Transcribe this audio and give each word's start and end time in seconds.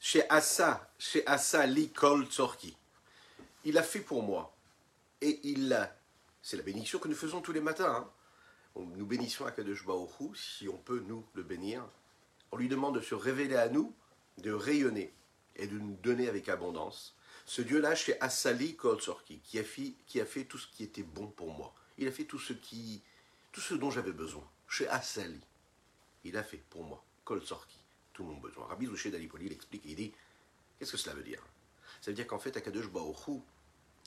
chez 0.00 0.28
Assa, 0.30 0.90
chez 0.98 1.24
Assa 1.26 1.66
Likol. 1.66 2.26
Il 3.64 3.78
a 3.78 3.82
fait 3.82 4.00
pour 4.00 4.22
moi. 4.22 4.56
Et 5.20 5.38
il 5.44 5.72
a. 5.72 5.94
C'est 6.42 6.56
la 6.56 6.62
bénédiction 6.62 6.98
que 6.98 7.06
nous 7.08 7.14
faisons 7.14 7.42
tous 7.42 7.52
les 7.52 7.60
matins. 7.60 8.08
hein. 8.74 8.82
Nous 8.96 9.04
bénissons 9.04 9.44
Akadosh 9.44 9.84
Hu, 9.84 10.34
si 10.34 10.68
on 10.68 10.78
peut 10.78 11.04
nous 11.06 11.24
le 11.34 11.42
bénir. 11.42 11.84
On 12.50 12.56
lui 12.56 12.68
demande 12.68 12.94
de 12.96 13.00
se 13.00 13.14
révéler 13.14 13.56
à 13.56 13.68
nous, 13.68 13.94
de 14.38 14.52
rayonner 14.52 15.12
et 15.56 15.66
de 15.66 15.78
nous 15.78 15.96
donner 15.96 16.28
avec 16.28 16.48
abondance. 16.48 17.14
Ce 17.44 17.60
Dieu-là, 17.60 17.94
chez 17.94 18.18
Assali 18.20 18.76
Kolsorki, 18.76 19.40
qui 19.40 19.58
a, 19.58 19.64
fait, 19.64 19.92
qui 20.06 20.20
a 20.20 20.24
fait 20.24 20.44
tout 20.44 20.56
ce 20.56 20.66
qui 20.68 20.84
était 20.84 21.02
bon 21.02 21.26
pour 21.26 21.52
moi. 21.52 21.74
Il 21.98 22.08
a 22.08 22.12
fait 22.12 22.24
tout 22.24 22.38
ce, 22.38 22.52
qui, 22.54 23.02
tout 23.52 23.60
ce 23.60 23.74
dont 23.74 23.90
j'avais 23.90 24.12
besoin. 24.12 24.48
Chez 24.68 24.88
Assali. 24.88 25.40
Il 26.24 26.36
a 26.36 26.42
fait 26.42 26.62
pour 26.70 26.84
moi, 26.84 27.04
Kolsorki, 27.24 27.79
tout 28.20 28.26
mon 28.26 28.36
besoin. 28.36 28.66
Rabbi 28.66 28.86
Zouché 28.86 29.10
d'Alipoli 29.10 29.48
l'explique 29.48 29.86
et 29.86 29.90
il 29.90 29.96
dit 29.96 30.12
Qu'est-ce 30.78 30.92
que 30.92 30.98
cela 30.98 31.14
veut 31.14 31.22
dire? 31.22 31.42
Ça 32.02 32.10
veut 32.10 32.14
dire 32.14 32.26
qu'en 32.26 32.38
fait, 32.38 32.54
Akadosh 32.56 32.84
Hu 32.86 33.40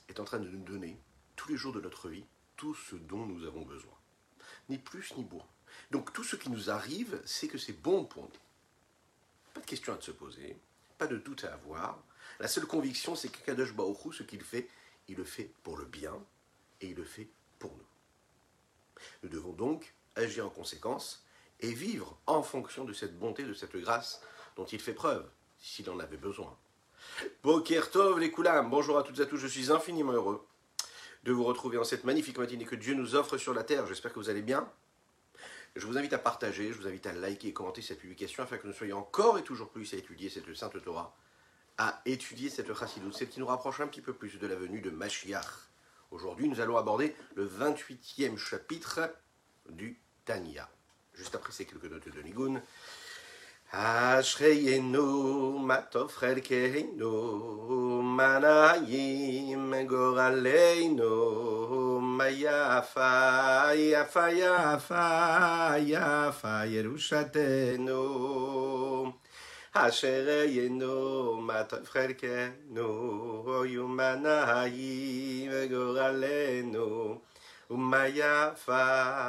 est 0.08 0.20
en 0.20 0.24
train 0.24 0.38
de 0.38 0.48
nous 0.48 0.62
donner, 0.62 0.96
tous 1.34 1.48
les 1.48 1.56
jours 1.56 1.72
de 1.72 1.80
notre 1.80 2.08
vie, 2.08 2.24
tout 2.56 2.74
ce 2.74 2.94
dont 2.94 3.26
nous 3.26 3.44
avons 3.44 3.62
besoin. 3.62 3.92
Ni 4.68 4.78
plus 4.78 5.16
ni 5.16 5.24
moins. 5.24 5.46
Donc 5.90 6.12
tout 6.12 6.22
ce 6.22 6.36
qui 6.36 6.48
nous 6.48 6.70
arrive, 6.70 7.20
c'est 7.24 7.48
que 7.48 7.58
c'est 7.58 7.72
bon 7.72 8.04
pour 8.04 8.22
nous. 8.22 8.40
Pas 9.52 9.60
de 9.60 9.66
question 9.66 9.92
à 9.92 10.00
se 10.00 10.12
poser, 10.12 10.56
pas 10.96 11.08
de 11.08 11.16
doute 11.16 11.44
à 11.44 11.54
avoir. 11.54 12.00
La 12.38 12.46
seule 12.46 12.66
conviction, 12.66 13.16
c'est 13.16 13.30
que 13.30 13.44
Kadosh 13.44 13.74
Baruch 13.74 14.04
Hu, 14.04 14.12
ce 14.12 14.22
qu'il 14.22 14.42
fait, 14.42 14.68
il 15.08 15.16
le 15.16 15.24
fait 15.24 15.50
pour 15.64 15.76
le 15.76 15.86
bien 15.86 16.14
et 16.80 16.90
il 16.90 16.96
le 16.96 17.04
fait 17.04 17.28
pour 17.58 17.72
nous. 17.72 19.02
Nous 19.24 19.28
devons 19.28 19.52
donc 19.52 19.92
agir 20.14 20.46
en 20.46 20.50
conséquence 20.50 21.24
et 21.60 21.72
vivre 21.72 22.18
en 22.26 22.42
fonction 22.42 22.84
de 22.84 22.92
cette 22.92 23.18
bonté, 23.18 23.44
de 23.44 23.54
cette 23.54 23.76
grâce 23.76 24.20
dont 24.56 24.64
il 24.64 24.80
fait 24.80 24.94
preuve, 24.94 25.28
s'il 25.58 25.88
en 25.90 25.98
avait 25.98 26.16
besoin. 26.16 26.56
Boker 27.42 27.90
Tov 27.90 28.18
les 28.18 28.30
Koulam, 28.30 28.70
bonjour 28.70 28.98
à 28.98 29.02
toutes 29.02 29.18
et 29.18 29.22
à 29.22 29.26
tous, 29.26 29.36
je 29.36 29.46
suis 29.46 29.70
infiniment 29.70 30.12
heureux 30.12 30.46
de 31.24 31.32
vous 31.32 31.44
retrouver 31.44 31.78
en 31.78 31.84
cette 31.84 32.04
magnifique 32.04 32.38
matinée 32.38 32.66
que 32.66 32.74
Dieu 32.74 32.94
nous 32.94 33.14
offre 33.14 33.38
sur 33.38 33.54
la 33.54 33.64
terre. 33.64 33.86
J'espère 33.86 34.12
que 34.12 34.18
vous 34.18 34.28
allez 34.28 34.42
bien. 34.42 34.70
Je 35.74 35.86
vous 35.86 35.98
invite 35.98 36.12
à 36.12 36.18
partager, 36.18 36.72
je 36.72 36.78
vous 36.78 36.86
invite 36.86 37.06
à 37.06 37.12
liker 37.12 37.48
et 37.48 37.52
commenter 37.52 37.82
cette 37.82 37.98
publication 37.98 38.42
afin 38.42 38.58
que 38.58 38.66
nous 38.66 38.72
soyons 38.72 38.98
encore 38.98 39.38
et 39.38 39.42
toujours 39.42 39.70
plus 39.70 39.92
à 39.94 39.96
étudier 39.96 40.30
cette 40.30 40.54
Sainte 40.54 40.80
Torah, 40.84 41.16
à 41.78 42.00
étudier 42.04 42.50
cette 42.50 42.72
Chassidut, 42.72 43.12
celle 43.12 43.28
qui 43.28 43.40
nous 43.40 43.46
rapproche 43.46 43.80
un 43.80 43.88
petit 43.88 44.02
peu 44.02 44.12
plus 44.12 44.38
de 44.38 44.46
la 44.46 44.54
venue 44.54 44.80
de 44.80 44.90
Mashiach. 44.90 45.70
Aujourd'hui, 46.10 46.48
nous 46.48 46.60
allons 46.60 46.76
aborder 46.76 47.16
le 47.34 47.48
28e 47.48 48.36
chapitre 48.36 49.10
du 49.68 49.98
Tanya. 50.24 50.68
Juste 51.16 51.34
après 51.34 51.52
ces 51.52 51.64
quelques 51.64 51.84
notes 51.90 52.08
de 52.14 52.22
Nigun. 52.22 52.60
Ashreyenu 53.72 55.58
matof 55.58 56.20
chelkeinu 56.20 58.02
manayim 58.02 59.72
goraleinu 59.90 61.10
mayafa 62.00 63.74
yafa 63.74 64.30
yafa 64.30 65.78
yafa 65.82 66.66
yerushatenu 66.66 67.98
ashreyenu 69.74 71.40
matof 71.42 71.90
chelkeinu 71.92 72.86
manayim 73.98 75.50
goraleinu 75.68 77.18
ומה 77.69 77.97
נעים 77.97 78.15
גורלנו. 78.15 78.49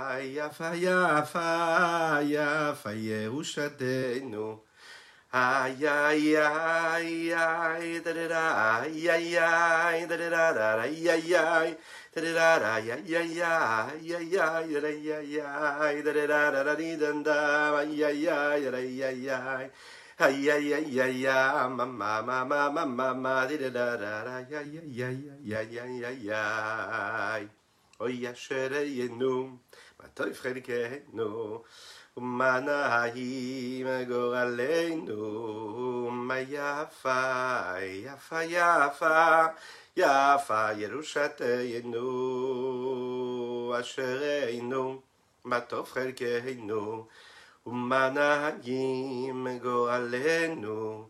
ומה 0.00 0.18
יפה, 0.18 0.18
יפה, 0.20 0.70
יפה, 0.74 2.18
יפה 2.22 2.92
ירושתנו. 2.92 4.58
איי 5.34 5.88
איי 5.88 6.38
איי 6.38 7.34
איי 7.34 8.00
דדדה 8.00 8.82
איי 8.82 9.10
איי 9.10 9.38
איי 9.38 10.06
דדדה 10.06 10.82
איי 10.82 11.10
איי 11.10 11.38
איי 11.38 11.74
דדדה 12.16 12.76
איי 12.76 12.92
איי 12.92 13.42
איי 13.42 14.16
איי 14.16 14.76
איי 14.76 15.12
איי 15.14 15.42
איי 15.80 16.02
דדדה 16.02 16.62
דדי 16.62 16.96
דנדה 16.96 17.78
איי 17.78 18.06
איי 18.06 18.30
איי 18.30 18.68
איי 18.68 19.04
איי 19.04 19.30
איי 19.30 19.68
Ay 20.20 20.52
ay 20.52 20.68
ay 20.76 21.00
ay 21.00 21.24
ay 21.24 21.68
ma 21.72 21.86
ma 21.86 22.20
ma 22.20 22.44
ma 22.44 22.68
ma 22.68 22.84
ma 22.84 23.14
ma 23.14 23.46
di 23.48 23.56
da 23.56 23.70
da 23.70 23.96
da 23.96 24.24
da 24.24 24.36
ay 24.36 24.52
ay 24.52 25.00
ay 25.00 25.78
ay 25.80 26.04
ay 26.04 26.28
ay 26.28 27.48
ay 27.99 28.05
ay 28.05 28.21
Oy 28.21 28.27
ashereyenu 28.27 29.59
matoy 29.99 30.33
frelkenu 30.33 31.63
ומה 32.17 32.59
נעים 32.59 33.87
גורלנו, 34.07 36.09
מה 36.11 36.39
יפה, 36.39 37.73
יפה, 37.81 38.43
יפה, 38.43 39.45
יפה 39.97 40.67
ירושתנו, 40.77 42.05
אשרינו, 43.79 45.01
מה 45.45 45.59
טוב 45.59 45.89
חלקנו, 45.89 47.05
ומה 47.67 48.09
נעים 48.09 49.47
גורלנו, 49.61 51.09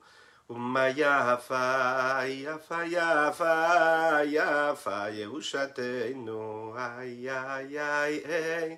ומה 0.49 0.89
יפה, 0.89 2.19
יפה, 2.25 2.83
יפה, 2.85 4.17
יפה 4.25 5.09
ירושתנו, 5.09 6.75
איי 6.77 7.29
איי 7.31 7.79
איי 7.79 8.19
איי 8.25 8.77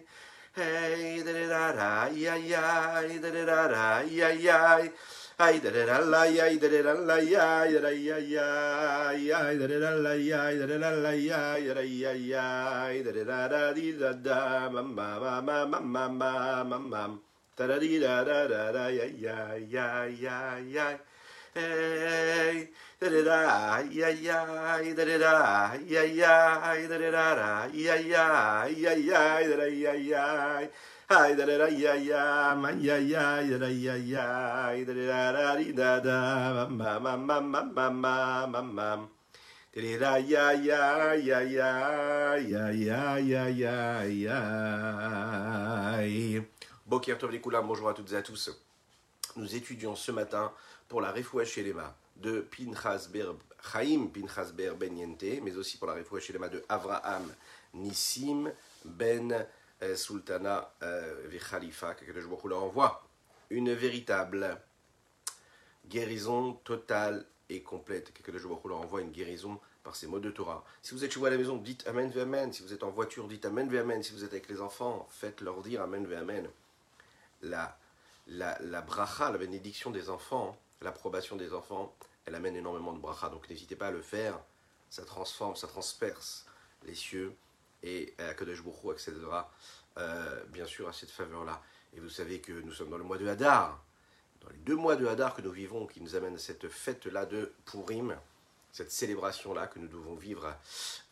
Hey, 0.58 1.22
da 1.24 1.32
da 1.34 1.72
da, 1.72 2.04
ay 2.06 2.26
ay, 2.28 3.20
da 3.22 3.30
da 3.30 3.46
da 3.46 3.68
da, 3.68 3.98
ay 4.02 4.92
ay 5.40 5.60
da 5.60 5.70
da 5.70 5.86
da 5.86 6.00
la 6.00 6.22
ay 6.24 6.58
da 6.58 6.68
da 6.68 6.82
da 6.82 6.94
la 6.94 7.14
ay 7.14 7.72
da 7.80 7.90
ay 7.90 8.10
ay 8.10 9.30
ay 9.30 9.58
da 9.60 9.68
da 9.68 9.78
da 9.80 9.92
la 10.02 10.10
ay 10.10 10.58
da 10.58 10.66
da 10.66 10.78
da 10.80 10.90
la 10.90 11.10
ay 11.10 11.68
da 11.68 11.80
ay 11.80 12.34
ay 12.34 13.04
da 13.04 13.12
da 13.12 13.24
da 13.24 13.48
da 13.48 13.74
di 13.74 13.94
da 13.94 14.14
da 14.14 14.68
ma 14.70 14.82
ma 14.82 15.20
ma 15.20 15.66
ma 15.66 15.80
ma 15.80 16.08
ma 16.10 16.64
ma 16.64 16.78
ma 16.80 17.20
da 17.56 17.68
da 17.68 17.78
di 17.78 18.00
da 18.00 18.24
da 18.24 18.48
da 18.48 18.72
da 18.72 18.86
ay 18.86 18.98
ay 18.98 19.78
ay 19.78 20.26
ay 20.26 20.78
ay 20.80 20.98
Hey, 21.58 22.70
da 23.02 23.10
da 23.10 23.22
da, 23.26 23.40
ay 23.82 23.98
ay, 24.04 24.94
da 24.94 25.06
da 25.06 25.18
da, 25.18 25.72
ay, 25.74 26.86
da 26.86 26.98
da 27.02 27.10
da 27.10 27.66
ay 27.66 27.90
ay, 27.90 28.14
ay 28.14 28.86
ay, 29.10 29.48
da 29.50 29.56
da 29.58 29.66
ay. 29.66 30.70
Ay 31.10 31.34
da 31.34 31.46
da 31.50 31.58
da 31.58 31.66
ay 31.66 31.86
ay, 31.88 32.14
ay 32.14 32.90
ay 32.94 33.16
ay, 33.18 33.50
da 33.50 33.58
da 33.58 33.66
ay 33.66 34.14
ay, 34.14 34.86
da 34.86 34.94
da 34.94 35.34
da 35.34 35.58
da 35.74 36.00
da, 36.00 36.68
ma 36.70 37.00
ma 37.00 37.18
ma 37.18 37.40
ma 37.42 37.62
ma 37.64 37.90
ma 37.90 38.46
ma 38.46 38.62
ma. 38.62 39.08
Da 39.74 39.82
ay, 39.82 40.34
ay 40.38 40.70
ay 40.70 41.10
ay, 43.66 44.30
ay. 45.98 46.46
Boker 46.86 47.18
Tov 47.18 47.32
les 47.32 47.42
Koulam, 47.42 47.66
bonjour 47.66 47.90
à 47.90 47.96
toutes 47.96 48.12
et 48.14 48.16
à 48.16 48.22
tous. 48.22 48.52
Nous 49.38 49.56
étudions 49.56 49.96
ce 49.96 50.12
matin 50.12 50.52
pour 50.88 51.00
la 51.00 51.12
Refoua 51.12 51.46
Shelema 51.46 51.96
de 52.16 52.42
Pinchas 52.42 53.08
Ber 53.14 53.36
Chaim 53.72 54.08
Pinchas 54.12 54.52
Ber 54.52 54.76
Ben 54.76 54.98
Yente, 54.98 55.44
mais 55.44 55.56
aussi 55.58 55.78
pour 55.78 55.88
la 55.88 55.94
Refoua 55.94 56.20
Shelema 56.20 56.50
de 56.50 56.64
Avraham 56.68 57.32
Nissim 57.76 58.52
Ben 58.84 59.46
euh, 59.84 59.96
Sultana 59.96 60.74
euh, 60.82 61.28
Vichalifa, 61.28 61.94
que 61.94 62.20
je 62.20 62.26
vous 62.26 62.48
leur 62.48 62.64
envoie 62.64 63.08
une 63.52 63.72
véritable 63.76 64.60
guérison 65.88 66.54
totale 66.64 67.24
et 67.48 67.62
complète, 67.62 68.12
que 68.14 68.36
je 68.36 68.48
vous 68.48 68.60
leur 68.68 68.80
envoie 68.80 69.02
une 69.02 69.12
guérison 69.12 69.60
par 69.84 69.96
ces 69.96 70.08
mots 70.08 70.20
de 70.20 70.32
Torah. 70.32 70.66
Si 70.82 70.96
vous 70.96 71.06
êtes 71.06 71.14
chez 71.14 71.20
vous 71.20 71.28
à 71.28 71.30
la 71.30 71.38
maison, 71.38 71.58
dites 71.58 71.86
Amen 71.86 72.10
ve 72.10 72.22
Amen. 72.22 72.52
Si 72.52 72.64
vous 72.64 72.74
êtes 72.74 72.82
en 72.82 72.90
voiture, 72.90 73.28
dites 73.28 73.46
Amen 73.46 73.70
ve 73.70 73.78
Amen. 73.78 74.02
Si 74.02 74.14
vous 74.14 74.24
êtes 74.24 74.32
avec 74.32 74.50
les 74.50 74.62
enfants, 74.62 75.08
faites-leur 75.12 75.62
dire 75.62 75.84
Amen 75.84 76.08
ve 76.08 76.14
Amen. 76.14 76.50
La, 77.44 77.78
la, 78.28 78.82
bracha, 78.82 79.32
la 79.32 79.38
bénédiction 79.38 79.92
des 79.92 80.10
enfants, 80.10 80.58
l'approbation 80.82 81.36
des 81.36 81.54
enfants, 81.54 81.96
elle 82.26 82.36
amène 82.36 82.56
énormément 82.56 82.94
de 82.94 83.00
bracha. 83.00 83.30
Donc 83.30 83.50
n'hésitez 83.50 83.76
pas 83.76 83.88
à 83.88 83.92
le 83.92 84.02
faire. 84.02 84.40
Ça 84.90 85.04
transforme, 85.04 85.56
ça 85.56 85.68
transperce 85.68 86.46
les 86.84 86.96
cieux. 86.96 87.36
Et 87.84 88.14
Akadosh 88.18 88.64
Baruch 88.64 88.84
Hu 88.84 88.92
accédera 88.92 89.52
euh, 89.98 90.44
bien 90.48 90.66
sûr 90.66 90.88
à 90.88 90.94
cette 90.94 91.12
faveur-là. 91.12 91.62
Et 91.96 92.00
vous 92.00 92.10
savez 92.10 92.42
que 92.42 92.52
nous 92.52 92.72
sommes 92.72 92.90
dans 92.90 92.98
le 92.98 93.04
mois 93.04 93.18
de 93.18 93.28
Hadar. 93.28 93.84
Dans 94.42 94.50
les 94.50 94.58
deux 94.58 94.76
mois 94.76 94.96
de 94.96 95.08
Hadar 95.08 95.36
que 95.36 95.42
nous 95.42 95.52
vivons, 95.52 95.88
qui 95.88 96.02
nous 96.02 96.16
amènent 96.16 96.36
à 96.36 96.40
cette 96.40 96.70
fête-là 96.70 97.26
de 97.26 97.54
Purim, 97.66 98.18
cette 98.72 98.92
célébration-là 98.92 99.68
que 99.68 99.80
nous 99.80 99.88
devons 99.88 100.16
vivre 100.16 100.56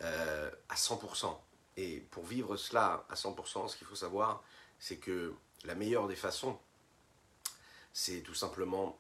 euh, 0.02 0.52
à 0.70 0.76
100%. 0.76 1.36
Et 1.78 2.02
pour 2.12 2.26
vivre 2.26 2.56
cela 2.58 3.06
à 3.10 3.16
100%, 3.16 3.70
ce 3.70 3.78
qu'il 3.78 3.88
faut 3.88 3.96
savoir, 3.96 4.44
c'est 4.80 4.98
que 4.98 5.34
la 5.66 5.76
meilleure 5.76 6.08
des 6.08 6.16
façons, 6.16 6.58
c'est 7.98 8.20
tout 8.24 8.34
simplement 8.34 9.00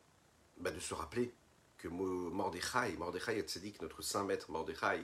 bah, 0.55 0.71
de 0.71 0.79
se 0.79 0.93
rappeler 0.93 1.33
que 1.77 1.89
Mordechai, 1.89 2.95
Mordechai 2.97 3.37
et 3.37 3.41
Tzedik, 3.41 3.81
notre 3.81 4.01
saint 4.01 4.23
maître 4.23 4.49
Mordechai, 4.49 5.01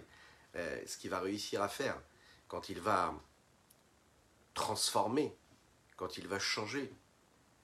euh, 0.56 0.82
ce 0.88 0.98
qu'il 0.98 1.10
va 1.10 1.20
réussir 1.20 1.62
à 1.62 1.68
faire 1.68 2.02
quand 2.48 2.70
il 2.70 2.80
va 2.80 3.14
transformer, 4.54 5.36
quand 5.98 6.18
il 6.18 6.26
va 6.30 6.40
changer, 6.40 6.90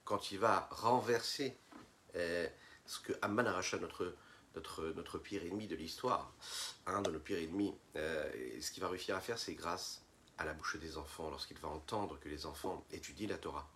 quand 0.04 0.30
il 0.30 0.38
va 0.38 0.68
renverser 0.70 1.56
euh, 2.14 2.46
ce 2.84 3.00
que 3.00 3.14
Amman 3.22 3.46
Aracha, 3.46 3.78
notre, 3.78 4.14
notre, 4.54 4.84
notre 4.96 5.16
pire 5.16 5.42
ennemi 5.44 5.66
de 5.66 5.76
l'histoire, 5.76 6.34
un 6.84 7.00
de 7.00 7.10
nos 7.10 7.20
pires 7.20 7.38
ennemis, 7.38 7.74
euh, 7.96 8.30
ce 8.60 8.70
qu'il 8.70 8.82
va 8.82 8.90
réussir 8.90 9.16
à 9.16 9.20
faire, 9.22 9.38
c'est 9.38 9.54
grâce 9.54 10.02
à 10.36 10.44
la 10.44 10.52
bouche 10.52 10.76
des 10.76 10.98
enfants, 10.98 11.30
lorsqu'il 11.30 11.58
va 11.58 11.68
entendre 11.68 12.20
que 12.20 12.28
les 12.28 12.44
enfants 12.44 12.84
étudient 12.90 13.28
la 13.28 13.38
Torah, 13.38 13.66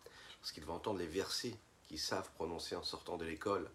lorsqu'il 0.42 0.66
va 0.66 0.74
entendre 0.74 0.98
les 0.98 1.06
versets 1.06 1.56
savent 1.98 2.30
prononcer 2.32 2.76
en 2.76 2.82
sortant 2.82 3.16
de 3.16 3.24
l'école, 3.24 3.70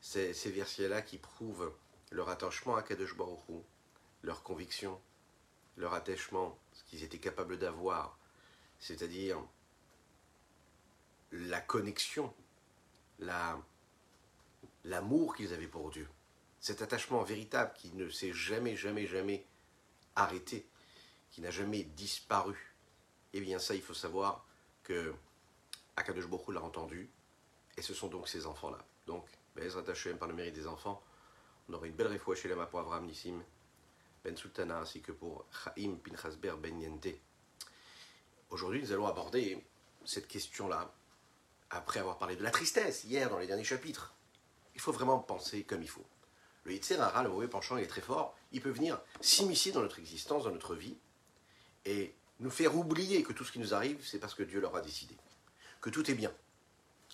ces, 0.00 0.34
ces 0.34 0.50
versets-là 0.50 1.02
qui 1.02 1.18
prouvent 1.18 1.72
leur 2.10 2.28
attachement 2.28 2.76
à 2.76 2.82
Kadosh 2.82 3.16
Baruch 3.16 3.40
leur 4.22 4.42
conviction, 4.42 5.00
leur 5.76 5.94
attachement, 5.94 6.58
ce 6.72 6.84
qu'ils 6.84 7.04
étaient 7.04 7.18
capables 7.18 7.58
d'avoir, 7.58 8.18
c'est-à-dire 8.78 9.38
la 11.32 11.60
connexion, 11.60 12.32
la, 13.18 13.58
l'amour 14.84 15.34
qu'ils 15.36 15.52
avaient 15.52 15.68
pour 15.68 15.90
Dieu, 15.90 16.08
cet 16.60 16.82
attachement 16.82 17.22
véritable 17.22 17.72
qui 17.74 17.92
ne 17.92 18.08
s'est 18.08 18.32
jamais, 18.32 18.76
jamais, 18.76 19.06
jamais 19.06 19.46
arrêté, 20.16 20.66
qui 21.30 21.40
n'a 21.40 21.50
jamais 21.50 21.84
disparu. 21.84 22.74
Eh 23.32 23.40
bien 23.40 23.58
ça, 23.58 23.74
il 23.74 23.82
faut 23.82 23.94
savoir 23.94 24.44
que 24.82 25.14
Akadosh 25.96 26.26
Baruch 26.26 26.48
l'a 26.48 26.62
entendu, 26.62 27.08
et 27.76 27.82
ce 27.82 27.94
sont 27.94 28.08
donc 28.08 28.28
ces 28.28 28.46
enfants-là. 28.46 28.84
Donc, 29.06 29.26
Bezrat 29.54 29.88
Hashem, 29.88 30.18
par 30.18 30.28
le 30.28 30.34
mérite 30.34 30.54
des 30.54 30.66
enfants, 30.66 31.02
on 31.68 31.74
aura 31.74 31.86
une 31.86 31.94
belle 31.94 32.06
réfoua 32.08 32.34
chez 32.34 32.48
pour 32.48 32.80
Avraham 32.80 33.06
Nissim, 33.06 33.42
Ben 34.24 34.36
Sultana, 34.36 34.78
ainsi 34.78 35.00
que 35.00 35.12
pour 35.12 35.44
Chaim 35.50 35.96
Pinchasber 36.02 36.54
Ben 36.60 36.80
Yente. 36.80 37.14
Aujourd'hui, 38.50 38.80
nous 38.80 38.92
allons 38.92 39.06
aborder 39.06 39.64
cette 40.04 40.28
question-là, 40.28 40.92
après 41.70 42.00
avoir 42.00 42.18
parlé 42.18 42.36
de 42.36 42.42
la 42.42 42.50
tristesse 42.50 43.04
hier 43.04 43.28
dans 43.28 43.38
les 43.38 43.46
derniers 43.46 43.64
chapitres. 43.64 44.14
Il 44.74 44.80
faut 44.80 44.92
vraiment 44.92 45.18
penser 45.18 45.64
comme 45.64 45.82
il 45.82 45.88
faut. 45.88 46.06
Le 46.64 46.72
Yitzhara, 46.72 47.22
le 47.22 47.28
mauvais 47.28 47.48
penchant, 47.48 47.76
il 47.76 47.84
est 47.84 47.88
très 47.88 48.00
fort. 48.00 48.36
Il 48.52 48.60
peut 48.60 48.70
venir 48.70 49.00
s'immiscer 49.20 49.72
dans 49.72 49.80
notre 49.80 49.98
existence, 49.98 50.44
dans 50.44 50.50
notre 50.50 50.74
vie, 50.74 50.96
et 51.84 52.14
nous 52.40 52.50
faire 52.50 52.76
oublier 52.76 53.22
que 53.22 53.32
tout 53.32 53.44
ce 53.44 53.52
qui 53.52 53.58
nous 53.58 53.74
arrive, 53.74 54.04
c'est 54.04 54.18
parce 54.18 54.34
que 54.34 54.42
Dieu 54.42 54.60
l'aura 54.60 54.80
décidé. 54.80 55.16
Que 55.80 55.90
tout 55.90 56.08
est 56.10 56.14
bien. 56.14 56.32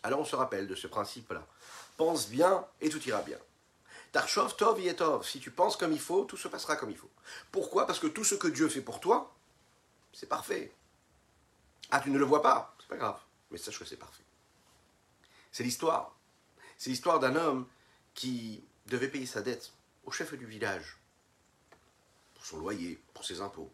Alors 0.03 0.21
on 0.21 0.25
se 0.25 0.37
rappelle 0.37 0.67
de 0.67 0.75
ce 0.75 0.87
principe-là. 0.87 1.47
Pense 1.97 2.29
bien 2.29 2.67
et 2.81 2.89
tout 2.89 3.03
ira 3.09 3.23
bien. 3.23 3.39
Tarchov, 4.11 4.57
tov, 4.57 4.81
yetov. 4.81 5.25
Si 5.25 5.41
tu 5.41 5.51
penses 5.51 5.77
comme 5.77 5.93
il 5.93 6.01
faut, 6.01 6.25
tout 6.25 6.37
se 6.37 6.49
passera 6.49 6.77
comme 6.77 6.91
il 6.91 6.97
faut. 6.97 7.11
Pourquoi? 7.51 7.87
Parce 7.87 7.99
que 7.99 8.09
tout 8.09 8.25
ce 8.25 8.35
que 8.35 8.49
Dieu 8.49 8.69
fait 8.69 8.81
pour 8.81 9.01
toi, 9.01 9.33
c'est 10.13 10.29
parfait. 10.29 10.73
Ah, 11.91 12.01
tu 12.01 12.11
ne 12.11 12.19
le 12.19 12.25
vois 12.25 12.43
pas? 12.43 12.75
C'est 12.81 12.89
pas 12.89 12.97
grave. 12.97 13.21
Mais 13.51 13.59
sache 13.59 13.79
que 13.79 13.85
c'est 13.85 13.97
parfait. 13.97 14.25
C'est 15.51 15.63
l'histoire. 15.63 16.15
C'est 16.77 16.91
l'histoire 16.91 17.21
d'un 17.21 17.37
homme 17.37 17.67
qui 18.15 18.65
devait 18.87 19.09
payer 19.09 19.27
sa 19.27 19.41
dette 19.41 19.73
au 20.05 20.11
chef 20.11 20.35
du 20.35 20.47
village. 20.47 20.99
Pour 22.35 22.45
son 22.45 22.59
loyer, 22.59 23.01
pour 23.15 23.25
ses 23.25 23.41
impôts. 23.41 23.71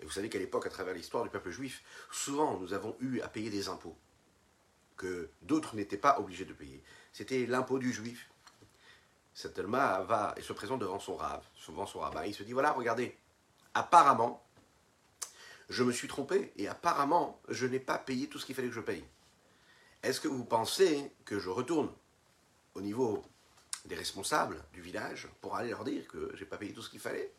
Et 0.00 0.04
vous 0.04 0.10
savez 0.10 0.28
qu'à 0.28 0.38
l'époque, 0.38 0.66
à 0.66 0.70
travers 0.70 0.94
l'histoire 0.94 1.22
du 1.22 1.30
peuple 1.30 1.50
juif, 1.50 1.82
souvent 2.10 2.58
nous 2.58 2.72
avons 2.72 2.96
eu 3.00 3.20
à 3.20 3.28
payer 3.28 3.50
des 3.50 3.68
impôts 3.68 3.96
que 5.02 5.28
d'autres 5.42 5.74
n'étaient 5.74 5.96
pas 5.96 6.20
obligés 6.20 6.44
de 6.44 6.52
payer. 6.52 6.80
C'était 7.12 7.44
l'impôt 7.46 7.80
du 7.80 7.92
juif. 7.92 8.30
Cet 9.34 9.58
homme 9.58 9.72
va 9.72 10.32
et 10.36 10.42
se 10.42 10.52
présente 10.52 10.80
devant 10.80 11.00
son 11.00 11.16
rave, 11.16 11.44
devant 11.68 11.86
son 11.86 11.98
rabbin. 11.98 12.24
Il 12.24 12.34
se 12.34 12.44
dit 12.44 12.52
voilà, 12.52 12.70
regardez, 12.70 13.16
apparemment, 13.74 14.46
je 15.68 15.82
me 15.82 15.90
suis 15.90 16.06
trompé 16.06 16.52
et 16.56 16.68
apparemment, 16.68 17.40
je 17.48 17.66
n'ai 17.66 17.80
pas 17.80 17.98
payé 17.98 18.28
tout 18.28 18.38
ce 18.38 18.46
qu'il 18.46 18.54
fallait 18.54 18.68
que 18.68 18.74
je 18.74 18.80
paye. 18.80 19.04
Est-ce 20.04 20.20
que 20.20 20.28
vous 20.28 20.44
pensez 20.44 21.10
que 21.24 21.40
je 21.40 21.50
retourne 21.50 21.90
au 22.74 22.80
niveau 22.80 23.24
des 23.86 23.96
responsables 23.96 24.62
du 24.72 24.82
village 24.82 25.28
pour 25.40 25.56
aller 25.56 25.70
leur 25.70 25.82
dire 25.82 26.06
que 26.06 26.30
j'ai 26.34 26.44
pas 26.44 26.58
payé 26.58 26.72
tout 26.72 26.82
ce 26.82 26.90
qu'il 26.90 27.00
fallait? 27.00 27.32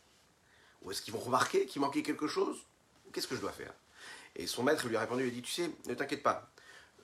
Ou 0.82 0.92
est-ce 0.92 1.02
qu'ils 1.02 1.14
vont 1.14 1.20
remarquer 1.20 1.66
qu'il 1.66 1.82
manquait 1.82 2.04
quelque 2.04 2.28
chose? 2.28 2.66
Qu'est-ce 3.14 3.28
que 3.28 3.36
je 3.36 3.42
dois 3.42 3.54
faire? 3.54 3.74
Et 4.36 4.48
son 4.48 4.64
maître 4.64 4.86
lui 4.88 4.98
a 4.98 5.00
répondu, 5.00 5.28
il 5.28 5.34
dit, 5.34 5.44
tu 5.44 5.52
sais, 5.52 5.70
ne 5.86 5.94
t'inquiète 5.94 6.24
pas, 6.24 6.52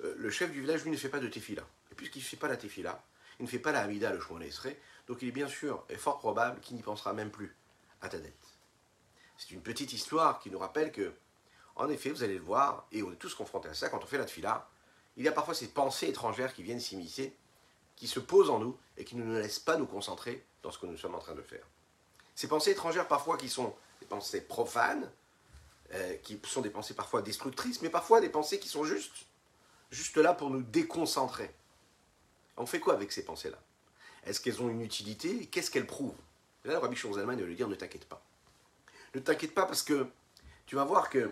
euh, 0.04 0.16
le 0.18 0.30
chef 0.30 0.52
du 0.52 0.62
village, 0.62 0.84
lui, 0.84 0.92
ne 0.92 0.98
fait 0.98 1.10
pas 1.10 1.20
de 1.20 1.28
tefila. 1.28 1.64
Et 1.92 1.96
puisqu'il 1.96 2.20
ne 2.20 2.24
fait 2.24 2.38
pas 2.38 2.48
la 2.48 2.58
tefila, 2.58 3.04
il 3.40 3.44
ne 3.44 3.50
fait 3.50 3.60
pas 3.60 3.72
la 3.72 3.82
Hamida, 3.82 4.12
le 4.12 4.20
Esrei, 4.44 4.80
donc 5.08 5.22
il 5.22 5.30
est 5.30 5.34
bien 5.34 5.48
sûr 5.48 5.86
et 5.90 5.96
fort 5.96 6.20
probable 6.20 6.60
qu'il 6.62 6.76
n'y 6.76 6.84
pensera 6.84 7.14
même 7.14 7.32
plus 7.32 7.56
à 8.02 8.10
ta 8.10 8.20
dette. 8.20 8.34
C'est 9.38 9.52
une 9.52 9.62
petite 9.62 9.94
histoire 9.94 10.40
qui 10.40 10.52
nous 10.52 10.60
rappelle 10.60 10.92
que, 10.92 11.14
en 11.76 11.90
effet, 11.90 12.10
vous 12.10 12.24
allez 12.24 12.36
le 12.36 12.44
voir, 12.44 12.88
et 12.92 13.02
on 13.04 13.12
est 13.12 13.16
tous 13.16 13.34
confrontés 13.34 13.70
à 13.70 13.74
ça, 13.74 13.90
quand 13.90 14.04
on 14.04 14.08
fait 14.08 14.18
la 14.18 14.26
tefila, 14.26 14.70
il 15.18 15.24
y 15.24 15.28
a 15.28 15.32
parfois 15.32 15.54
ces 15.54 15.70
pensées 15.70 16.08
étrangères 16.08 16.54
qui 16.54 16.64
viennent 16.64 16.80
s'immiscer, 16.80 17.36
qui 17.96 18.08
se 18.08 18.20
posent 18.20 18.50
en 18.50 18.60
nous 18.60 18.78
et 18.98 19.04
qui 19.04 19.16
ne 19.16 19.24
nous 19.24 19.36
laissent 19.36 19.60
pas 19.60 19.78
nous 19.78 19.86
concentrer 19.86 20.46
dans 20.64 20.72
ce 20.72 20.80
que 20.80 20.86
nous 20.86 20.98
sommes 20.98 21.16
en 21.16 21.20
train 21.20 21.36
de 21.36 21.42
faire. 21.42 21.66
Ces 22.36 22.48
pensées 22.48 22.72
étrangères, 22.72 23.08
parfois, 23.08 23.38
qui 23.38 23.50
sont 23.50 23.76
des 24.00 24.06
pensées 24.06 24.42
profanes, 24.42 25.12
euh, 25.94 26.16
qui 26.18 26.40
sont 26.46 26.62
des 26.62 26.70
pensées 26.70 26.94
parfois 26.94 27.22
destructrices, 27.22 27.82
mais 27.82 27.90
parfois 27.90 28.22
des 28.22 28.30
pensées 28.30 28.60
qui 28.60 28.70
sont 28.70 28.86
justes, 28.86 29.26
juste 29.92 30.18
là 30.18 30.34
pour 30.34 30.50
nous 30.50 30.62
déconcentrer. 30.62 31.54
On 32.58 32.66
fait 32.66 32.80
quoi 32.80 32.94
avec 32.94 33.12
ces 33.12 33.24
pensées-là? 33.24 33.60
Est-ce 34.26 34.42
qu'elles 34.42 34.62
ont 34.62 34.70
une 34.70 34.82
utilité? 34.82 35.48
Qu'est-ce 35.48 35.72
qu'elles 35.72 35.88
prouvent? 35.88 36.18
Là, 36.66 36.74
le 36.74 36.80
Rabbi 36.80 36.96
Shonzalman 36.96 37.38
va 37.38 37.46
lui 37.46 37.56
dire 37.56 37.68
ne 37.68 37.76
t'inquiète 37.76 38.06
pas. 38.06 38.22
Ne 39.16 39.20
t'inquiète 39.22 39.54
pas 39.54 39.66
parce 39.66 39.82
que 39.82 40.08
tu 40.66 40.76
vas 40.76 40.84
voir 40.84 41.10
que 41.10 41.32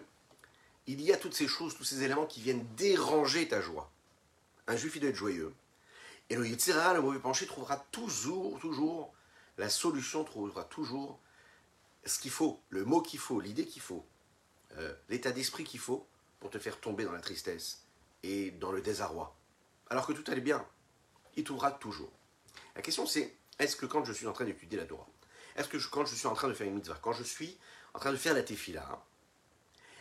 il 0.88 1.02
y 1.02 1.12
a 1.12 1.18
toutes 1.18 1.34
ces 1.34 1.48
choses, 1.48 1.76
tous 1.76 1.84
ces 1.84 2.04
éléments 2.04 2.26
qui 2.26 2.42
viennent 2.42 2.66
déranger 2.76 3.48
ta 3.48 3.60
joie. 3.62 3.92
Un 4.68 4.78
juif, 4.78 4.96
il 4.96 5.02
doit 5.02 5.10
être 5.10 5.16
joyeux. 5.18 5.54
Et 6.30 6.36
le 6.36 6.48
Yitzhara, 6.48 6.94
le 6.94 7.02
mauvais 7.02 7.20
penché, 7.20 7.46
trouvera 7.46 7.78
toujours, 7.92 8.58
toujours, 8.60 9.14
la 9.58 9.70
solution 9.70 10.24
trouvera 10.24 10.64
toujours 10.64 11.20
ce 12.06 12.20
qu'il 12.20 12.32
faut, 12.32 12.62
le 12.70 12.86
mot 12.86 13.02
qu'il 13.02 13.20
faut, 13.20 13.42
l'idée 13.42 13.66
qu'il 13.66 13.82
faut, 13.82 14.06
euh, 14.78 14.94
l'état 15.10 15.32
d'esprit 15.32 15.66
qu'il 15.66 15.80
faut 15.80 16.08
pour 16.40 16.50
te 16.50 16.58
faire 16.58 16.80
tomber 16.80 17.04
dans 17.04 17.12
la 17.12 17.20
tristesse 17.20 17.87
dans 18.60 18.72
le 18.72 18.82
désarroi. 18.82 19.36
Alors 19.90 20.06
que 20.06 20.14
tout 20.14 20.30
allait 20.32 20.42
bien, 20.42 20.66
il 21.36 21.44
trouvera 21.44 21.72
toujours. 21.72 22.12
La 22.76 22.82
question 22.82 23.06
c'est, 23.06 23.36
est-ce 23.60 23.76
que 23.76 23.86
quand 23.86 24.04
je 24.06 24.14
suis 24.14 24.28
en 24.28 24.34
train 24.34 24.46
d'étudier 24.46 24.78
la 24.78 24.86
Torah, 24.86 25.08
est-ce 25.56 25.68
que 25.68 25.78
quand 25.90 26.06
je 26.06 26.16
suis 26.16 26.28
en 26.28 26.34
train 26.34 26.48
de 26.48 26.54
faire 26.54 26.68
une 26.68 26.76
mitzvah, 26.76 27.00
quand 27.02 27.14
je 27.14 27.24
suis 27.24 27.58
en 27.94 28.00
train 28.00 28.12
de 28.12 28.18
faire 28.18 28.34
la 28.34 28.44
tefila, 28.44 29.04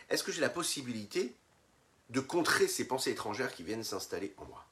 est-ce 0.09 0.23
que 0.23 0.31
j'ai 0.31 0.41
la 0.41 0.49
possibilité 0.49 1.35
de 2.09 2.19
contrer 2.19 2.67
ces 2.67 2.87
pensées 2.87 3.11
étrangères 3.11 3.53
qui 3.53 3.63
viennent 3.63 3.83
s'installer 3.83 4.33
en 4.37 4.45
moi? 4.45 4.65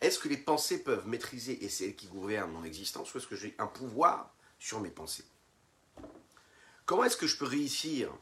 Est-ce 0.00 0.18
que 0.18 0.28
les 0.28 0.36
pensées 0.36 0.82
peuvent 0.82 1.06
maîtriser 1.06 1.64
et 1.64 1.68
c'est 1.68 1.86
elles 1.86 1.96
qui 1.96 2.06
gouvernent 2.06 2.52
mon 2.52 2.64
existence 2.64 3.12
ou 3.14 3.18
est-ce 3.18 3.26
que 3.26 3.36
j'ai 3.36 3.54
un 3.58 3.66
pouvoir 3.66 4.32
sur 4.58 4.80
mes 4.80 4.90
pensées? 4.90 5.24
Comment 6.86 7.04
est-ce 7.04 7.16
que 7.16 7.26
je 7.26 7.36
peux 7.36 7.46
réussir 7.46 8.12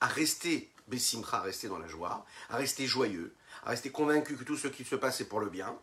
à 0.00 0.06
rester 0.06 0.72
Bessimra, 0.88 1.38
à 1.38 1.42
rester 1.42 1.68
dans 1.68 1.78
la 1.78 1.86
joie, 1.86 2.26
à 2.48 2.56
rester 2.56 2.86
joyeux, 2.86 3.34
à 3.62 3.70
rester 3.70 3.90
convaincu 3.90 4.36
que 4.36 4.44
tout 4.44 4.56
ce 4.56 4.68
qui 4.68 4.84
se 4.84 4.96
passe 4.96 5.20
est 5.20 5.28
pour 5.28 5.40
le 5.40 5.50
bien, 5.50 5.78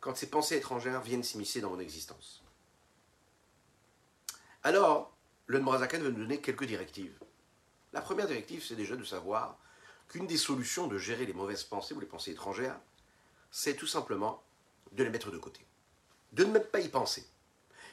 quand 0.00 0.16
ces 0.16 0.28
pensées 0.28 0.56
étrangères 0.56 1.00
viennent 1.00 1.22
s'immiscer 1.22 1.60
dans 1.60 1.70
mon 1.70 1.78
existence 1.78 2.42
Alors, 4.64 5.16
le 5.46 5.60
Nbrazakan 5.60 6.00
va 6.00 6.10
nous 6.10 6.20
donner 6.20 6.40
quelques 6.40 6.64
directives. 6.64 7.18
La 7.92 8.00
première 8.00 8.26
directive, 8.26 8.64
c'est 8.64 8.74
déjà 8.74 8.96
de 8.96 9.04
savoir 9.04 9.58
qu'une 10.08 10.26
des 10.26 10.36
solutions 10.36 10.86
de 10.86 10.98
gérer 10.98 11.26
les 11.26 11.32
mauvaises 11.32 11.64
pensées 11.64 11.94
ou 11.94 12.00
les 12.00 12.06
pensées 12.06 12.32
étrangères, 12.32 12.78
c'est 13.50 13.76
tout 13.76 13.86
simplement 13.86 14.42
de 14.92 15.04
les 15.04 15.10
mettre 15.10 15.30
de 15.30 15.38
côté. 15.38 15.64
De 16.32 16.44
ne 16.44 16.52
même 16.52 16.64
pas 16.64 16.80
y 16.80 16.88
penser. 16.88 17.26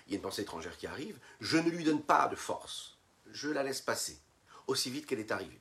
Il 0.08 0.14
y 0.14 0.16
a 0.16 0.18
une 0.18 0.24
pensée 0.24 0.42
étrangère 0.42 0.78
qui 0.78 0.88
arrive, 0.88 1.20
je 1.40 1.58
ne 1.58 1.70
lui 1.70 1.84
donne 1.84 2.02
pas 2.02 2.28
de 2.28 2.36
force. 2.36 2.98
Je 3.32 3.50
la 3.50 3.64
laisse 3.64 3.82
passer, 3.82 4.18
aussi 4.68 4.90
vite 4.90 5.06
qu'elle 5.06 5.20
est 5.20 5.32
arrivée. 5.32 5.60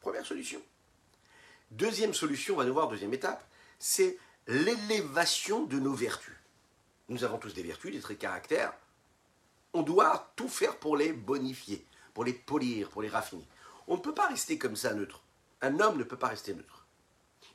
Première 0.00 0.26
solution. 0.26 0.60
Deuxième 1.70 2.14
solution, 2.14 2.54
on 2.54 2.58
va 2.58 2.64
nous 2.64 2.72
voir, 2.72 2.88
deuxième 2.88 3.14
étape, 3.14 3.44
c'est 3.78 4.18
l'élévation 4.46 5.64
de 5.64 5.78
nos 5.78 5.94
vertus. 5.94 6.34
Nous 7.08 7.24
avons 7.24 7.38
tous 7.38 7.54
des 7.54 7.62
vertus, 7.62 7.92
des 7.92 8.00
traits 8.00 8.18
de 8.18 8.22
caractère. 8.22 8.72
On 9.72 9.82
doit 9.82 10.32
tout 10.36 10.48
faire 10.48 10.76
pour 10.78 10.96
les 10.96 11.12
bonifier 11.12 11.84
pour 12.16 12.24
les 12.24 12.32
polir, 12.32 12.88
pour 12.88 13.02
les 13.02 13.10
raffiner. 13.10 13.46
On 13.88 13.96
ne 13.98 14.00
peut 14.00 14.14
pas 14.14 14.28
rester 14.28 14.56
comme 14.56 14.74
ça 14.74 14.94
neutre. 14.94 15.20
Un 15.60 15.80
homme 15.80 15.98
ne 15.98 16.02
peut 16.02 16.16
pas 16.16 16.28
rester 16.28 16.54
neutre. 16.54 16.86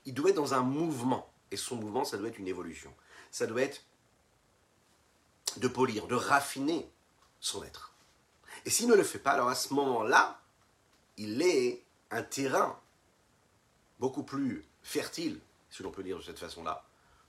Il 0.06 0.14
doit 0.14 0.30
être 0.30 0.36
dans 0.36 0.54
un 0.54 0.62
mouvement. 0.62 1.28
Et 1.50 1.58
son 1.58 1.78
mouvement, 1.78 2.06
ça 2.06 2.20
doit 2.20 2.28
être 2.28 2.38
une 2.38 2.48
évolution. 2.48 2.94
Ça 3.32 3.48
doit 3.48 3.64
être 3.64 3.84
de 5.58 5.68
polir, 5.68 6.06
de 6.06 6.14
raffiner 6.14 6.88
son 7.40 7.64
être. 7.64 7.96
Et 8.64 8.70
s'il 8.70 8.88
ne 8.88 8.94
le 8.94 9.02
fait 9.02 9.18
pas, 9.18 9.32
alors 9.32 9.50
à 9.50 9.56
ce 9.56 9.74
moment-là, 9.74 10.40
il 11.18 11.42
est 11.42 11.84
un 12.12 12.22
terrain 12.22 12.80
beaucoup 14.02 14.24
plus 14.24 14.66
fertile, 14.82 15.40
si 15.70 15.84
l'on 15.84 15.92
peut 15.92 16.04
dire 16.04 16.18
de 16.18 16.24
cette 16.24 16.40
façon-là, 16.40 16.84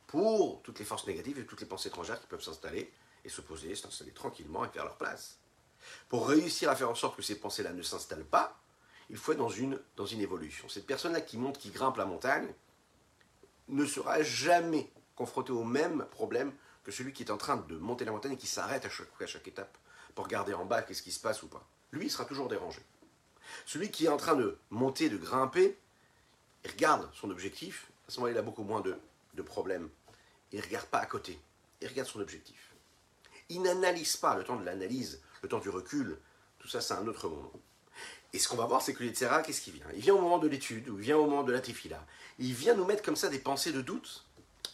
pour 0.06 0.62
toutes 0.62 0.78
les 0.78 0.86
forces 0.86 1.06
négatives 1.06 1.38
et 1.38 1.44
toutes 1.44 1.60
les 1.60 1.66
pensées 1.66 1.88
étrangères 1.88 2.18
qui 2.18 2.26
peuvent 2.26 2.42
s'installer 2.42 2.90
et 3.24 3.28
se 3.28 3.42
poser, 3.42 3.76
s'installer 3.76 4.10
tranquillement 4.10 4.64
et 4.64 4.68
faire 4.68 4.84
leur 4.84 4.96
place. 4.96 5.36
Pour 6.08 6.26
réussir 6.26 6.70
à 6.70 6.74
faire 6.74 6.88
en 6.88 6.94
sorte 6.94 7.16
que 7.16 7.22
ces 7.22 7.38
pensées-là 7.38 7.74
ne 7.74 7.82
s'installent 7.82 8.24
pas, 8.24 8.58
il 9.10 9.18
faut 9.18 9.32
être 9.32 9.38
dans 9.38 9.50
une, 9.50 9.78
dans 9.96 10.06
une 10.06 10.20
évolution. 10.20 10.66
Cette 10.70 10.86
personne-là 10.86 11.20
qui 11.20 11.36
monte, 11.36 11.58
qui 11.58 11.70
grimpe 11.70 11.98
la 11.98 12.06
montagne, 12.06 12.54
ne 13.68 13.84
sera 13.84 14.22
jamais 14.22 14.90
confrontée 15.14 15.52
au 15.52 15.64
même 15.64 16.06
problème 16.06 16.52
que 16.84 16.90
celui 16.90 17.12
qui 17.12 17.22
est 17.22 17.30
en 17.30 17.36
train 17.36 17.58
de 17.58 17.76
monter 17.76 18.06
la 18.06 18.12
montagne 18.12 18.32
et 18.32 18.38
qui 18.38 18.46
s'arrête 18.46 18.86
à 18.86 18.88
chaque, 18.88 19.08
à 19.20 19.26
chaque 19.26 19.46
étape 19.46 19.76
pour 20.14 20.24
regarder 20.24 20.54
en 20.54 20.64
bas 20.64 20.80
qu'est-ce 20.80 21.02
qui 21.02 21.12
se 21.12 21.20
passe 21.20 21.42
ou 21.42 21.48
pas. 21.48 21.66
Lui, 21.90 22.06
il 22.06 22.10
sera 22.10 22.24
toujours 22.24 22.48
dérangé. 22.48 22.80
Celui 23.66 23.90
qui 23.90 24.06
est 24.06 24.08
en 24.08 24.16
train 24.16 24.36
de 24.36 24.56
monter, 24.70 25.10
de 25.10 25.18
grimper, 25.18 25.76
il 26.64 26.70
regarde 26.70 27.08
son 27.14 27.30
objectif, 27.30 27.90
à 28.08 28.10
ce 28.10 28.20
moment-là, 28.20 28.34
il 28.34 28.38
a 28.38 28.42
beaucoup 28.42 28.62
moins 28.62 28.80
de, 28.80 28.96
de 29.34 29.42
problèmes. 29.42 29.88
Il 30.52 30.58
ne 30.58 30.64
regarde 30.64 30.86
pas 30.86 30.98
à 30.98 31.06
côté, 31.06 31.38
il 31.80 31.88
regarde 31.88 32.08
son 32.08 32.20
objectif. 32.20 32.70
Il 33.48 33.62
n'analyse 33.62 34.16
pas 34.16 34.36
le 34.36 34.44
temps 34.44 34.56
de 34.56 34.64
l'analyse, 34.64 35.20
le 35.42 35.48
temps 35.48 35.58
du 35.58 35.68
recul, 35.68 36.18
tout 36.58 36.68
ça, 36.68 36.80
c'est 36.80 36.94
un 36.94 37.06
autre 37.06 37.28
moment. 37.28 37.52
Et 38.32 38.38
ce 38.38 38.48
qu'on 38.48 38.56
va 38.56 38.66
voir, 38.66 38.80
c'est 38.80 38.94
que 38.94 39.02
l'Etzera, 39.02 39.42
qu'est-ce 39.42 39.60
qui 39.60 39.72
vient? 39.72 39.86
Il 39.94 40.00
vient 40.00 40.14
au 40.14 40.20
moment 40.20 40.38
de 40.38 40.48
l'étude, 40.48 40.88
ou 40.88 40.98
il 40.98 41.04
vient 41.04 41.18
au 41.18 41.26
moment 41.26 41.42
de 41.42 41.52
la 41.52 41.60
tefila. 41.60 42.06
Il 42.38 42.54
vient 42.54 42.74
nous 42.74 42.86
mettre 42.86 43.02
comme 43.02 43.16
ça 43.16 43.28
des 43.28 43.38
pensées 43.38 43.72
de 43.72 43.82
doute, 43.82 44.24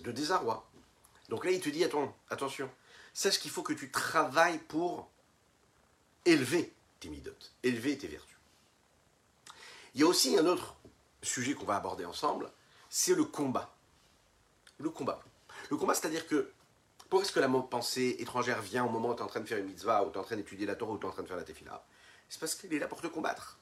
de 0.01 0.13
désarroi. 0.13 0.69
Donc 1.29 1.45
là, 1.45 1.51
il 1.51 1.61
te 1.61 1.69
dit, 1.69 1.83
attends, 1.83 2.17
attention, 2.31 2.71
sache 3.13 3.41
qu'il 3.41 3.51
faut 3.51 3.63
que 3.63 3.73
tu 3.73 3.91
travailles 3.91 4.59
pour 4.59 5.11
élever 6.25 6.73
tes 7.01 7.09
midotes, 7.09 7.53
élever 7.63 7.99
tes 7.99 8.07
vertus. 8.07 8.37
Il 9.95 10.03
y 10.03 10.05
a 10.05 10.07
aussi 10.07 10.39
un 10.39 10.47
autre 10.47 10.77
sujet 11.23 11.55
qu'on 11.55 11.65
va 11.65 11.77
aborder 11.77 12.05
ensemble, 12.05 12.51
c'est 12.91 13.15
le 13.15 13.25
combat. 13.25 13.75
Le 14.79 14.91
combat. 14.91 15.21
Le 15.71 15.77
combat, 15.77 15.95
c'est-à-dire 15.95 16.27
que 16.27 16.53
pourquoi 17.09 17.25
est-ce 17.25 17.33
que 17.33 17.41
la 17.41 17.49
pensée 17.49 18.17
étrangère 18.19 18.61
vient 18.61 18.85
au 18.85 18.91
moment 18.91 19.11
où 19.11 19.15
tu 19.15 19.21
es 19.21 19.25
en 19.25 19.29
train 19.29 19.41
de 19.41 19.47
faire 19.47 19.59
une 19.59 19.67
mitzvah, 19.67 20.05
ou 20.05 20.11
tu 20.11 20.17
es 20.17 20.21
en 20.21 20.25
train 20.25 20.37
d'étudier 20.37 20.67
la 20.67 20.77
Torah, 20.77 20.93
ou 20.93 20.99
tu 20.99 21.07
es 21.07 21.09
en 21.09 21.13
train 21.13 21.23
de 21.23 21.29
faire 21.29 21.37
la 21.37 21.43
tefila? 21.43 21.85
C'est 22.29 22.39
parce 22.39 22.55
qu'elle 22.55 22.73
est 22.75 22.79
là 22.79 22.87
pour 22.87 23.01
te 23.01 23.07
combattre. 23.07 23.59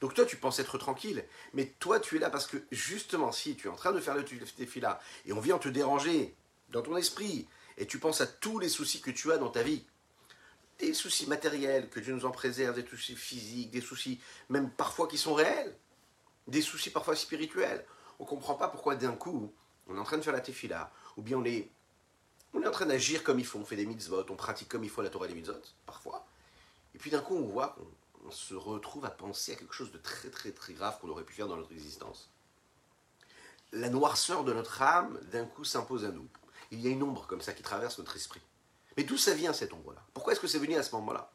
Donc 0.00 0.14
toi, 0.14 0.26
tu 0.26 0.36
penses 0.36 0.58
être 0.58 0.78
tranquille, 0.78 1.24
mais 1.54 1.66
toi, 1.78 2.00
tu 2.00 2.16
es 2.16 2.18
là 2.18 2.28
parce 2.28 2.46
que 2.46 2.58
justement, 2.70 3.32
si 3.32 3.56
tu 3.56 3.68
es 3.68 3.70
en 3.70 3.76
train 3.76 3.92
de 3.92 4.00
faire 4.00 4.14
le 4.14 4.24
tefila, 4.24 5.00
et 5.24 5.32
on 5.32 5.40
vient 5.40 5.58
te 5.58 5.68
déranger 5.68 6.34
dans 6.70 6.82
ton 6.82 6.96
esprit, 6.96 7.46
et 7.78 7.86
tu 7.86 7.98
penses 7.98 8.20
à 8.20 8.26
tous 8.26 8.58
les 8.58 8.68
soucis 8.68 9.00
que 9.00 9.10
tu 9.10 9.32
as 9.32 9.38
dans 9.38 9.48
ta 9.48 9.62
vie, 9.62 9.86
des 10.78 10.92
soucis 10.92 11.26
matériels, 11.26 11.88
que 11.88 12.00
Dieu 12.00 12.12
nous 12.12 12.26
en 12.26 12.32
préserve, 12.32 12.74
des 12.74 12.86
soucis 12.86 13.16
physiques, 13.16 13.70
des 13.70 13.80
soucis 13.80 14.20
même 14.48 14.70
parfois 14.70 15.06
qui 15.06 15.16
sont 15.16 15.34
réels, 15.34 15.74
des 16.46 16.62
soucis 16.62 16.90
parfois 16.90 17.16
spirituels. 17.16 17.84
On 18.18 18.24
ne 18.24 18.28
comprend 18.28 18.54
pas 18.54 18.68
pourquoi 18.68 18.94
d'un 18.96 19.14
coup, 19.14 19.52
on 19.86 19.96
est 19.96 19.98
en 19.98 20.04
train 20.04 20.18
de 20.18 20.22
faire 20.22 20.32
la 20.32 20.40
tefila, 20.40 20.92
ou 21.16 21.22
bien 21.22 21.38
on 21.38 21.44
est 21.44 21.70
on 22.54 22.62
est 22.62 22.66
en 22.66 22.72
train 22.72 22.86
d'agir 22.86 23.24
comme 23.24 23.38
il 23.38 23.46
faut, 23.46 23.58
on 23.58 23.64
fait 23.64 23.76
des 23.76 23.86
mitzvot, 23.86 24.26
on 24.28 24.36
pratique 24.36 24.68
comme 24.68 24.84
il 24.84 24.90
faut 24.90 25.00
la 25.00 25.08
Torah 25.08 25.26
des 25.26 25.34
mitzvot, 25.34 25.62
parfois. 25.86 26.26
Et 26.94 26.98
puis 26.98 27.10
d'un 27.10 27.20
coup, 27.20 27.34
on 27.34 27.46
voit 27.46 27.76
qu'on 28.12 28.30
se 28.30 28.54
retrouve 28.54 29.06
à 29.06 29.10
penser 29.10 29.52
à 29.52 29.54
quelque 29.56 29.74
chose 29.74 29.90
de 29.90 29.98
très 29.98 30.28
très 30.28 30.52
très 30.52 30.74
grave 30.74 30.98
qu'on 31.00 31.08
aurait 31.08 31.24
pu 31.24 31.32
faire 31.32 31.48
dans 31.48 31.56
notre 31.56 31.72
existence. 31.72 32.30
La 33.72 33.88
noirceur 33.88 34.44
de 34.44 34.52
notre 34.52 34.82
âme, 34.82 35.18
d'un 35.30 35.46
coup, 35.46 35.64
s'impose 35.64 36.04
à 36.04 36.10
nous. 36.10 36.28
Il 36.70 36.80
y 36.80 36.88
a 36.88 36.90
une 36.90 37.02
ombre 37.02 37.26
comme 37.26 37.40
ça 37.40 37.54
qui 37.54 37.62
traverse 37.62 37.98
notre 37.98 38.16
esprit. 38.16 38.42
Mais 38.98 39.04
d'où 39.04 39.16
ça 39.16 39.32
vient 39.32 39.54
cette 39.54 39.72
ombre-là? 39.72 40.02
Pourquoi 40.12 40.34
est-ce 40.34 40.40
que 40.40 40.46
c'est 40.46 40.58
venu 40.58 40.76
à 40.76 40.82
ce 40.82 40.94
moment-là? 40.96 41.32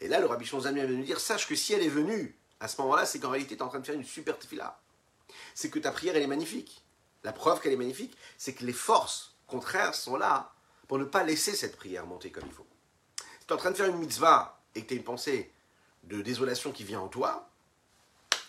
Et 0.00 0.08
là, 0.08 0.20
le 0.20 0.26
Rabbi 0.26 0.44
Shonzami 0.44 0.80
vient 0.80 0.88
nous 0.88 1.04
dire 1.04 1.20
sache 1.20 1.48
que 1.48 1.54
si 1.54 1.72
elle 1.72 1.82
est 1.82 1.88
venue 1.88 2.38
à 2.64 2.68
ce 2.68 2.80
moment-là, 2.80 3.04
c'est 3.04 3.20
qu'en 3.20 3.28
réalité, 3.28 3.56
tu 3.56 3.60
es 3.60 3.62
en 3.62 3.68
train 3.68 3.78
de 3.78 3.84
faire 3.84 3.94
une 3.94 4.04
super 4.04 4.38
tefila. 4.38 4.80
C'est 5.54 5.68
que 5.68 5.78
ta 5.78 5.92
prière, 5.92 6.16
elle 6.16 6.22
est 6.22 6.26
magnifique. 6.26 6.82
La 7.22 7.34
preuve 7.34 7.60
qu'elle 7.60 7.74
est 7.74 7.76
magnifique, 7.76 8.16
c'est 8.38 8.54
que 8.54 8.64
les 8.64 8.72
forces 8.72 9.34
contraires 9.46 9.94
sont 9.94 10.16
là 10.16 10.50
pour 10.88 10.98
ne 10.98 11.04
pas 11.04 11.24
laisser 11.24 11.54
cette 11.54 11.76
prière 11.76 12.06
monter 12.06 12.30
comme 12.30 12.44
il 12.46 12.52
faut. 12.52 12.66
Si 13.18 13.46
tu 13.46 13.52
es 13.52 13.52
en 13.52 13.58
train 13.58 13.70
de 13.70 13.76
faire 13.76 13.90
une 13.90 13.98
mitzvah 13.98 14.58
et 14.74 14.82
que 14.82 14.88
tu 14.88 14.94
as 14.94 14.96
une 14.96 15.04
pensée 15.04 15.52
de 16.04 16.22
désolation 16.22 16.72
qui 16.72 16.84
vient 16.84 17.00
en 17.00 17.08
toi, 17.08 17.50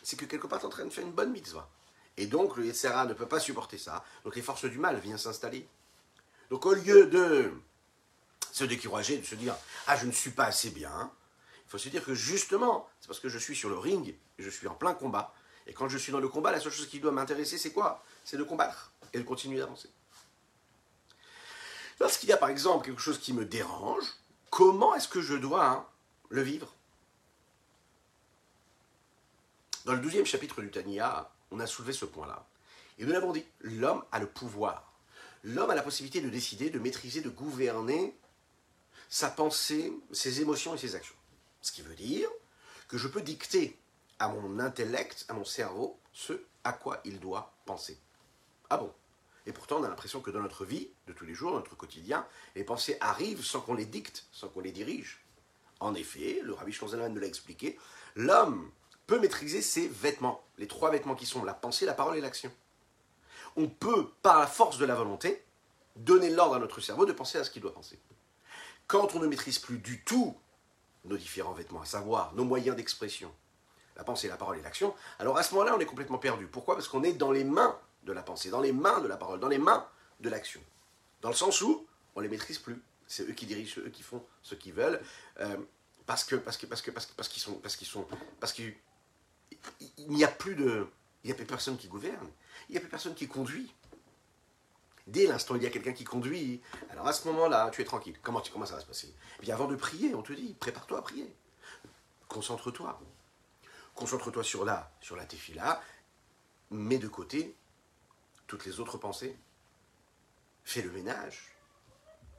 c'est 0.01 0.17
que 0.17 0.23
quelque 0.23 0.47
part 0.47 0.59
tu 0.59 0.63
es 0.63 0.67
en 0.67 0.71
train 0.71 0.85
de 0.85 0.89
faire 0.91 1.03
une 1.03 1.11
bonne 1.11 1.31
mitzvah. 1.31 1.69
Et 2.15 2.25
donc 2.25 2.55
le 2.55 2.65
Yetzera 2.65 3.05
ne 3.05 3.13
peut 3.13 3.27
pas 3.27 3.41
supporter 3.41 3.77
ça. 3.77 4.05
Donc 4.23 4.37
les 4.37 4.41
forces 4.41 4.63
du 4.63 4.77
mal 4.77 4.97
viennent 4.99 5.17
s'installer. 5.17 5.67
Donc 6.49 6.65
au 6.65 6.73
lieu 6.73 7.07
de 7.07 7.51
se 8.53 8.63
décourager, 8.63 9.17
de 9.17 9.25
se 9.25 9.35
dire 9.35 9.57
Ah, 9.87 9.97
je 9.97 10.05
ne 10.05 10.13
suis 10.13 10.31
pas 10.31 10.45
assez 10.45 10.69
bien, 10.69 11.11
il 11.65 11.69
faut 11.69 11.77
se 11.77 11.89
dire 11.89 12.03
que 12.03 12.13
justement, 12.13 12.87
c'est 12.99 13.07
parce 13.07 13.19
que 13.19 13.29
je 13.29 13.39
suis 13.39 13.55
sur 13.55 13.69
le 13.69 13.77
ring, 13.77 14.15
je 14.37 14.49
suis 14.49 14.67
en 14.67 14.75
plein 14.75 14.93
combat. 14.93 15.33
Et 15.67 15.73
quand 15.73 15.89
je 15.89 15.97
suis 15.97 16.11
dans 16.11 16.19
le 16.19 16.27
combat, 16.27 16.51
la 16.51 16.59
seule 16.59 16.71
chose 16.71 16.87
qui 16.87 16.99
doit 16.99 17.11
m'intéresser, 17.11 17.57
c'est 17.57 17.71
quoi? 17.71 18.03
C'est 18.23 18.37
de 18.37 18.43
combattre 18.43 18.91
et 19.13 19.17
de 19.17 19.23
continuer 19.23 19.57
d'avancer. 19.57 19.89
Lorsqu'il 21.99 22.29
y 22.29 22.33
a 22.33 22.37
par 22.37 22.49
exemple 22.49 22.85
quelque 22.85 23.01
chose 23.01 23.19
qui 23.19 23.33
me 23.33 23.45
dérange, 23.45 24.05
comment 24.51 24.93
est-ce 24.95 25.07
que 25.07 25.21
je 25.21 25.33
dois 25.33 25.65
hein, 25.65 25.85
le 26.29 26.41
vivre? 26.41 26.71
Dans 29.85 29.93
le 29.93 29.99
douzième 29.99 30.25
chapitre 30.25 30.61
du 30.61 30.69
Tania, 30.69 31.31
on 31.51 31.59
a 31.59 31.67
soulevé 31.67 31.93
ce 31.93 32.05
point-là. 32.05 32.45
Et 32.97 33.05
nous 33.05 33.11
l'avons 33.11 33.31
dit, 33.31 33.45
l'homme 33.61 34.03
a 34.11 34.19
le 34.19 34.27
pouvoir. 34.27 34.93
L'homme 35.43 35.69
a 35.69 35.75
la 35.75 35.83
possibilité 35.83 36.21
de 36.21 36.29
décider, 36.29 36.69
de 36.69 36.79
maîtriser, 36.79 37.21
de 37.21 37.29
gouverner 37.29 38.15
sa 39.09 39.29
pensée, 39.29 39.93
ses 40.11 40.41
émotions 40.41 40.75
et 40.75 40.77
ses 40.77 40.95
actions. 40.95 41.15
Ce 41.65 41.71
qui 41.71 41.81
veut 41.81 41.95
dire 41.95 42.29
que 42.87 42.99
je 42.99 43.07
peux 43.07 43.23
dicter 43.23 43.75
à 44.19 44.27
mon 44.27 44.59
intellect, 44.59 45.25
à 45.29 45.33
mon 45.33 45.43
cerveau, 45.43 45.99
ce 46.13 46.33
à 46.63 46.73
quoi 46.73 47.01
il 47.05 47.19
doit 47.19 47.55
penser. 47.65 47.97
Ah 48.69 48.77
bon? 48.77 48.93
Et 49.47 49.51
pourtant, 49.51 49.77
on 49.79 49.83
a 49.83 49.89
l'impression 49.89 50.21
que 50.21 50.29
dans 50.29 50.41
notre 50.41 50.63
vie, 50.63 50.89
de 51.07 51.13
tous 51.13 51.25
les 51.25 51.33
jours, 51.33 51.53
dans 51.53 51.57
notre 51.57 51.75
quotidien, 51.75 52.27
les 52.55 52.63
pensées 52.63 52.97
arrivent 53.01 53.43
sans 53.43 53.61
qu'on 53.61 53.73
les 53.73 53.87
dicte, 53.87 54.27
sans 54.31 54.47
qu'on 54.47 54.59
les 54.59 54.71
dirige. 54.71 55.25
En 55.79 55.95
effet, 55.95 56.39
le 56.43 56.53
Rabbi 56.53 56.71
Shlomo 56.71 57.09
nous 57.09 57.19
l'a 57.19 57.25
expliqué, 57.25 57.79
l'homme 58.15 58.69
peut 59.07 59.19
maîtriser 59.19 59.63
ses 59.63 59.87
vêtements, 59.87 60.43
les 60.59 60.67
trois 60.67 60.91
vêtements 60.91 61.15
qui 61.15 61.25
sont 61.25 61.43
la 61.43 61.55
pensée, 61.55 61.87
la 61.87 61.95
parole 61.95 62.15
et 62.15 62.21
l'action. 62.21 62.51
On 63.55 63.69
peut, 63.69 64.11
par 64.21 64.39
la 64.39 64.45
force 64.45 64.77
de 64.77 64.85
la 64.85 64.93
volonté, 64.93 65.43
donner 65.95 66.29
l'ordre 66.29 66.57
à 66.57 66.59
notre 66.59 66.79
cerveau 66.79 67.07
de 67.07 67.11
penser 67.11 67.39
à 67.39 67.43
ce 67.43 67.49
qu'il 67.49 67.63
doit 67.63 67.73
penser. 67.73 67.97
Quand 68.85 69.15
on 69.15 69.19
ne 69.19 69.25
maîtrise 69.25 69.57
plus 69.57 69.79
du 69.79 70.03
tout 70.03 70.37
nos 71.05 71.17
différents 71.17 71.53
vêtements, 71.53 71.81
à 71.81 71.85
savoir 71.85 72.33
nos 72.33 72.43
moyens 72.43 72.75
d'expression, 72.75 73.31
la 73.95 74.03
pensée, 74.03 74.27
la 74.27 74.37
parole 74.37 74.57
et 74.57 74.61
l'action, 74.61 74.93
alors 75.19 75.37
à 75.37 75.43
ce 75.43 75.53
moment-là, 75.53 75.75
on 75.75 75.79
est 75.79 75.85
complètement 75.85 76.17
perdu. 76.17 76.47
Pourquoi? 76.47 76.75
Parce 76.75 76.87
qu'on 76.87 77.03
est 77.03 77.13
dans 77.13 77.31
les 77.31 77.43
mains 77.43 77.77
de 78.03 78.13
la 78.13 78.21
pensée, 78.21 78.49
dans 78.49 78.61
les 78.61 78.71
mains 78.71 78.99
de 79.01 79.07
la 79.07 79.17
parole, 79.17 79.39
dans 79.39 79.47
les 79.47 79.57
mains 79.57 79.85
de 80.19 80.29
l'action. 80.29 80.61
Dans 81.21 81.29
le 81.29 81.35
sens 81.35 81.61
où 81.61 81.85
on 82.15 82.21
les 82.21 82.29
maîtrise 82.29 82.59
plus. 82.59 82.81
C'est 83.07 83.29
eux 83.29 83.33
qui 83.33 83.45
dirigent, 83.45 83.79
eux 83.81 83.89
qui 83.89 84.01
font 84.01 84.23
ce 84.41 84.55
qu'ils 84.55 84.73
veulent, 84.73 84.99
euh, 85.39 85.57
parce 86.05 86.23
que 86.23 86.35
parce 86.35 86.57
que 86.57 86.65
parce 86.65 86.81
que 86.81 86.91
parce 86.91 87.05
parce 87.05 87.29
qu'ils 87.29 87.41
sont 87.41 87.53
parce 87.53 87.75
qu'ils 87.75 87.87
sont 87.87 88.07
parce 88.39 88.51
qu'il 88.51 88.75
n'y 90.07 90.23
a 90.23 90.27
plus 90.27 90.55
de 90.55 90.87
il 91.23 91.27
n'y 91.27 91.31
a 91.31 91.35
plus 91.35 91.45
personne 91.45 91.77
qui 91.77 91.87
gouverne, 91.87 92.27
il 92.69 92.73
n'y 92.73 92.77
a 92.77 92.81
plus 92.81 92.89
personne 92.89 93.13
qui 93.13 93.27
conduit. 93.27 93.71
Dès 95.07 95.27
l'instant 95.27 95.53
où 95.53 95.57
il 95.57 95.63
y 95.63 95.67
a 95.67 95.69
quelqu'un 95.69 95.93
qui 95.93 96.03
conduit, 96.03 96.61
alors 96.89 97.07
à 97.07 97.13
ce 97.13 97.27
moment-là, 97.27 97.69
tu 97.71 97.81
es 97.81 97.85
tranquille. 97.85 98.17
Comment, 98.23 98.43
ça 98.43 98.75
va 98.75 98.79
se 98.79 98.85
passer? 98.85 99.13
Bien 99.41 99.53
avant 99.53 99.67
de 99.67 99.75
prier, 99.75 100.15
on 100.15 100.23
te 100.23 100.33
dit, 100.33 100.55
prépare-toi 100.59 100.97
à 100.97 101.01
prier. 101.03 101.31
Concentre-toi. 102.27 102.99
Concentre-toi 103.93 104.43
sur 104.43 104.65
la, 104.65 104.91
sur 105.01 105.15
la 105.15 105.25
tefila, 105.25 105.81
mets 106.71 106.97
de 106.97 107.07
côté 107.07 107.55
toutes 108.47 108.65
les 108.65 108.79
autres 108.79 108.97
pensées. 108.97 109.37
Fais 110.63 110.81
le 110.81 110.91
ménage. 110.91 111.55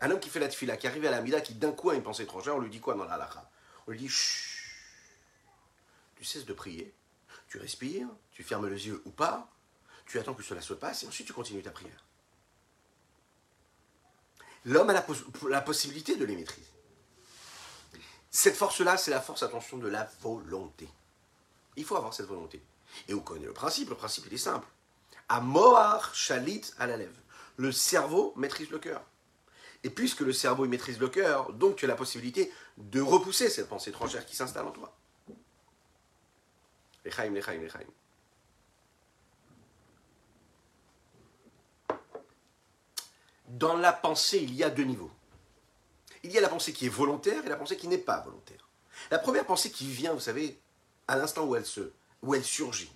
Un 0.00 0.10
homme 0.10 0.20
qui 0.20 0.28
fait 0.28 0.40
la 0.40 0.48
tefila, 0.48 0.76
qui 0.76 0.88
arrive 0.88 1.06
à 1.06 1.10
la 1.10 1.22
mida, 1.22 1.40
qui 1.40 1.54
d'un 1.54 1.72
coup 1.72 1.90
a 1.90 1.94
une 1.94 2.02
pensée 2.02 2.24
étrangère, 2.24 2.56
on 2.56 2.60
lui 2.60 2.68
dit 2.68 2.80
quoi 2.80 2.94
dans 2.94 3.04
la 3.04 3.14
halakha? 3.14 3.48
On 3.86 3.92
lui 3.92 3.98
dit 3.98 4.08
Chut 4.08 4.74
Tu 6.16 6.24
cesses 6.24 6.44
de 6.44 6.52
prier, 6.52 6.92
tu 7.48 7.58
respires, 7.58 8.08
tu 8.32 8.42
fermes 8.42 8.68
les 8.68 8.88
yeux 8.88 9.00
ou 9.04 9.10
pas, 9.10 9.48
tu 10.04 10.18
attends 10.18 10.34
que 10.34 10.42
cela 10.42 10.60
se 10.60 10.74
passe 10.74 11.04
et 11.04 11.06
ensuite 11.06 11.28
tu 11.28 11.32
continues 11.32 11.62
ta 11.62 11.70
prière. 11.70 12.05
L'homme 14.66 14.90
a 14.90 15.04
la, 15.48 15.60
possibilité 15.60 16.16
de 16.16 16.24
les 16.24 16.34
maîtriser. 16.34 16.66
Cette 18.30 18.56
force-là, 18.56 18.96
c'est 18.96 19.12
la 19.12 19.20
force, 19.20 19.44
attention, 19.44 19.78
de 19.78 19.86
la 19.86 20.10
volonté. 20.20 20.88
Il 21.76 21.84
faut 21.84 21.96
avoir 21.96 22.12
cette 22.12 22.26
volonté. 22.26 22.60
Et 23.08 23.14
on 23.14 23.20
connaît 23.20 23.46
le 23.46 23.52
principe, 23.52 23.90
le 23.90 23.94
principe 23.94 24.24
il 24.26 24.34
est 24.34 24.38
simple. 24.38 24.66
À 25.28 25.40
Moar 25.40 26.12
Chalit 26.14 26.62
à 26.78 26.88
la. 26.88 26.96
Le 27.56 27.70
cerveau 27.70 28.32
maîtrise 28.36 28.70
le 28.70 28.80
cœur. 28.80 29.02
Et 29.84 29.90
puisque 29.90 30.20
le 30.20 30.32
cerveau 30.32 30.66
maîtrise 30.66 30.98
le 30.98 31.08
cœur, 31.08 31.52
donc 31.52 31.76
tu 31.76 31.84
as 31.84 31.88
la 31.88 31.94
possibilité 31.94 32.52
de 32.76 33.00
repousser 33.00 33.48
cette 33.48 33.68
pensée 33.68 33.90
étrangère 33.90 34.26
qui 34.26 34.34
s'installe 34.34 34.66
en 34.66 34.72
toi. 34.72 34.92
Lechaim, 37.04 37.30
lechaim, 37.30 37.60
lechaim. 37.62 37.86
Dans 43.56 43.74
la 43.74 43.94
pensée, 43.94 44.36
il 44.42 44.54
y 44.54 44.62
a 44.62 44.68
deux 44.68 44.84
niveaux. 44.84 45.10
Il 46.22 46.30
y 46.30 46.36
a 46.36 46.42
la 46.42 46.50
pensée 46.50 46.74
qui 46.74 46.84
est 46.84 46.90
volontaire 46.90 47.42
et 47.46 47.48
la 47.48 47.56
pensée 47.56 47.78
qui 47.78 47.88
n'est 47.88 47.96
pas 47.96 48.20
volontaire. 48.20 48.68
La 49.10 49.18
première 49.18 49.46
pensée 49.46 49.70
qui 49.70 49.86
vient, 49.86 50.12
vous 50.12 50.20
savez, 50.20 50.60
à 51.08 51.16
l'instant 51.16 51.46
où 51.46 51.56
elle 51.56 51.64
se, 51.64 51.92
où 52.22 52.34
elle 52.34 52.44
surgit, 52.44 52.92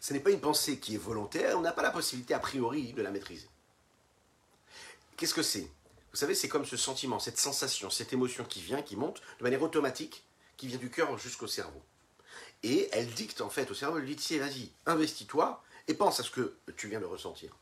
ce 0.00 0.12
n'est 0.12 0.20
pas 0.20 0.32
une 0.32 0.40
pensée 0.40 0.78
qui 0.78 0.96
est 0.96 0.98
volontaire, 0.98 1.56
on 1.56 1.62
n'a 1.62 1.72
pas 1.72 1.80
la 1.80 1.90
possibilité 1.90 2.34
a 2.34 2.40
priori 2.40 2.92
de 2.92 3.00
la 3.00 3.10
maîtriser. 3.10 3.48
Qu'est-ce 5.16 5.32
que 5.32 5.42
c'est? 5.42 5.70
Vous 6.10 6.18
savez, 6.18 6.34
c'est 6.34 6.48
comme 6.48 6.66
ce 6.66 6.76
sentiment, 6.76 7.18
cette 7.18 7.38
sensation, 7.38 7.88
cette 7.88 8.12
émotion 8.12 8.44
qui 8.44 8.60
vient, 8.60 8.82
qui 8.82 8.96
monte 8.96 9.22
de 9.38 9.44
manière 9.44 9.62
automatique, 9.62 10.26
qui 10.58 10.66
vient 10.66 10.76
du 10.76 10.90
cœur 10.90 11.16
jusqu'au 11.16 11.46
cerveau. 11.46 11.82
Et 12.62 12.90
elle 12.92 13.08
dicte 13.14 13.40
en 13.40 13.48
fait 13.48 13.70
au 13.70 13.74
cerveau, 13.74 13.96
elle 13.96 14.04
dit 14.04 14.16
tiens, 14.16 14.40
vas-y, 14.40 14.72
investis-toi 14.84 15.64
et 15.88 15.94
pense 15.94 16.20
à 16.20 16.22
ce 16.22 16.30
que 16.30 16.54
tu 16.76 16.88
viens 16.88 17.00
de 17.00 17.06
ressentir. 17.06 17.56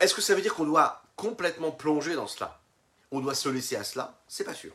Est-ce 0.00 0.14
que 0.14 0.22
ça 0.22 0.34
veut 0.34 0.40
dire 0.40 0.54
qu'on 0.54 0.64
doit 0.64 1.02
complètement 1.14 1.70
plonger 1.70 2.14
dans 2.14 2.26
cela? 2.26 2.58
On 3.10 3.20
doit 3.20 3.34
se 3.34 3.50
laisser 3.50 3.76
à 3.76 3.84
cela? 3.84 4.18
C'est 4.28 4.44
pas 4.44 4.54
sûr. 4.54 4.72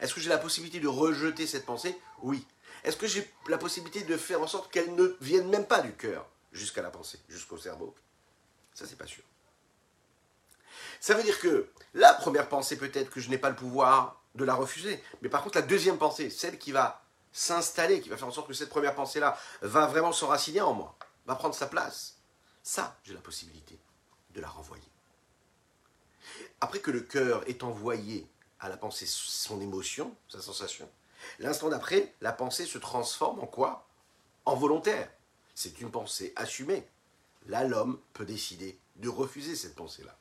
Est-ce 0.00 0.14
que 0.14 0.20
j'ai 0.20 0.30
la 0.30 0.38
possibilité 0.38 0.78
de 0.78 0.86
rejeter 0.86 1.48
cette 1.48 1.66
pensée? 1.66 1.98
Oui. 2.22 2.46
Est-ce 2.84 2.96
que 2.96 3.08
j'ai 3.08 3.28
la 3.48 3.58
possibilité 3.58 4.02
de 4.02 4.16
faire 4.16 4.40
en 4.40 4.46
sorte 4.46 4.70
qu'elle 4.70 4.94
ne 4.94 5.16
vienne 5.20 5.48
même 5.48 5.66
pas 5.66 5.80
du 5.80 5.92
cœur 5.92 6.26
jusqu'à 6.52 6.82
la 6.82 6.90
pensée, 6.90 7.18
jusqu'au 7.28 7.58
cerveau? 7.58 7.94
Ça, 8.72 8.86
c'est 8.86 8.98
pas 8.98 9.06
sûr. 9.06 9.24
Ça 11.00 11.14
veut 11.14 11.22
dire 11.24 11.40
que 11.40 11.68
la 11.92 12.14
première 12.14 12.48
pensée, 12.48 12.76
peut-être 12.76 13.10
que 13.10 13.20
je 13.20 13.30
n'ai 13.30 13.38
pas 13.38 13.50
le 13.50 13.56
pouvoir 13.56 14.22
de 14.36 14.44
la 14.44 14.54
refuser. 14.54 15.02
Mais 15.22 15.28
par 15.28 15.42
contre, 15.42 15.58
la 15.58 15.62
deuxième 15.62 15.98
pensée, 15.98 16.30
celle 16.30 16.58
qui 16.58 16.70
va 16.70 17.02
s'installer, 17.32 18.00
qui 18.00 18.10
va 18.10 18.16
faire 18.16 18.28
en 18.28 18.32
sorte 18.32 18.48
que 18.48 18.54
cette 18.54 18.70
première 18.70 18.94
pensée-là 18.94 19.36
va 19.62 19.86
vraiment 19.86 20.12
s'enraciner 20.12 20.60
en 20.60 20.72
moi, 20.72 20.96
va 21.26 21.34
prendre 21.34 21.54
sa 21.54 21.66
place, 21.66 22.18
ça, 22.62 22.96
j'ai 23.02 23.12
la 23.12 23.20
possibilité 23.20 23.78
de 24.34 24.40
la 24.40 24.48
renvoyer. 24.48 24.84
Après 26.60 26.80
que 26.80 26.90
le 26.90 27.00
cœur 27.00 27.46
est 27.48 27.62
envoyé 27.62 28.26
à 28.60 28.68
la 28.68 28.76
pensée 28.76 29.06
son 29.06 29.60
émotion, 29.60 30.14
sa 30.28 30.40
sensation, 30.40 30.88
l'instant 31.38 31.68
d'après, 31.68 32.14
la 32.20 32.32
pensée 32.32 32.66
se 32.66 32.78
transforme 32.78 33.40
en 33.40 33.46
quoi? 33.46 33.86
En 34.44 34.56
volontaire. 34.56 35.10
C'est 35.54 35.80
une 35.80 35.90
pensée 35.90 36.32
assumée. 36.36 36.86
Là, 37.46 37.64
l'homme 37.64 38.00
peut 38.12 38.24
décider 38.24 38.78
de 38.96 39.08
refuser 39.08 39.54
cette 39.54 39.74
pensée-là. 39.74 40.16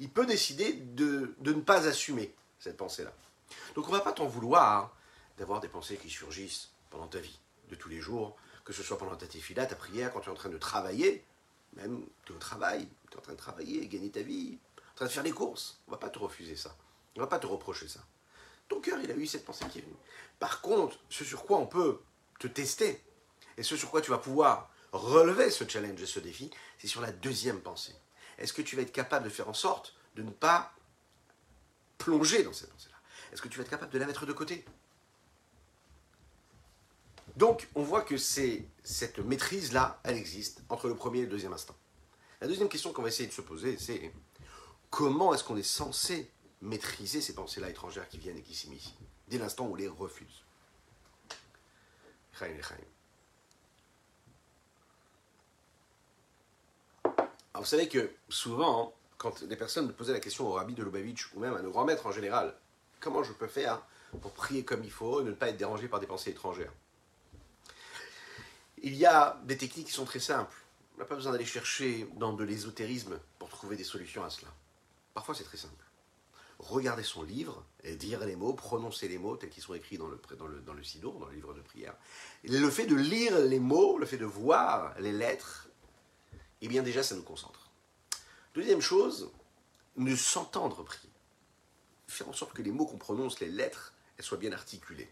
Il 0.00 0.10
peut 0.10 0.26
décider 0.26 0.72
de, 0.72 1.34
de 1.38 1.52
ne 1.52 1.60
pas 1.60 1.86
assumer 1.86 2.34
cette 2.58 2.76
pensée-là. 2.76 3.12
Donc 3.74 3.86
on 3.88 3.92
ne 3.92 3.96
va 3.96 4.02
pas 4.02 4.12
t'en 4.12 4.26
vouloir 4.26 4.94
d'avoir 5.38 5.60
des 5.60 5.68
pensées 5.68 5.96
qui 5.96 6.10
surgissent 6.10 6.70
pendant 6.90 7.06
ta 7.06 7.18
vie 7.18 7.38
de 7.68 7.74
tous 7.74 7.88
les 7.88 8.00
jours, 8.00 8.36
que 8.64 8.72
ce 8.72 8.82
soit 8.82 8.98
pendant 8.98 9.16
ta 9.16 9.26
tefila, 9.26 9.66
ta 9.66 9.76
prière, 9.76 10.12
quand 10.12 10.20
tu 10.20 10.28
es 10.28 10.32
en 10.32 10.36
train 10.36 10.48
de 10.48 10.58
travailler, 10.58 11.24
même 11.74 12.04
tu 12.24 12.32
es 12.32 12.36
au 12.36 12.38
travail, 12.38 12.88
tu 13.10 13.16
es 13.16 13.18
en 13.18 13.22
train 13.22 13.32
de 13.32 13.38
travailler, 13.38 13.86
gagner 13.88 14.10
ta 14.10 14.22
vie, 14.22 14.58
en 14.92 14.96
train 14.96 15.06
de 15.06 15.10
faire 15.10 15.22
les 15.22 15.32
courses. 15.32 15.80
On 15.86 15.90
ne 15.90 15.96
va 15.96 16.00
pas 16.00 16.10
te 16.10 16.18
refuser 16.18 16.56
ça. 16.56 16.76
On 17.14 17.20
ne 17.20 17.24
va 17.24 17.28
pas 17.28 17.38
te 17.38 17.46
reprocher 17.46 17.88
ça. 17.88 18.00
Ton 18.68 18.80
cœur, 18.80 18.98
il 19.00 19.10
a 19.10 19.14
eu 19.14 19.26
cette 19.26 19.44
pensée 19.44 19.66
qui 19.70 19.78
est 19.78 19.82
venue. 19.82 19.96
Par 20.38 20.60
contre, 20.60 20.98
ce 21.10 21.24
sur 21.24 21.44
quoi 21.44 21.58
on 21.58 21.66
peut 21.66 22.00
te 22.38 22.46
tester, 22.46 23.02
et 23.56 23.62
ce 23.62 23.76
sur 23.76 23.90
quoi 23.90 24.00
tu 24.00 24.10
vas 24.10 24.18
pouvoir 24.18 24.70
relever 24.92 25.50
ce 25.50 25.68
challenge 25.68 26.00
et 26.00 26.06
ce 26.06 26.20
défi, 26.20 26.50
c'est 26.78 26.88
sur 26.88 27.00
la 27.00 27.12
deuxième 27.12 27.60
pensée. 27.60 27.94
Est-ce 28.38 28.52
que 28.52 28.62
tu 28.62 28.76
vas 28.76 28.82
être 28.82 28.92
capable 28.92 29.24
de 29.24 29.30
faire 29.30 29.48
en 29.48 29.54
sorte 29.54 29.94
de 30.16 30.22
ne 30.22 30.30
pas 30.30 30.72
plonger 31.98 32.42
dans 32.42 32.52
cette 32.52 32.70
pensée-là? 32.70 32.96
Est-ce 33.32 33.42
que 33.42 33.48
tu 33.48 33.58
vas 33.58 33.64
être 33.64 33.70
capable 33.70 33.92
de 33.92 33.98
la 33.98 34.06
mettre 34.06 34.26
de 34.26 34.32
côté? 34.32 34.64
Donc, 37.36 37.68
on 37.74 37.82
voit 37.82 38.02
que 38.02 38.16
c'est 38.16 38.64
cette 38.84 39.18
maîtrise-là, 39.18 40.00
elle 40.04 40.16
existe 40.16 40.62
entre 40.68 40.88
le 40.88 40.94
premier 40.94 41.20
et 41.20 41.22
le 41.22 41.28
deuxième 41.28 41.52
instant. 41.52 41.74
La 42.40 42.46
deuxième 42.46 42.68
question 42.68 42.92
qu'on 42.92 43.02
va 43.02 43.08
essayer 43.08 43.28
de 43.28 43.32
se 43.32 43.40
poser, 43.40 43.76
c'est 43.76 44.12
comment 44.90 45.34
est-ce 45.34 45.42
qu'on 45.42 45.56
est 45.56 45.62
censé 45.62 46.30
maîtriser 46.60 47.20
ces 47.20 47.34
pensées-là 47.34 47.70
étrangères 47.70 48.08
qui 48.08 48.18
viennent 48.18 48.36
et 48.38 48.42
qui 48.42 48.54
s'immiscent 48.54 48.94
dès 49.28 49.38
l'instant 49.38 49.66
où 49.66 49.72
on 49.72 49.74
les 49.74 49.88
refuse? 49.88 50.44
Alors 57.54 57.62
vous 57.62 57.64
savez 57.64 57.88
que 57.88 58.10
souvent, 58.28 58.92
quand 59.18 59.44
des 59.44 59.56
personnes 59.56 59.92
posaient 59.92 60.12
la 60.12 60.20
question 60.20 60.48
au 60.48 60.52
rabbi 60.52 60.74
de 60.74 60.82
Lubavitch 60.82 61.32
ou 61.34 61.40
même 61.40 61.54
à 61.54 61.62
nos 61.62 61.70
grands 61.70 61.84
maîtres 61.84 62.06
en 62.06 62.12
général, 62.12 62.56
comment 63.00 63.22
je 63.22 63.32
peux 63.32 63.46
faire 63.46 63.82
pour 64.20 64.32
prier 64.32 64.64
comme 64.64 64.84
il 64.84 64.90
faut 64.90 65.20
et 65.20 65.24
ne 65.24 65.32
pas 65.32 65.48
être 65.48 65.56
dérangé 65.56 65.88
par 65.88 66.00
des 66.00 66.06
pensées 66.06 66.30
étrangères? 66.30 66.72
Il 68.86 68.96
y 68.96 69.06
a 69.06 69.40
des 69.44 69.56
techniques 69.56 69.86
qui 69.86 69.94
sont 69.94 70.04
très 70.04 70.20
simples. 70.20 70.54
On 70.94 70.98
n'a 70.98 71.06
pas 71.06 71.14
besoin 71.14 71.32
d'aller 71.32 71.46
chercher 71.46 72.06
dans 72.16 72.34
de 72.34 72.44
l'ésotérisme 72.44 73.18
pour 73.38 73.48
trouver 73.48 73.76
des 73.76 73.82
solutions 73.82 74.22
à 74.22 74.28
cela. 74.28 74.52
Parfois 75.14 75.34
c'est 75.34 75.44
très 75.44 75.56
simple. 75.56 75.82
Regarder 76.58 77.02
son 77.02 77.22
livre, 77.22 77.64
et 77.82 77.96
dire 77.96 78.20
les 78.26 78.36
mots, 78.36 78.52
prononcer 78.52 79.08
les 79.08 79.16
mots 79.16 79.36
tels 79.36 79.48
qu'ils 79.48 79.62
sont 79.62 79.72
écrits 79.72 79.96
dans 79.96 80.08
le, 80.08 80.20
dans 80.38 80.46
le, 80.46 80.60
dans 80.60 80.74
le 80.74 80.82
dans 81.18 81.26
le 81.26 81.34
livre 81.34 81.54
de 81.54 81.62
prière. 81.62 81.94
le 82.42 82.70
fait 82.70 82.84
de 82.84 82.94
lire 82.94 83.38
les 83.38 83.58
mots, 83.58 83.96
le 83.96 84.04
fait 84.04 84.18
de 84.18 84.26
voir 84.26 84.94
les 85.00 85.12
lettres, 85.12 85.66
eh 86.60 86.68
bien 86.68 86.82
déjà 86.82 87.02
ça 87.02 87.14
nous 87.14 87.22
concentre. 87.22 87.70
Deuxième 88.54 88.82
chose, 88.82 89.32
nous 89.96 90.14
s'entendre 90.14 90.82
prier. 90.82 91.10
Faire 92.06 92.28
en 92.28 92.34
sorte 92.34 92.52
que 92.52 92.60
les 92.60 92.70
mots 92.70 92.84
qu'on 92.84 92.98
prononce, 92.98 93.40
les 93.40 93.48
lettres, 93.48 93.94
elles 94.18 94.24
soient 94.26 94.36
bien 94.36 94.52
articulées. 94.52 95.08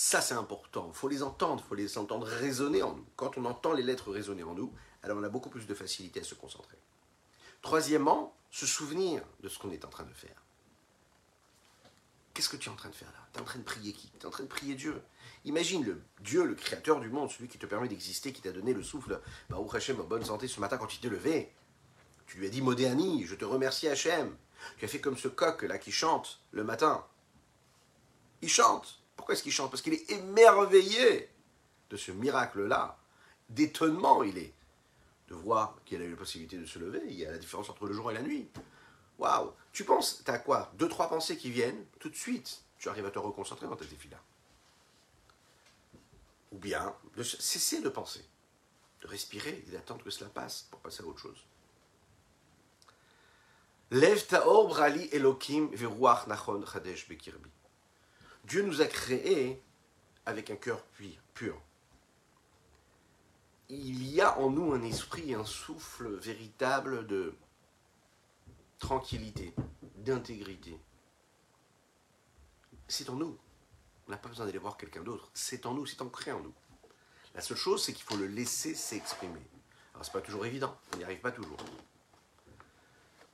Ça 0.00 0.20
c'est 0.20 0.34
important, 0.34 0.92
il 0.94 0.96
faut 0.96 1.08
les 1.08 1.24
entendre, 1.24 1.60
il 1.60 1.68
faut 1.68 1.74
les 1.74 1.98
entendre 1.98 2.24
résonner 2.24 2.84
en 2.84 2.94
nous. 2.94 3.04
Quand 3.16 3.36
on 3.36 3.44
entend 3.44 3.72
les 3.72 3.82
lettres 3.82 4.12
résonner 4.12 4.44
en 4.44 4.54
nous, 4.54 4.72
alors 5.02 5.18
on 5.18 5.24
a 5.24 5.28
beaucoup 5.28 5.50
plus 5.50 5.66
de 5.66 5.74
facilité 5.74 6.20
à 6.20 6.22
se 6.22 6.36
concentrer. 6.36 6.76
Troisièmement, 7.62 8.32
se 8.52 8.64
souvenir 8.64 9.24
de 9.40 9.48
ce 9.48 9.58
qu'on 9.58 9.72
est 9.72 9.84
en 9.84 9.88
train 9.88 10.04
de 10.04 10.12
faire. 10.12 10.40
Qu'est-ce 12.32 12.48
que 12.48 12.56
tu 12.56 12.68
es 12.68 12.72
en 12.72 12.76
train 12.76 12.90
de 12.90 12.94
faire 12.94 13.10
là? 13.10 13.26
Tu 13.32 13.40
es 13.40 13.42
en 13.42 13.44
train 13.44 13.58
de 13.58 13.64
prier 13.64 13.92
qui? 13.92 14.08
Tu 14.10 14.22
es 14.22 14.26
en 14.26 14.30
train 14.30 14.44
de 14.44 14.48
prier 14.48 14.76
Dieu. 14.76 15.02
Imagine 15.44 15.84
le 15.84 16.00
Dieu, 16.20 16.44
le 16.44 16.54
créateur 16.54 17.00
du 17.00 17.08
monde, 17.08 17.32
celui 17.32 17.48
qui 17.48 17.58
te 17.58 17.66
permet 17.66 17.88
d'exister, 17.88 18.32
qui 18.32 18.40
t'a 18.40 18.52
donné 18.52 18.74
le 18.74 18.84
souffle, 18.84 19.20
bah, 19.50 19.58
Hachem, 19.72 19.96
bonne 19.96 20.24
santé 20.24 20.46
ce 20.46 20.60
matin 20.60 20.78
quand 20.78 20.86
tu 20.86 20.98
t'es 20.98 21.08
levé. 21.08 21.52
Tu 22.28 22.38
lui 22.38 22.46
as 22.46 22.50
dit 22.50 22.62
Modéani, 22.62 23.26
je 23.26 23.34
te 23.34 23.44
remercie 23.44 23.88
Hachem. 23.88 24.36
Tu 24.76 24.84
as 24.84 24.88
fait 24.88 25.00
comme 25.00 25.16
ce 25.16 25.26
coq 25.26 25.62
là 25.62 25.76
qui 25.76 25.90
chante 25.90 26.40
le 26.52 26.62
matin. 26.62 27.04
Il 28.42 28.48
chante. 28.48 28.97
Pourquoi 29.18 29.34
est-ce 29.34 29.42
qu'il 29.42 29.52
chante? 29.52 29.70
Parce 29.70 29.82
qu'il 29.82 29.92
est 29.92 30.10
émerveillé 30.12 31.28
de 31.90 31.96
ce 31.96 32.12
miracle-là. 32.12 32.96
D'étonnement, 33.50 34.22
il 34.22 34.38
est. 34.38 34.54
De 35.26 35.34
voir 35.34 35.76
qu'il 35.84 36.00
a 36.00 36.04
eu 36.04 36.12
la 36.12 36.16
possibilité 36.16 36.56
de 36.56 36.64
se 36.64 36.78
lever. 36.78 37.02
Il 37.08 37.14
y 37.14 37.26
a 37.26 37.32
la 37.32 37.38
différence 37.38 37.68
entre 37.68 37.84
le 37.86 37.92
jour 37.92 38.10
et 38.12 38.14
la 38.14 38.22
nuit. 38.22 38.48
Waouh 39.18 39.52
Tu 39.72 39.84
penses, 39.84 40.22
tu 40.24 40.30
as 40.30 40.38
quoi? 40.38 40.70
Deux, 40.74 40.88
trois 40.88 41.08
pensées 41.08 41.36
qui 41.36 41.50
viennent, 41.50 41.84
tout 41.98 42.08
de 42.08 42.14
suite, 42.14 42.62
tu 42.78 42.88
arrives 42.88 43.06
à 43.06 43.10
te 43.10 43.18
reconcentrer 43.18 43.66
dans 43.66 43.74
ta 43.74 43.84
là 43.84 44.22
Ou 46.52 46.58
bien, 46.58 46.94
de 47.16 47.24
cesser 47.24 47.80
de 47.80 47.88
penser, 47.88 48.24
de 49.02 49.08
respirer 49.08 49.64
et 49.66 49.70
d'attendre 49.72 50.04
que 50.04 50.10
cela 50.10 50.30
passe 50.30 50.68
pour 50.70 50.78
passer 50.80 51.02
à 51.02 51.06
autre 51.06 51.18
chose. 51.18 51.44
Lève 53.90 54.24
ta 54.26 54.40
brali 54.40 55.08
Elohim 55.10 55.70
nachon 56.28 56.64
chadesh 56.64 57.08
bekirbi. 57.08 57.50
Dieu 58.48 58.62
nous 58.62 58.80
a 58.80 58.86
créés 58.86 59.62
avec 60.24 60.48
un 60.50 60.56
cœur 60.56 60.82
pur. 61.34 61.60
Il 63.68 64.06
y 64.06 64.22
a 64.22 64.38
en 64.38 64.48
nous 64.48 64.72
un 64.72 64.82
esprit, 64.82 65.34
un 65.34 65.44
souffle 65.44 66.08
véritable 66.16 67.06
de 67.06 67.34
tranquillité, 68.78 69.54
d'intégrité. 69.96 70.80
C'est 72.88 73.10
en 73.10 73.16
nous. 73.16 73.36
On 74.06 74.12
n'a 74.12 74.16
pas 74.16 74.30
besoin 74.30 74.46
d'aller 74.46 74.56
voir 74.56 74.78
quelqu'un 74.78 75.02
d'autre. 75.02 75.30
C'est 75.34 75.66
en 75.66 75.74
nous, 75.74 75.84
c'est 75.84 76.00
ancré 76.00 76.32
en 76.32 76.40
nous. 76.40 76.54
La 77.34 77.42
seule 77.42 77.58
chose, 77.58 77.84
c'est 77.84 77.92
qu'il 77.92 78.06
faut 78.06 78.16
le 78.16 78.26
laisser 78.26 78.74
s'exprimer. 78.74 79.42
Alors, 79.92 80.06
c'est 80.06 80.12
pas 80.12 80.22
toujours 80.22 80.46
évident, 80.46 80.74
on 80.94 80.96
n'y 80.96 81.04
arrive 81.04 81.20
pas 81.20 81.32
toujours. 81.32 81.58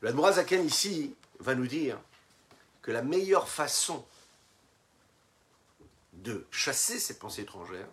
L'Admorazaken 0.03 0.66
ici 0.66 1.14
va 1.38 1.55
nous 1.55 1.68
dire 1.68 2.00
que 2.83 2.90
la 2.90 3.03
meilleure 3.03 3.48
façon 3.48 4.05
de 6.24 6.46
chasser 6.50 6.98
cette 6.98 7.20
pensée 7.20 7.42
étrangère, 7.42 7.88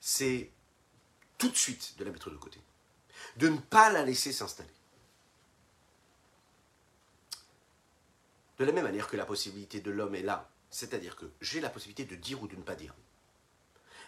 c'est 0.00 0.50
tout 1.38 1.48
de 1.48 1.56
suite 1.56 1.94
de 1.98 2.04
la 2.04 2.10
mettre 2.10 2.30
de 2.30 2.36
côté. 2.36 2.60
De 3.36 3.48
ne 3.48 3.58
pas 3.58 3.90
la 3.90 4.04
laisser 4.04 4.32
s'installer. 4.32 4.68
De 8.58 8.64
la 8.64 8.72
même 8.72 8.84
manière 8.84 9.08
que 9.08 9.16
la 9.16 9.24
possibilité 9.24 9.80
de 9.80 9.90
l'homme 9.90 10.14
est 10.14 10.22
là, 10.22 10.50
c'est-à-dire 10.68 11.16
que 11.16 11.26
j'ai 11.40 11.60
la 11.60 11.70
possibilité 11.70 12.04
de 12.04 12.16
dire 12.20 12.42
ou 12.42 12.48
de 12.48 12.56
ne 12.56 12.62
pas 12.62 12.74
dire. 12.74 12.94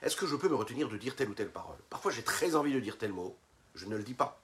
Est-ce 0.02 0.16
que 0.16 0.26
je 0.26 0.36
peux 0.36 0.48
me 0.48 0.56
retenir 0.56 0.88
de 0.88 0.98
dire 0.98 1.16
telle 1.16 1.30
ou 1.30 1.34
telle 1.34 1.52
parole? 1.52 1.78
Parfois 1.88 2.10
j'ai 2.10 2.24
très 2.24 2.54
envie 2.54 2.74
de 2.74 2.80
dire 2.80 2.98
tel 2.98 3.12
mot, 3.12 3.38
je 3.74 3.86
ne 3.86 3.96
le 3.96 4.02
dis 4.02 4.14
pas. 4.14 4.42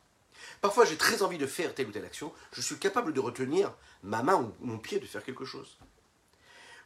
Parfois 0.61 0.85
j'ai 0.85 0.97
très 0.97 1.23
envie 1.23 1.39
de 1.39 1.47
faire 1.47 1.75
telle 1.75 1.89
ou 1.89 1.93
telle 1.93 2.05
action, 2.05 2.33
je 2.53 2.63
suis 2.63 2.79
capable 2.79 3.13
de 3.13 3.21
retenir 3.21 3.75
ma 4.03 4.23
main 4.23 4.37
ou 4.37 4.55
mon 4.61 4.79
pied 4.79 5.01
de 5.01 5.07
faire 5.07 5.25
quelque 5.25 5.45
chose. 5.45 5.77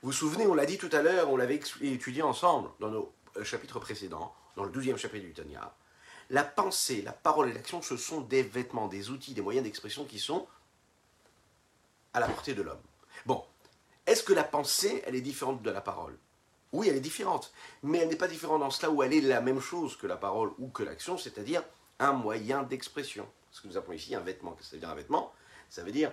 Vous 0.03 0.09
vous 0.09 0.17
souvenez, 0.17 0.49
on 0.49 0.55
l'a 0.55 0.67
dit 0.67 0.79
tout 0.79 0.89
à 0.91 1.01
l'heure, 1.01 1.31
on 1.31 1.37
l'avait 1.37 1.61
étudié 1.81 2.23
ensemble 2.23 2.71
dans 2.81 2.91
nos 2.91 3.15
euh, 3.37 3.45
chapitres 3.45 3.79
précédents, 3.79 4.35
dans 4.57 4.65
le 4.65 4.71
douzième 4.71 4.97
chapitre 4.97 5.25
du 5.25 5.33
Tanya. 5.33 5.73
La 6.29 6.43
pensée, 6.43 7.03
la 7.03 7.13
parole 7.13 7.51
et 7.51 7.53
l'action, 7.53 7.83
ce 7.83 7.97
sont 7.97 8.21
des 8.21 8.43
vêtements, 8.43 8.89
des 8.89 9.11
outils, 9.11 9.33
des 9.33 9.43
moyens 9.43 9.63
d'expression 9.63 10.05
qui 10.05 10.19
sont 10.19 10.49
à 12.15 12.19
la 12.19 12.27
portée 12.27 12.55
de 12.55 12.63
l'homme. 12.63 12.83
Bon, 13.27 13.45
est-ce 14.05 14.25
que 14.25 14.33
la 14.33 14.43
pensée, 14.43 15.05
elle 15.07 15.15
est 15.15 15.21
différente 15.21 15.63
de 15.63 15.71
la 15.71 15.81
parole? 15.81 16.19
Oui, 16.73 16.89
elle 16.89 16.97
est 16.97 17.01
différente, 17.01 17.53
mais 17.85 17.99
elle 17.99 18.09
n'est 18.09 18.17
pas 18.17 18.27
différente 18.27 18.59
dans 18.59 18.71
cela 18.71 18.91
où 18.91 19.05
elle 19.05 19.13
est 19.13 19.21
la 19.21 19.41
même 19.41 19.61
chose 19.61 19.97
que 19.97 20.09
la 20.09 20.17
parole 20.17 20.51
ou 20.59 20.67
que 20.67 20.83
l'action, 20.83 21.17
c'est-à-dire 21.17 21.63
un 22.01 22.13
moyen 22.13 22.65
d'expression. 22.65 23.29
Ce 23.53 23.61
que 23.61 23.69
nous 23.69 23.77
appelons 23.77 23.95
ici 23.95 24.17
un 24.17 24.21
vêtement. 24.21 24.53
Qu'est-ce 24.53 24.71
que 24.71 24.71
ça 24.71 24.77
veut 24.77 24.81
dire 24.81 24.91
un 24.91 24.97
vêtement? 24.97 25.33
Ça 25.71 25.85
veut 25.85 25.93
dire 25.93 26.13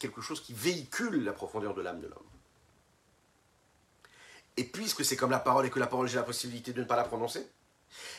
quelque 0.00 0.22
chose 0.22 0.40
qui 0.40 0.54
véhicule 0.54 1.22
la 1.22 1.32
profondeur 1.32 1.72
de 1.74 1.80
l'âme 1.80 2.00
de 2.00 2.08
l'homme. 2.08 2.24
Et 4.56 4.64
puisque 4.64 5.04
c'est 5.04 5.16
comme 5.16 5.30
la 5.30 5.38
parole 5.38 5.66
et 5.66 5.70
que 5.70 5.80
la 5.80 5.86
parole, 5.86 6.08
j'ai 6.08 6.16
la 6.16 6.22
possibilité 6.22 6.72
de 6.72 6.80
ne 6.80 6.86
pas 6.86 6.96
la 6.96 7.04
prononcer, 7.04 7.46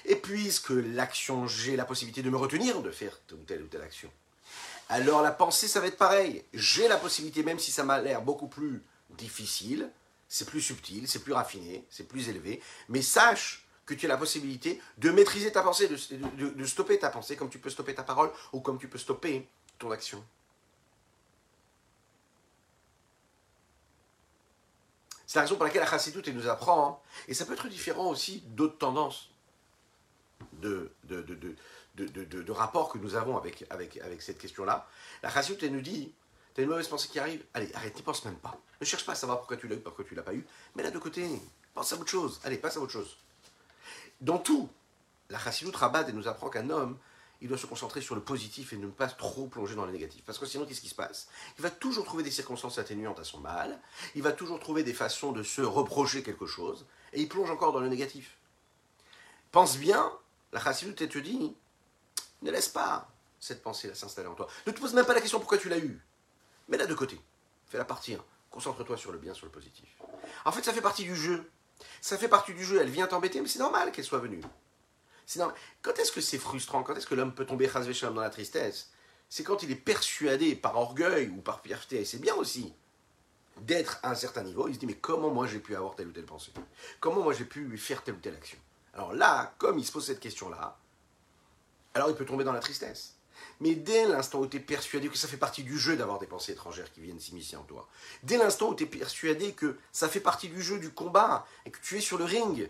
Et 0.06 0.15
puisque 0.15 0.69
l'action, 0.71 1.48
j'ai 1.48 1.76
la 1.76 1.86
possibilité 1.86 2.21
de 2.21 2.30
me 2.30 2.38
retenir 2.38 2.82
de 2.82 2.91
faire 2.91 3.19
telle 3.48 3.63
ou 3.63 3.67
telle 3.67 3.82
action, 3.82 4.10
alors 4.89 5.21
la 5.21 5.32
pensée, 5.32 5.67
ça 5.67 5.80
va 5.80 5.88
être 5.88 5.98
pareil. 5.98 6.43
J'ai 6.54 6.88
la 6.88 6.98
possibilité, 6.98 7.43
même 7.43 7.60
si 7.60 7.71
ça 7.71 7.84
m'a 7.84 8.00
l'air 8.00 8.21
beaucoup 8.21 8.48
plus 8.48 8.84
difficile, 9.10 9.89
c'est 10.28 10.48
plus 10.48 10.62
subtil, 10.62 11.08
c'est 11.08 11.24
plus 11.24 11.34
raffiné, 11.34 11.86
c'est 11.89 12.08
plus 12.08 12.30
élevé, 12.30 12.62
mais 12.89 13.02
sache 13.02 13.65
que 13.86 13.93
tu 13.93 14.06
as 14.06 14.10
la 14.10 14.17
possibilité 14.17 14.82
de 14.98 15.12
maîtriser 15.12 15.52
ta 15.52 15.62
pensée, 15.62 15.88
de, 15.88 16.65
stopper 16.65 16.98
ta 17.00 17.10
pensée, 17.10 17.36
comme 17.36 17.50
tu 17.50 17.60
peux 17.60 17.69
stopper 17.69 17.93
ta 17.93 18.04
parole 18.04 18.32
ou 18.52 18.60
comme 18.60 18.80
tu 18.80 18.88
peux 18.88 18.98
stopper 18.98 19.48
ton 19.78 19.91
action. 19.91 20.24
C'est 25.36 25.39
la 25.39 25.48
raison 25.48 25.56
pour 25.58 25.65
laquelle 25.65 25.82
la 25.82 25.89
chassidoute 25.89 26.30
nous 26.30 26.48
apprend, 26.48 26.88
hein. 26.88 26.98
et 27.28 27.34
ça 27.34 27.43
peut 27.43 27.52
être 27.52 27.67
différent 27.67 28.08
aussi 28.10 28.41
d'autres 28.52 28.78
tendances 28.78 29.32
de, 30.62 30.93
de, 31.04 31.24
de, 31.98 32.52
rapport 32.54 32.88
que 32.88 32.98
nous 32.98 33.15
avons 33.15 33.36
avec, 33.36 33.65
avec, 33.69 33.98
avec 33.98 34.21
cette 34.21 34.38
question-là. 34.38 34.88
La 35.24 35.30
chassidoute, 35.30 35.62
elle 35.63 35.74
nous 35.74 35.82
dit, 35.82 36.13
tu 36.54 36.62
as 36.62 36.63
une 36.63 36.69
mauvaise 36.69 36.88
pensée 36.88 37.10
qui 37.10 37.19
arrive, 37.19 37.43
allez, 37.54 37.69
arrête, 37.74 37.98
n'y 37.98 38.02
pense 38.02 38.24
même 38.24 38.38
pas. 38.38 38.58
Ne 38.80 38.86
cherche 38.86 39.06
pas 39.06 39.12
à 39.12 39.15
savoir 39.15 39.39
pourquoi 39.39 39.58
tu 39.58 39.67
l'as 39.67 39.76
eu, 39.76 39.80
pourquoi 39.80 40.06
tu 40.06 40.15
l'as 40.15 40.24
pas 40.24 40.34
eu, 40.34 40.48
mais 40.74 40.84
là 40.84 40.89
de 40.89 41.00
côté, 41.00 41.28
pense 41.74 41.91
à 41.91 41.98
autre 41.98 42.08
chose, 42.08 42.39
allez, 42.45 42.56
passe 42.56 42.78
à 42.78 42.80
autre 42.80 42.93
chose. 42.93 43.17
Dans 44.21 44.38
tout, 44.38 44.69
la 45.30 45.38
chassidoute 45.38 45.76
rabat, 45.76 46.06
elle 46.08 46.15
nous 46.15 46.30
apprend 46.30 46.50
qu'un 46.50 46.69
homme, 46.69 46.98
il 47.41 47.48
doit 47.48 47.58
se 47.58 47.65
concentrer 47.65 48.02
sur 48.02 48.15
le 48.15 48.21
positif 48.21 48.74
et 48.74 48.78
ne 48.78 48.88
pas 48.88 49.08
trop 49.08 49.48
plonger 49.48 49.76
dans 49.76 49.86
le 49.86 49.91
négatif. 49.91 50.24
Parce 50.26 50.39
que 50.39 50.45
sinon, 50.45 50.65
qu'est-ce 50.65 50.82
qui 50.82 50.89
se 50.89 50.95
passe? 50.95 51.28
Il 51.58 51.62
va 51.62 51.69
toujours 51.69 52.06
trouver 52.06 52.24
des 52.24 52.32
circonstances 52.32 52.78
atténuantes 52.78 53.19
à 53.19 53.24
son 53.24 53.39
mal, 53.39 53.80
il 54.15 54.21
va 54.21 54.32
toujours 54.32 54.60
trouver 54.60 54.84
des 54.84 54.93
façons 54.93 55.32
de 55.32 55.43
se 55.43 55.62
reprocher 55.62 56.24
quelque 56.24 56.45
chose, 56.45 56.86
et 57.13 57.21
il 57.21 57.30
plonge 57.30 57.52
encore 57.52 57.74
dans 57.74 57.80
le 57.80 57.89
négatif. 57.89 58.38
Pense 59.52 59.78
bien, 59.78 60.12
la 60.52 60.60
chassidoute 60.60 61.08
te 61.10 61.17
dit, 61.19 61.56
ne 62.41 62.52
laisse 62.52 62.69
pas 62.69 63.10
cette 63.39 63.62
pensée-là 63.62 63.93
s'installer 63.93 64.28
en 64.28 64.36
toi. 64.36 64.48
Ne 64.65 64.71
te 64.71 64.80
pose 64.80 64.93
même 64.93 65.06
pas 65.06 65.13
la 65.13 65.21
question 65.21 65.39
pourquoi 65.39 65.58
tu 65.58 65.69
l'as 65.69 65.78
eue. 65.78 66.02
Mets-la 66.67 66.88
de 66.88 66.93
côté. 66.93 67.19
Fais-la 67.67 67.86
partir. 67.86 68.24
Concentre-toi 68.50 68.98
sur 68.98 69.12
le 69.12 69.17
bien, 69.17 69.34
sur 69.34 69.45
le 69.45 69.52
positif. 69.52 69.89
En 70.45 70.52
fait, 70.52 70.63
ça 70.63 70.74
fait 70.74 70.82
partie 70.82 71.04
du 71.04 71.15
jeu. 71.15 71.50
Ça 72.02 72.17
fait 72.17 72.28
partie 72.28 72.54
du 72.54 72.63
jeu. 72.63 72.82
Elle 72.82 72.89
vient 72.89 73.06
t'embêter, 73.06 73.41
mais 73.41 73.48
c'est 73.48 73.60
normal 73.60 73.91
qu'elle 73.91 74.06
soit 74.06 74.19
venue. 74.19 74.41
Quand 75.81 75.99
est-ce 75.99 76.11
que 76.11 76.21
c'est 76.21 76.38
frustrant? 76.38 76.83
Quand 76.83 76.95
est-ce 76.95 77.07
que 77.07 77.15
l'homme 77.15 77.33
peut 77.33 77.45
tomber 77.45 77.67
dans 77.67 78.21
la 78.21 78.29
tristesse? 78.29 78.91
C'est 79.29 79.43
quand 79.43 79.63
il 79.63 79.71
est 79.71 79.75
persuadé 79.75 80.55
par 80.55 80.75
orgueil 80.77 81.29
ou 81.29 81.41
par 81.41 81.61
fierté, 81.61 82.01
et 82.01 82.05
c'est 82.05 82.19
bien 82.19 82.35
aussi, 82.35 82.73
d'être 83.61 83.99
à 84.03 84.11
un 84.11 84.15
certain 84.15 84.43
niveau. 84.43 84.67
Il 84.67 84.75
se 84.75 84.79
dit, 84.79 84.85
mais 84.85 84.95
comment 84.95 85.31
moi 85.31 85.47
j'ai 85.47 85.59
pu 85.59 85.75
avoir 85.75 85.95
telle 85.95 86.07
ou 86.07 86.11
telle 86.11 86.25
pensée? 86.25 86.51
Comment 86.99 87.23
moi 87.23 87.33
j'ai 87.33 87.45
pu 87.45 87.77
faire 87.77 88.03
telle 88.03 88.15
ou 88.15 88.19
telle 88.19 88.35
action? 88.35 88.59
Alors 88.93 89.13
là, 89.13 89.53
comme 89.57 89.79
il 89.79 89.85
se 89.85 89.91
pose 89.91 90.05
cette 90.05 90.19
question-là, 90.19 90.77
alors 91.93 92.09
il 92.09 92.15
peut 92.15 92.25
tomber 92.25 92.43
dans 92.43 92.53
la 92.53 92.59
tristesse. 92.59 93.15
Mais 93.59 93.75
dès 93.75 94.05
l'instant 94.05 94.39
où 94.39 94.47
tu 94.47 94.57
es 94.57 94.59
persuadé 94.59 95.09
que 95.09 95.17
ça 95.17 95.27
fait 95.27 95.38
partie 95.38 95.63
du 95.63 95.77
jeu 95.77 95.95
d'avoir 95.95 96.19
des 96.19 96.27
pensées 96.27 96.51
étrangères 96.51 96.91
qui 96.91 97.01
viennent 97.01 97.19
s'immiscer 97.19 97.55
en 97.55 97.63
toi, 97.63 97.88
dès 98.23 98.38
l'instant 98.38 98.69
où 98.69 98.75
tu 98.75 98.83
es 98.83 98.88
persuadé 98.88 99.53
que 99.53 99.77
ça 99.91 100.07
fait 100.07 100.19
partie 100.19 100.49
du 100.49 100.61
jeu 100.61 100.79
du 100.79 100.91
combat 100.91 101.45
et 101.65 101.71
que 101.71 101.79
tu 101.81 101.97
es 101.97 102.01
sur 102.01 102.17
le 102.17 102.25
ring, 102.25 102.69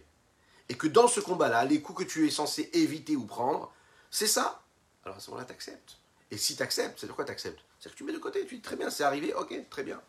et 0.69 0.75
que 0.75 0.87
dans 0.87 1.07
ce 1.07 1.19
combat-là, 1.19 1.65
les 1.65 1.81
coups 1.81 2.03
que 2.03 2.09
tu 2.09 2.27
es 2.27 2.31
censé 2.31 2.69
éviter 2.73 3.15
ou 3.15 3.25
prendre, 3.25 3.71
c'est 4.09 4.27
ça. 4.27 4.63
Alors 5.03 5.17
à 5.17 5.19
ce 5.19 5.29
moment-là, 5.29 5.45
tu 5.45 5.53
acceptes. 5.53 5.97
Et 6.31 6.37
si 6.37 6.55
tu 6.55 6.63
acceptes, 6.63 6.99
c'est 6.99 7.07
de 7.07 7.11
quoi 7.11 7.25
tu 7.25 7.31
acceptes 7.31 7.63
C'est 7.79 7.91
que 7.91 7.95
tu 7.95 8.03
mets 8.03 8.13
de 8.13 8.17
côté, 8.17 8.45
tu 8.45 8.55
dis 8.55 8.61
très 8.61 8.75
bien, 8.75 8.89
c'est 8.89 9.03
arrivé, 9.03 9.33
ok, 9.33 9.69
très 9.69 9.83
bien. 9.83 10.01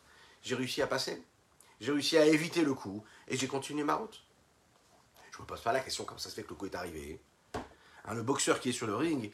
J'ai 0.43 0.55
réussi 0.55 0.81
à 0.81 0.87
passer. 0.87 1.23
J'ai 1.81 1.93
réussi 1.93 2.17
à 2.17 2.25
éviter 2.25 2.63
le 2.63 2.73
coup 2.73 3.05
et 3.29 3.37
j'ai 3.37 3.49
continué 3.49 3.85
ma 3.85 3.95
route. 3.95 4.23
Je 5.31 5.39
ne 5.39 5.43
me 5.43 5.47
pose 5.47 5.61
pas 5.61 5.73
la 5.73 5.81
question 5.81 6.05
comment 6.05 6.19
ça 6.19 6.31
se 6.31 6.35
fait 6.35 6.43
que 6.43 6.49
le 6.51 6.55
coup 6.55 6.67
est 6.67 6.75
arrivé? 6.75 7.21
Hein, 8.07 8.15
le 8.15 8.23
boxeur 8.23 8.61
qui 8.61 8.71
est 8.71 8.73
sur 8.73 8.87
le 8.87 8.97
ring, 8.97 9.33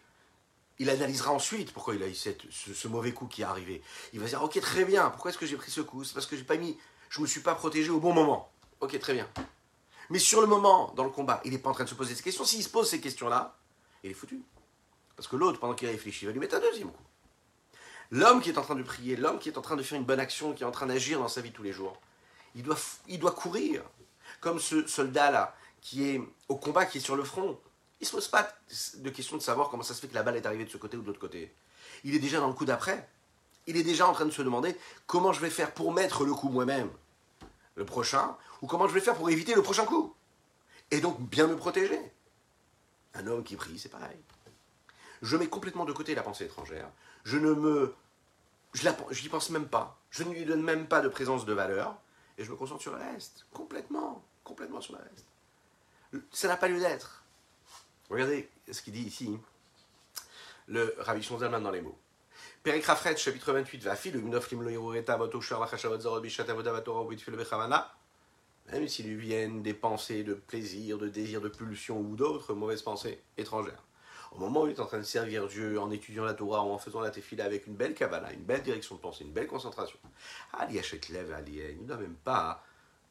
il 0.78 0.90
analysera 0.90 1.30
ensuite 1.30 1.72
pourquoi 1.72 1.94
il 1.94 2.02
a 2.02 2.08
eu 2.08 2.14
cette, 2.14 2.42
ce, 2.50 2.88
mauvais 2.88 3.12
coup 3.12 3.26
qui 3.26 3.42
est 3.42 3.44
arrivé. 3.44 3.82
Il 4.12 4.18
va 4.18 4.26
dire, 4.26 4.42
ok, 4.42 4.60
très 4.60 4.84
bien, 4.84 5.10
pourquoi 5.10 5.30
est-ce 5.30 5.38
que 5.38 5.46
j'ai 5.46 5.56
pris 5.56 5.70
ce 5.70 5.80
coup? 5.80 6.02
C'est 6.02 6.14
parce 6.14 6.26
que 6.26 6.36
j'ai 6.36 6.42
pas 6.42 6.56
mis, 6.56 6.76
je 7.08 7.20
me 7.20 7.26
suis 7.26 7.40
pas 7.40 7.54
protégé 7.54 7.90
au 7.90 8.00
bon 8.00 8.12
moment. 8.12 8.50
Ok, 8.80 8.98
très 8.98 9.14
bien. 9.14 9.28
Mais 10.10 10.18
sur 10.18 10.40
le 10.40 10.46
moment, 10.46 10.92
dans 10.96 11.04
le 11.04 11.10
combat, 11.10 11.40
il 11.44 11.52
n'est 11.52 11.58
pas 11.58 11.70
en 11.70 11.74
train 11.74 11.84
de 11.84 11.88
se 11.88 11.94
poser 11.94 12.14
ces 12.14 12.22
questions. 12.22 12.44
S'il 12.44 12.62
se 12.62 12.68
pose 12.68 12.88
ces 12.88 13.00
questions-là, 13.00 13.56
il 14.02 14.10
est 14.10 14.14
foutu. 14.14 14.42
Parce 15.16 15.28
que 15.28 15.36
l'autre, 15.36 15.58
pendant 15.60 15.74
qu'il 15.74 15.88
réfléchit, 15.88 16.26
va 16.26 16.32
lui 16.32 16.40
mettre 16.40 16.56
un 16.56 16.60
deuxième 16.60 16.90
coup. 16.90 17.02
L'homme 18.10 18.42
qui 18.42 18.50
est 18.50 18.58
en 18.58 18.62
train 18.62 18.74
de 18.74 18.82
prier, 18.82 19.16
l'homme 19.16 19.38
qui 19.38 19.48
est 19.48 19.56
en 19.56 19.62
train 19.62 19.76
de 19.76 19.82
faire 19.82 19.98
une 19.98 20.04
bonne 20.04 20.20
action, 20.20 20.52
qui 20.52 20.64
est 20.64 20.66
en 20.66 20.70
train 20.70 20.86
d'agir 20.86 21.18
dans 21.18 21.28
sa 21.28 21.40
vie 21.40 21.52
tous 21.52 21.62
les 21.62 21.72
jours, 21.72 21.98
il 22.54 22.62
doit, 22.62 22.76
il 23.08 23.18
doit 23.18 23.32
courir. 23.32 23.82
Comme 24.40 24.58
ce 24.58 24.86
soldat-là, 24.86 25.54
qui 25.80 26.08
est 26.08 26.20
au 26.48 26.56
combat, 26.56 26.86
qui 26.86 26.98
est 26.98 27.00
sur 27.00 27.16
le 27.16 27.24
front. 27.24 27.58
Il 28.00 28.04
ne 28.04 28.06
se 28.06 28.12
pose 28.12 28.28
pas 28.28 28.48
de 28.96 29.10
question 29.10 29.36
de 29.36 29.42
savoir 29.42 29.68
comment 29.68 29.82
ça 29.82 29.94
se 29.94 30.00
fait 30.00 30.08
que 30.08 30.14
la 30.14 30.22
balle 30.22 30.36
est 30.36 30.46
arrivée 30.46 30.64
de 30.64 30.70
ce 30.70 30.76
côté 30.76 30.96
ou 30.96 31.02
de 31.02 31.06
l'autre 31.06 31.20
côté. 31.20 31.54
Il 32.04 32.14
est 32.14 32.18
déjà 32.18 32.40
dans 32.40 32.48
le 32.48 32.54
coup 32.54 32.64
d'après. 32.64 33.08
Il 33.66 33.76
est 33.76 33.84
déjà 33.84 34.08
en 34.08 34.12
train 34.12 34.24
de 34.24 34.30
se 34.30 34.42
demander 34.42 34.76
comment 35.06 35.32
je 35.32 35.40
vais 35.40 35.50
faire 35.50 35.72
pour 35.72 35.92
mettre 35.92 36.24
le 36.24 36.34
coup 36.34 36.48
moi-même 36.48 36.90
le 37.74 37.84
prochain, 37.84 38.36
ou 38.62 38.66
comment 38.66 38.88
je 38.88 38.94
vais 38.94 39.00
faire 39.00 39.16
pour 39.16 39.28
éviter 39.28 39.54
le 39.54 39.62
prochain 39.62 39.84
coup? 39.84 40.14
Et 40.90 41.00
donc 41.00 41.20
bien 41.20 41.46
me 41.46 41.56
protéger. 41.56 42.00
Un 43.14 43.26
homme 43.26 43.44
qui 43.44 43.56
prie, 43.56 43.78
c'est 43.78 43.90
pareil. 43.90 44.16
Je 45.20 45.36
mets 45.36 45.48
complètement 45.48 45.84
de 45.84 45.92
côté 45.92 46.14
la 46.14 46.22
pensée 46.22 46.44
étrangère. 46.44 46.90
Je 47.24 47.36
ne 47.36 47.52
me. 47.52 47.94
Je 48.72 48.88
n'y 49.22 49.28
pense 49.28 49.50
même 49.50 49.68
pas. 49.68 49.98
Je 50.10 50.22
ne 50.22 50.32
lui 50.32 50.44
donne 50.44 50.62
même 50.62 50.86
pas 50.86 51.00
de 51.00 51.08
présence 51.08 51.44
de 51.44 51.52
valeur. 51.52 51.98
Et 52.38 52.44
je 52.44 52.50
me 52.50 52.56
concentre 52.56 52.80
sur 52.80 52.92
le 52.92 52.98
reste. 52.98 53.46
Complètement. 53.52 54.24
Complètement 54.44 54.80
sur 54.80 54.94
le 54.94 55.00
reste. 55.00 55.26
Ça 56.30 56.48
n'a 56.48 56.56
pas 56.56 56.68
lieu 56.68 56.80
d'être. 56.80 57.24
Regardez 58.08 58.50
ce 58.70 58.82
qu'il 58.82 58.94
dit 58.94 59.02
ici. 59.02 59.38
Le 60.68 60.94
Rabbi 60.98 61.22
Zalman 61.22 61.60
dans 61.60 61.70
les 61.70 61.82
mots. 61.82 61.98
Périkrafret, 62.62 63.16
chapitre 63.16 63.52
28, 63.52 63.82
va 63.82 63.96
même 68.70 68.86
s'il 68.88 69.08
lui 69.08 69.16
viennent 69.16 69.62
des 69.62 69.74
pensées 69.74 70.22
de 70.22 70.34
plaisir, 70.34 70.98
de 70.98 71.08
désir, 71.08 71.40
de 71.40 71.48
pulsion 71.48 71.98
ou 72.00 72.16
d'autres 72.16 72.54
mauvaises 72.54 72.82
pensées 72.82 73.20
étrangères. 73.36 73.82
Au 74.34 74.38
moment 74.38 74.62
où 74.62 74.66
il 74.66 74.72
est 74.72 74.80
en 74.80 74.86
train 74.86 74.98
de 74.98 75.02
servir 75.02 75.46
Dieu 75.46 75.78
en 75.78 75.90
étudiant 75.90 76.24
la 76.24 76.32
Torah 76.32 76.64
ou 76.64 76.70
en 76.70 76.78
faisant 76.78 77.00
la 77.00 77.10
tefila 77.10 77.44
avec 77.44 77.66
une 77.66 77.74
belle 77.74 77.94
kabbalah, 77.94 78.32
une 78.32 78.44
belle 78.44 78.62
direction 78.62 78.94
de 78.94 79.00
pensée, 79.00 79.24
une 79.24 79.32
belle 79.32 79.46
concentration, 79.46 79.98
Ali 80.54 80.76
Lev 81.10 81.34
il 81.46 81.82
ne 81.82 81.86
doit 81.86 81.98
même 81.98 82.14
pas 82.14 82.64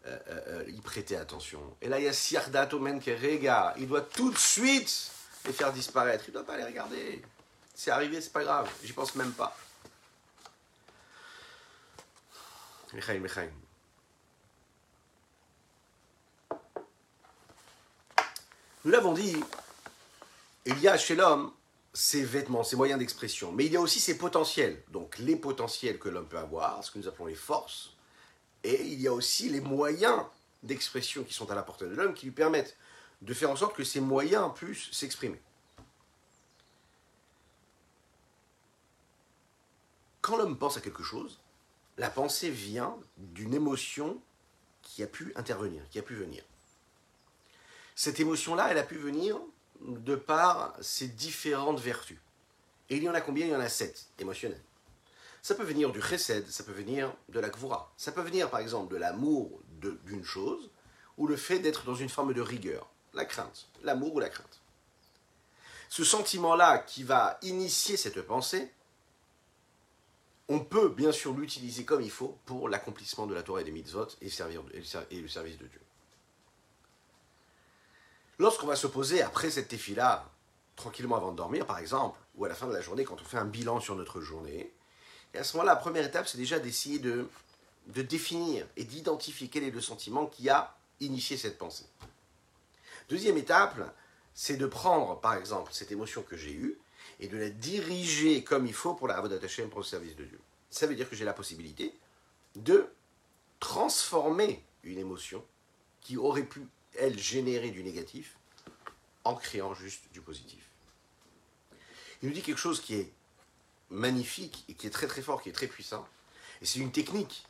euh, 0.08 0.18
euh, 0.30 0.42
euh, 0.48 0.70
y 0.70 0.82
prêter 0.82 1.16
attention. 1.16 1.60
Et 1.80 1.88
là, 1.88 2.00
il 2.00 2.06
y 2.06 2.08
a 2.08 2.14
Siardat 2.14 2.74
Omen 2.74 3.00
Rega, 3.00 3.76
il 3.78 3.88
doit 3.88 4.02
tout 4.02 4.32
de 4.32 4.38
suite 4.38 5.12
les 5.46 5.54
faire 5.54 5.72
disparaître, 5.72 6.24
il 6.28 6.32
ne 6.32 6.34
doit 6.38 6.46
pas 6.46 6.58
les 6.58 6.64
regarder. 6.64 7.22
C'est 7.76 7.92
arrivé, 7.92 8.20
c'est 8.20 8.34
pas 8.34 8.44
grave, 8.44 8.72
j'y 8.84 8.94
pense 8.94 9.14
même 9.14 9.32
pas. 9.34 9.56
Michael, 12.94 13.22
Michael. 13.22 13.52
Nous 18.84 18.92
l'avons 18.92 19.14
dit, 19.14 19.36
il 20.66 20.80
y 20.80 20.88
a 20.88 20.98
chez 20.98 21.16
l'homme 21.16 21.52
ses 21.94 22.24
vêtements, 22.24 22.64
ses 22.64 22.76
moyens 22.76 23.00
d'expression, 23.00 23.52
mais 23.52 23.66
il 23.66 23.74
y 23.74 23.78
a 23.78 23.82
aussi 23.82 24.00
ses 24.00 24.18
potentiels. 24.18 24.84
Donc 24.90 25.18
les 25.18 25.36
potentiels 25.36 26.00
que 26.00 26.10
l'homme 26.10 26.28
peut 26.28 26.38
avoir, 26.38 26.84
ce 26.84 26.92
que 26.92 27.00
nous 27.00 27.08
appelons 27.08 27.26
les 27.26 27.36
forces, 27.36 27.96
et 28.64 28.82
il 28.86 29.02
y 29.02 29.08
a 29.08 29.14
aussi 29.14 29.50
les 29.50 29.62
moyens 29.62 30.24
d'expression 30.64 31.24
qui 31.24 31.34
sont 31.34 31.52
à 31.52 31.56
la 31.56 31.64
portée 31.64 31.86
de 31.86 31.96
l'homme 31.96 32.14
qui 32.14 32.28
lui 32.28 32.34
permettent 32.34 32.78
de 33.22 33.34
faire 33.34 33.52
en 33.52 33.56
sorte 33.56 33.76
que 33.76 33.84
ces 33.84 34.00
moyens 34.00 34.52
puissent 34.56 34.92
s'exprimer. 34.92 35.42
quand 40.22 40.38
l'homme 40.38 40.58
pense 40.58 40.78
à 40.78 40.82
quelque 40.82 41.04
chose, 41.04 41.40
la 41.98 42.10
pensée 42.10 42.50
vient 42.50 42.96
d'une 43.18 43.54
émotion 43.54 44.22
qui 44.82 45.04
a 45.04 45.08
pu 45.08 45.34
intervenir, 45.36 45.84
qui 45.90 46.00
a 46.00 46.02
pu 46.02 46.16
venir. 46.16 46.42
Cette 47.96 48.20
émotion-là, 48.20 48.68
elle 48.72 48.78
a 48.78 48.84
pu 48.84 48.96
venir 48.96 49.40
de 49.82 50.16
par 50.16 50.76
ses 50.82 51.08
différentes 51.08 51.80
vertus. 51.80 52.20
Et 52.90 52.98
il 52.98 53.04
y 53.04 53.10
en 53.10 53.14
a 53.14 53.22
combien? 53.22 53.46
Il 53.46 53.52
y 53.52 53.56
en 53.56 53.60
a 53.60 53.70
sept 53.70 54.08
émotionnelles. 54.20 54.64
Ça 55.42 55.56
peut 55.56 55.64
venir 55.64 55.92
du 55.92 56.02
chesed, 56.02 56.48
ça 56.50 56.64
peut 56.64 56.72
venir 56.72 57.14
de 57.30 57.40
la 57.40 57.50
gvura. 57.50 57.92
Ça 57.98 58.12
peut 58.12 58.22
venir 58.22 58.50
par 58.50 58.60
exemple 58.60 58.94
de 58.94 58.98
l'amour 58.98 59.60
d'une 59.80 60.24
chose 60.24 60.70
ou 61.18 61.26
le 61.26 61.36
fait 61.36 61.60
d'être 61.60 61.84
dans 61.86 61.96
une 61.96 62.10
forme 62.10 62.34
de 62.34 62.42
rigueur, 62.42 62.90
la 63.14 63.26
crainte, 63.26 63.68
l'amour 63.82 64.16
ou 64.16 64.20
la 64.20 64.30
crainte. 64.30 64.62
Ce 65.90 66.04
sentiment-là 66.04 66.80
qui 66.80 67.04
va 67.04 67.40
initier 67.42 67.98
cette 67.98 68.22
pensée, 68.22 68.72
on 70.48 70.60
peut 70.60 70.90
bien 70.90 71.12
sûr 71.12 71.34
l'utiliser 71.34 71.86
comme 71.86 72.02
il 72.02 72.12
faut 72.12 72.38
pour 72.46 72.70
l'accomplissement 72.70 73.26
de 73.26 73.34
la 73.34 73.42
Torah 73.42 73.62
et 73.62 73.64
des 73.64 73.72
mitzvot 73.72 74.08
et, 74.22 74.30
servir, 74.30 74.64
et 75.10 75.22
le 75.22 75.28
service 75.28 75.58
de 75.58 75.66
Dieu. 75.66 75.82
Lorsqu'on 78.42 78.66
va 78.66 78.76
se 78.76 78.88
poser 78.88 79.22
après 79.22 79.52
cette 79.52 79.68
tefila, 79.68 80.28
tranquillement 80.76 81.16
avant 81.16 81.32
de 81.32 81.38
dormir 81.38 81.68
par 81.68 81.78
exemple, 81.78 82.18
ou 82.34 82.44
à 82.44 82.50
la 82.50 82.56
fin 82.56 82.66
de 82.66 82.74
la 82.74 82.82
journée 82.82 83.04
quand 83.04 83.22
on 83.22 83.24
fait 83.24 83.38
un 83.38 83.46
bilan 83.46 83.80
sur 83.80 83.96
notre 83.96 84.20
journée, 84.20 84.74
à 85.36 85.44
ce 85.44 85.56
moment-là, 85.56 85.74
la 85.74 85.80
première 85.80 86.04
étape, 86.04 86.28
c'est 86.28 86.40
déjà 86.40 86.58
d'essayer 86.58 86.98
de, 86.98 87.30
de 87.86 88.02
définir 88.02 88.66
et 88.78 88.84
d'identifier 88.84 89.48
quel 89.48 89.64
est 89.64 89.70
le 89.70 89.80
sentiment 89.80 90.26
qui 90.26 90.50
a 90.50 90.76
initié 91.02 91.38
cette 91.38 91.60
pensée. 91.60 91.86
Deuxième 93.10 93.38
étape, 93.38 93.78
c'est 94.34 94.58
de 94.58 94.66
prendre, 94.66 95.20
par 95.20 95.36
exemple, 95.36 95.72
cette 95.72 95.92
émotion 95.92 96.24
que 96.24 96.36
j'ai 96.36 96.54
eue 96.54 96.80
et 97.20 97.28
de 97.28 97.38
la 97.38 97.52
diriger 97.52 98.44
comme 98.44 98.66
il 98.66 98.74
faut 98.74 98.96
pour 98.96 99.08
la 99.08 99.18
Avodat 99.18 99.38
Hashem, 99.46 99.70
pour 99.70 99.82
le 99.82 99.86
service 99.86 100.16
de 100.16 100.26
Dieu. 100.26 100.40
Ça 100.72 100.88
veut 100.88 100.96
dire 100.96 101.08
que 101.08 101.16
j'ai 101.16 101.26
la 101.26 101.34
possibilité 101.34 101.94
de 102.56 102.88
transformer 103.60 104.66
une 104.84 104.98
émotion 104.98 105.46
qui 106.02 106.18
aurait 106.18 106.42
pu, 106.42 106.66
elle, 106.98 107.18
générer 107.18 107.72
du 107.72 107.84
négatif 107.84 108.38
en 109.24 109.36
créant 109.36 109.74
juste 109.74 110.04
du 110.14 110.22
positif. 110.22 110.70
Il 112.22 112.30
nous 112.30 112.36
dit 112.36 112.42
quelque 112.42 112.58
chose 112.58 112.82
qui 112.82 112.96
est 112.96 113.12
magnifique 113.90 114.64
et 114.70 114.74
qui 114.74 114.88
est 114.88 114.92
très 114.92 115.08
très 115.08 115.22
fort, 115.22 115.42
qui 115.42 115.50
est 115.50 115.54
très 115.54 115.68
puissant. 115.68 116.08
Et 116.62 116.66
c'est 116.66 116.80
une 116.80 116.92
technique 116.92 117.46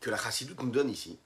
que 0.00 0.10
la 0.10 0.16
chassidoute 0.16 0.62
nous 0.62 0.70
donne 0.70 0.90
ici. 0.90 1.18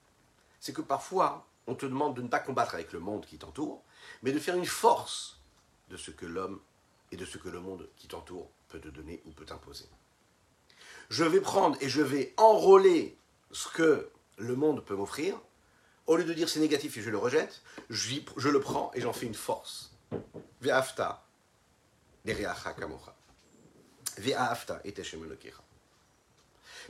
C'est 0.60 0.72
que 0.72 0.82
parfois, 0.82 1.46
on 1.66 1.74
te 1.74 1.86
demande 1.86 2.16
de 2.16 2.22
ne 2.22 2.28
pas 2.28 2.38
combattre 2.38 2.74
avec 2.74 2.92
le 2.92 3.00
monde 3.00 3.26
qui 3.26 3.38
t'entoure, 3.38 3.82
mais 4.22 4.32
de 4.32 4.38
faire 4.38 4.56
une 4.56 4.66
force 4.66 5.38
de 5.90 5.96
ce 5.96 6.10
que 6.10 6.26
l'homme 6.26 6.60
et 7.12 7.16
de 7.16 7.24
ce 7.24 7.38
que 7.38 7.48
le 7.48 7.60
monde 7.60 7.88
qui 7.96 8.08
t'entoure 8.08 8.50
peut 8.68 8.80
te 8.80 8.88
donner 8.88 9.22
ou 9.26 9.30
peut 9.30 9.44
t'imposer. 9.44 9.86
Je 11.10 11.24
vais 11.24 11.40
prendre 11.40 11.76
et 11.80 11.88
je 11.88 12.02
vais 12.02 12.34
enrôler 12.36 13.16
ce 13.50 13.68
que 13.68 14.10
le 14.36 14.56
monde 14.56 14.84
peut 14.84 14.94
m'offrir. 14.94 15.40
Au 16.08 16.16
lieu 16.16 16.24
de 16.24 16.32
dire 16.32 16.48
c'est 16.48 16.58
négatif 16.58 16.96
et 16.96 17.02
je 17.02 17.10
le 17.10 17.18
rejette, 17.18 17.60
je 17.90 18.48
le 18.48 18.60
prends 18.60 18.90
et 18.94 19.00
j'en 19.02 19.12
fais 19.12 19.26
une 19.26 19.34
force. 19.34 19.90
Ve'afta, 20.62 21.22
kamocha. 22.24 23.14
Ve'afta, 24.16 24.82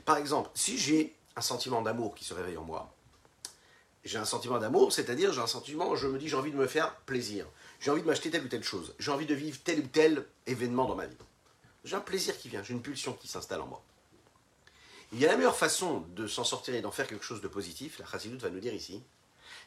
Par 0.05 0.15
exemple, 0.15 0.49
si 0.55 0.77
j'ai 0.77 1.13
un 1.35 1.41
sentiment 1.41 1.81
d'amour 1.81 2.15
qui 2.15 2.23
se 2.23 2.33
réveille 2.33 2.55
en 2.55 2.63
moi, 2.63 2.95
j'ai 4.05 4.17
un 4.17 4.25
sentiment 4.25 4.57
d'amour, 4.57 4.93
c'est-à-dire 4.93 5.33
j'ai 5.33 5.41
un 5.41 5.47
sentiment, 5.47 5.97
je 5.97 6.07
me 6.07 6.17
dis 6.17 6.29
j'ai 6.29 6.37
envie 6.37 6.53
de 6.53 6.57
me 6.57 6.65
faire 6.65 6.95
plaisir, 7.01 7.45
j'ai 7.81 7.91
envie 7.91 8.01
de 8.01 8.07
m'acheter 8.07 8.31
telle 8.31 8.45
ou 8.45 8.47
telle 8.47 8.63
chose, 8.63 8.95
j'ai 8.99 9.11
envie 9.11 9.25
de 9.25 9.35
vivre 9.35 9.59
tel 9.65 9.79
ou 9.79 9.87
tel 9.87 10.25
événement 10.47 10.85
dans 10.85 10.95
ma 10.95 11.07
vie. 11.07 11.17
J'ai 11.83 11.97
un 11.97 12.01
plaisir 12.01 12.37
qui 12.37 12.47
vient, 12.47 12.63
j'ai 12.63 12.73
une 12.73 12.81
pulsion 12.81 13.11
qui 13.11 13.27
s'installe 13.27 13.59
en 13.59 13.67
moi. 13.67 13.83
Il 15.11 15.19
y 15.19 15.25
a 15.25 15.27
la 15.27 15.37
meilleure 15.37 15.57
façon 15.57 16.05
de 16.15 16.27
s'en 16.27 16.43
sortir 16.43 16.75
et 16.75 16.81
d'en 16.81 16.91
faire 16.91 17.07
quelque 17.07 17.25
chose 17.25 17.41
de 17.41 17.47
positif, 17.47 17.97
la 17.99 18.05
Chassidoute 18.05 18.41
va 18.41 18.49
nous 18.49 18.59
dire 18.59 18.73
ici, 18.73 19.01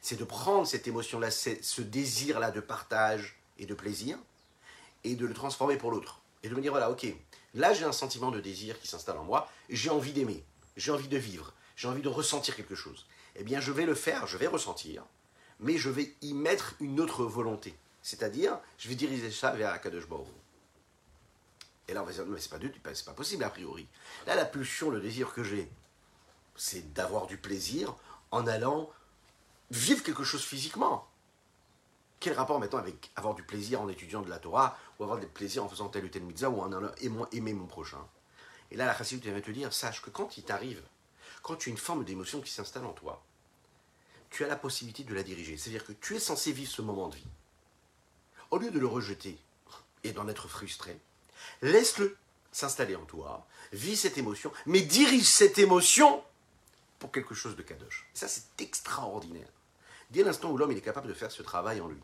c'est 0.01 0.17
de 0.17 0.25
prendre 0.25 0.67
cette 0.67 0.87
émotion-là, 0.87 1.31
ce 1.31 1.83
désir-là 1.83 2.51
de 2.51 2.61
partage 2.61 3.37
et 3.59 3.67
de 3.67 3.75
plaisir, 3.75 4.19
et 5.05 5.17
de 5.17 5.27
le 5.27 5.35
transformer 5.35 5.77
pour 5.77 5.91
l'autre. 5.91 6.21
Et 6.45 6.49
de 6.49 6.55
me 6.55 6.61
dire, 6.61 6.73
voilà, 6.73 6.91
ok, 6.91 7.07
là 7.55 7.73
j'ai 7.75 7.85
un 7.85 7.93
sentiment 7.93 8.31
de 8.31 8.41
désir 8.41 8.79
qui 8.81 8.87
s'installe 8.87 9.19
en 9.19 9.25
moi, 9.25 9.51
j'ai 9.69 9.91
envie 9.91 10.13
d'aimer, 10.13 10.45
j'ai 10.77 10.93
envie 10.93 11.09
de 11.09 11.19
vivre, 11.19 11.53
j'ai 11.77 11.89
envie 11.89 12.03
de 12.03 12.09
ressentir 12.09 12.55
quelque 12.55 12.75
chose 12.75 13.07
eh 13.37 13.45
bien 13.45 13.61
je 13.61 13.73
vais 13.73 13.87
le 13.87 13.95
faire, 13.95 14.27
je 14.27 14.37
vais 14.37 14.47
ressentir, 14.47 15.05
mais 15.61 15.79
je 15.79 15.91
vais 15.91 16.15
y 16.23 16.35
mettre 16.35 16.75
une 16.81 17.01
autre 17.01 17.25
volonté. 17.25 17.75
C'est-à-dire, 18.03 18.59
je 18.79 18.89
vais 18.89 18.95
diriger 18.95 19.31
ça 19.31 19.53
vers 19.53 19.71
Akadosh 19.71 20.09
Baruch 20.09 20.27
Et 21.89 21.95
là, 21.95 22.03
on 22.03 22.07
va 22.07 22.13
dire, 22.13 22.25
mais 22.27 22.41
c'est 22.41 22.51
pas, 22.51 22.59
pas 22.59 23.13
possible 23.13 23.45
a 23.45 23.51
priori. 23.51 23.89
Là, 24.27 24.35
la 24.35 24.45
pulsion, 24.45 24.91
le 24.91 25.01
désir 25.01 25.33
que 25.33 25.43
j'ai, 25.43 25.71
c'est 26.57 26.93
d'avoir 26.93 27.27
du 27.27 27.37
plaisir 27.37 27.95
en 28.31 28.47
allant 28.47 28.91
vivre 29.71 30.03
quelque 30.03 30.25
chose 30.25 30.43
physiquement. 30.43 31.09
Quel 32.21 32.35
rapport 32.35 32.61
maintenant 32.61 32.79
avec 32.79 33.11
avoir 33.17 33.35
du 33.35 33.43
plaisir 33.43 33.81
en 33.81 33.89
étudiant 33.89 34.23
de 34.23 34.31
la 34.31 34.39
Torah, 34.39 34.79
ou 34.99 35.03
avoir 35.03 35.19
du 35.19 35.27
plaisir 35.27 35.65
en 35.65 35.69
faisant 35.69 35.89
tel 35.89 36.05
ou 36.05 36.09
tel 36.09 36.23
mitzvah, 36.23 36.51
ou 36.51 36.61
en 36.61 36.73
allant 36.73 36.93
aimer 37.33 37.53
mon 37.53 37.67
prochain? 37.67 38.07
Et 38.71 38.77
là, 38.77 38.87
la 38.87 38.97
chassidut 38.97 39.31
va 39.31 39.41
te 39.41 39.51
dire, 39.51 39.73
sache 39.73 40.03
que 40.03 40.11
quand 40.11 40.37
il 40.37 40.45
t'arrive 40.45 40.83
quand 41.43 41.57
tu 41.57 41.69
as 41.69 41.73
une 41.73 41.79
forme 41.79 42.05
d'émotion 42.05 42.41
qui 42.41 42.51
s'installe 42.51 42.87
en 42.87 42.93
toi, 42.93 43.23
tu 44.31 44.45
as 44.45 44.49
la 44.49 44.57
possibilité 44.57 45.05
de 45.05 45.15
la 45.15 45.23
diriger. 45.23 45.57
C'est-à-dire 45.57 45.85
que 45.85 45.93
tu 45.93 46.15
es 46.17 46.21
censé 46.21 46.53
vivre 46.53 46.71
ce 46.71 46.83
moment 46.83 47.09
de 47.09 47.17
vie. 47.17 47.27
Au 48.51 48.59
lieu 48.59 48.71
de 48.71 48.79
le 48.79 48.87
rejeter 48.87 49.37
et 50.05 50.13
d'en 50.13 50.29
être 50.29 50.49
frustré, 50.49 50.99
laisse-le 51.63 52.17
s'installer 52.51 52.97
en 52.97 53.05
toi, 53.05 53.47
vis 53.73 53.97
cette 53.97 54.19
émotion, 54.19 54.53
mais 54.67 54.83
dirige 54.83 55.25
cette 55.25 55.59
émotion 55.59 56.23
pour 56.99 57.11
quelque 57.11 57.35
chose 57.35 57.57
de 57.57 57.63
kadosh. 57.63 58.07
ça, 58.15 58.29
c'est 58.29 58.61
extraordinaire. 58.61 59.49
Dès 60.11 60.23
l'instant 60.23 60.51
où 60.51 60.57
l'homme 60.57 60.73
est 60.73 60.81
capable 60.81 61.09
de 61.09 61.15
faire 61.15 61.33
ce 61.33 61.43
travail 61.43 61.81
en 61.81 61.89
lui, 61.89 62.01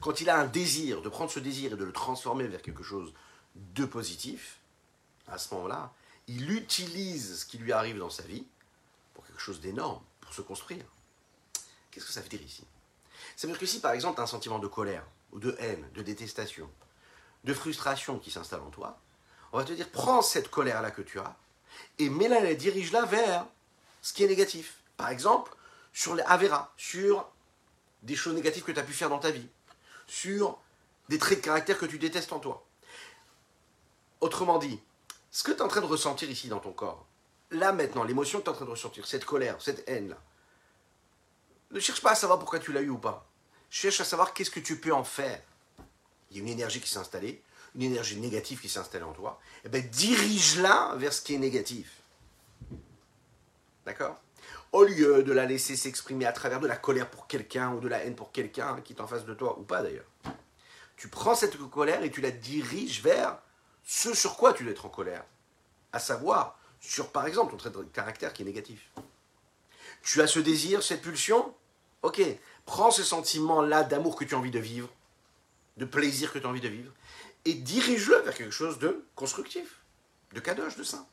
quand 0.00 0.20
il 0.20 0.30
a 0.30 0.38
un 0.38 0.46
désir, 0.46 1.02
de 1.02 1.08
prendre 1.08 1.30
ce 1.30 1.40
désir 1.40 1.72
et 1.72 1.76
de 1.76 1.84
le 1.84 1.92
transformer 1.92 2.46
vers 2.46 2.62
quelque 2.62 2.82
chose 2.82 3.12
de 3.54 3.84
positif, 3.84 4.58
à 5.26 5.38
ce 5.38 5.52
moment-là, 5.54 5.92
il 6.26 6.50
utilise 6.50 7.40
ce 7.40 7.46
qui 7.46 7.58
lui 7.58 7.72
arrive 7.72 7.98
dans 7.98 8.10
sa 8.10 8.22
vie 8.22 8.44
pour 9.12 9.26
quelque 9.26 9.40
chose 9.40 9.60
d'énorme, 9.60 10.02
pour 10.20 10.32
se 10.32 10.42
construire. 10.42 10.84
Qu'est-ce 11.90 12.06
que 12.06 12.12
ça 12.12 12.20
veut 12.20 12.28
dire 12.28 12.42
ici? 12.42 12.64
Ça 13.36 13.46
veut 13.46 13.52
dire 13.52 13.60
que 13.60 13.66
si 13.66 13.80
par 13.80 13.92
exemple 13.92 14.16
tu 14.16 14.20
as 14.20 14.24
un 14.24 14.28
sentiment 14.28 14.58
de 14.58 14.66
colère, 14.66 15.04
ou 15.32 15.38
de 15.40 15.56
haine, 15.58 15.86
de 15.94 16.02
détestation, 16.02 16.70
de 17.44 17.54
frustration 17.54 18.18
qui 18.18 18.30
s'installe 18.30 18.60
en 18.60 18.70
toi, 18.70 18.98
on 19.52 19.58
va 19.58 19.64
te 19.64 19.72
dire 19.72 19.88
prends 19.90 20.22
cette 20.22 20.50
colère-là 20.50 20.90
que 20.90 21.02
tu 21.02 21.18
as 21.18 21.36
et 21.98 22.08
mets-la, 22.08 22.54
dirige-la 22.54 23.04
vers 23.04 23.46
ce 24.02 24.12
qui 24.12 24.24
est 24.24 24.28
négatif. 24.28 24.78
Par 24.96 25.08
exemple, 25.08 25.54
sur 25.92 26.14
les 26.14 26.22
Avera, 26.24 26.72
sur 26.76 27.28
des 28.02 28.16
choses 28.16 28.34
négatives 28.34 28.64
que 28.64 28.72
tu 28.72 28.78
as 28.78 28.82
pu 28.82 28.92
faire 28.92 29.08
dans 29.08 29.18
ta 29.18 29.30
vie, 29.30 29.48
sur 30.06 30.58
des 31.08 31.18
traits 31.18 31.38
de 31.38 31.44
caractère 31.44 31.78
que 31.78 31.86
tu 31.86 31.98
détestes 31.98 32.32
en 32.32 32.38
toi. 32.38 32.66
Autrement 34.20 34.58
dit, 34.58 34.80
ce 35.30 35.42
que 35.42 35.52
tu 35.52 35.58
es 35.58 35.62
en 35.62 35.68
train 35.68 35.80
de 35.80 35.86
ressentir 35.86 36.30
ici 36.30 36.48
dans 36.48 36.60
ton 36.60 36.72
corps, 36.72 37.06
là 37.50 37.72
maintenant, 37.72 38.04
l'émotion 38.04 38.38
que 38.40 38.44
tu 38.44 38.50
es 38.50 38.52
en 38.52 38.56
train 38.56 38.64
de 38.64 38.70
ressentir, 38.70 39.06
cette 39.06 39.24
colère, 39.24 39.60
cette 39.60 39.88
haine-là, 39.88 40.18
ne 41.70 41.80
cherche 41.80 42.00
pas 42.00 42.12
à 42.12 42.14
savoir 42.14 42.38
pourquoi 42.38 42.58
tu 42.58 42.72
l'as 42.72 42.82
eu 42.82 42.90
ou 42.90 42.98
pas. 42.98 43.26
Cherche 43.70 44.00
à 44.00 44.04
savoir 44.04 44.32
qu'est-ce 44.32 44.50
que 44.50 44.60
tu 44.60 44.78
peux 44.78 44.92
en 44.92 45.04
faire. 45.04 45.42
Il 46.34 46.38
y 46.38 46.40
a 46.40 46.46
une 46.46 46.52
énergie 46.52 46.80
qui 46.80 46.90
s'est 46.90 46.98
installée, 46.98 47.40
une 47.76 47.82
énergie 47.82 48.16
négative 48.16 48.60
qui 48.60 48.68
s'est 48.68 48.80
installée 48.80 49.04
en 49.04 49.12
toi. 49.12 49.40
Eh 49.64 49.68
bien, 49.68 49.80
dirige-la 49.80 50.94
vers 50.96 51.12
ce 51.12 51.22
qui 51.22 51.34
est 51.34 51.38
négatif. 51.38 52.02
D'accord? 53.86 54.20
Au 54.72 54.82
lieu 54.82 55.22
de 55.22 55.32
la 55.32 55.46
laisser 55.46 55.76
s'exprimer 55.76 56.26
à 56.26 56.32
travers 56.32 56.58
de 56.58 56.66
la 56.66 56.76
colère 56.76 57.08
pour 57.08 57.28
quelqu'un 57.28 57.72
ou 57.74 57.80
de 57.80 57.86
la 57.86 58.04
haine 58.04 58.16
pour 58.16 58.32
quelqu'un 58.32 58.80
qui 58.80 58.94
est 58.94 59.00
en 59.00 59.06
face 59.06 59.24
de 59.24 59.32
toi, 59.32 59.56
ou 59.60 59.62
pas 59.62 59.82
d'ailleurs. 59.82 60.10
Tu 60.96 61.06
prends 61.06 61.36
cette 61.36 61.56
colère 61.70 62.02
et 62.02 62.10
tu 62.10 62.20
la 62.20 62.32
diriges 62.32 63.00
vers 63.00 63.38
ce 63.84 64.12
sur 64.12 64.36
quoi 64.36 64.52
tu 64.54 64.64
dois 64.64 64.72
être 64.72 64.86
en 64.86 64.88
colère. 64.88 65.24
À 65.92 66.00
savoir, 66.00 66.58
sur 66.80 67.12
par 67.12 67.26
exemple 67.26 67.52
ton 67.52 67.58
trait 67.58 67.70
de 67.70 67.82
caractère 67.92 68.32
qui 68.32 68.42
est 68.42 68.46
négatif. 68.46 68.90
Tu 70.02 70.20
as 70.20 70.26
ce 70.26 70.40
désir, 70.40 70.82
cette 70.82 71.02
pulsion? 71.02 71.54
Ok, 72.02 72.20
prends 72.66 72.90
ce 72.90 73.04
sentiment-là 73.04 73.84
d'amour 73.84 74.16
que 74.16 74.24
tu 74.24 74.34
as 74.34 74.38
envie 74.38 74.50
de 74.50 74.58
vivre, 74.58 74.88
de 75.76 75.84
plaisir 75.84 76.32
que 76.32 76.38
tu 76.38 76.46
as 76.46 76.48
envie 76.48 76.60
de 76.60 76.68
vivre, 76.68 76.92
et 77.44 77.54
dirige-le 77.54 78.16
vers 78.18 78.34
quelque 78.34 78.52
chose 78.52 78.78
de 78.78 79.04
constructif, 79.14 79.82
de 80.32 80.40
kadosh, 80.40 80.76
de 80.76 80.82
saint. 80.82 81.06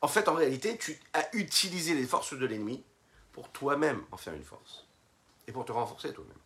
En 0.00 0.08
fait, 0.08 0.28
en 0.28 0.34
réalité, 0.34 0.76
tu 0.78 0.98
as 1.12 1.28
utilisé 1.36 1.94
les 1.94 2.06
forces 2.06 2.34
de 2.34 2.46
l'ennemi 2.46 2.82
pour 3.32 3.50
toi-même 3.50 4.04
en 4.10 4.16
faire 4.16 4.34
une 4.34 4.44
force, 4.44 4.86
et 5.46 5.52
pour 5.52 5.64
te 5.64 5.72
renforcer 5.72 6.12
toi-même. 6.12 6.36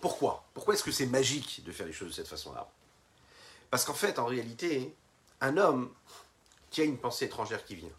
Pourquoi? 0.00 0.46
Pourquoi 0.52 0.74
est-ce 0.74 0.84
que 0.84 0.92
c'est 0.92 1.06
magique 1.06 1.64
de 1.64 1.72
faire 1.72 1.86
les 1.86 1.92
choses 1.92 2.08
de 2.08 2.14
cette 2.14 2.28
façon-là? 2.28 2.70
Parce 3.70 3.84
qu'en 3.84 3.94
fait, 3.94 4.18
en 4.18 4.26
réalité, 4.26 4.94
un 5.40 5.56
homme 5.56 5.94
qui 6.70 6.82
a 6.82 6.84
une 6.84 6.98
pensée 6.98 7.24
étrangère 7.24 7.64
qui 7.64 7.74
vient, 7.74 7.96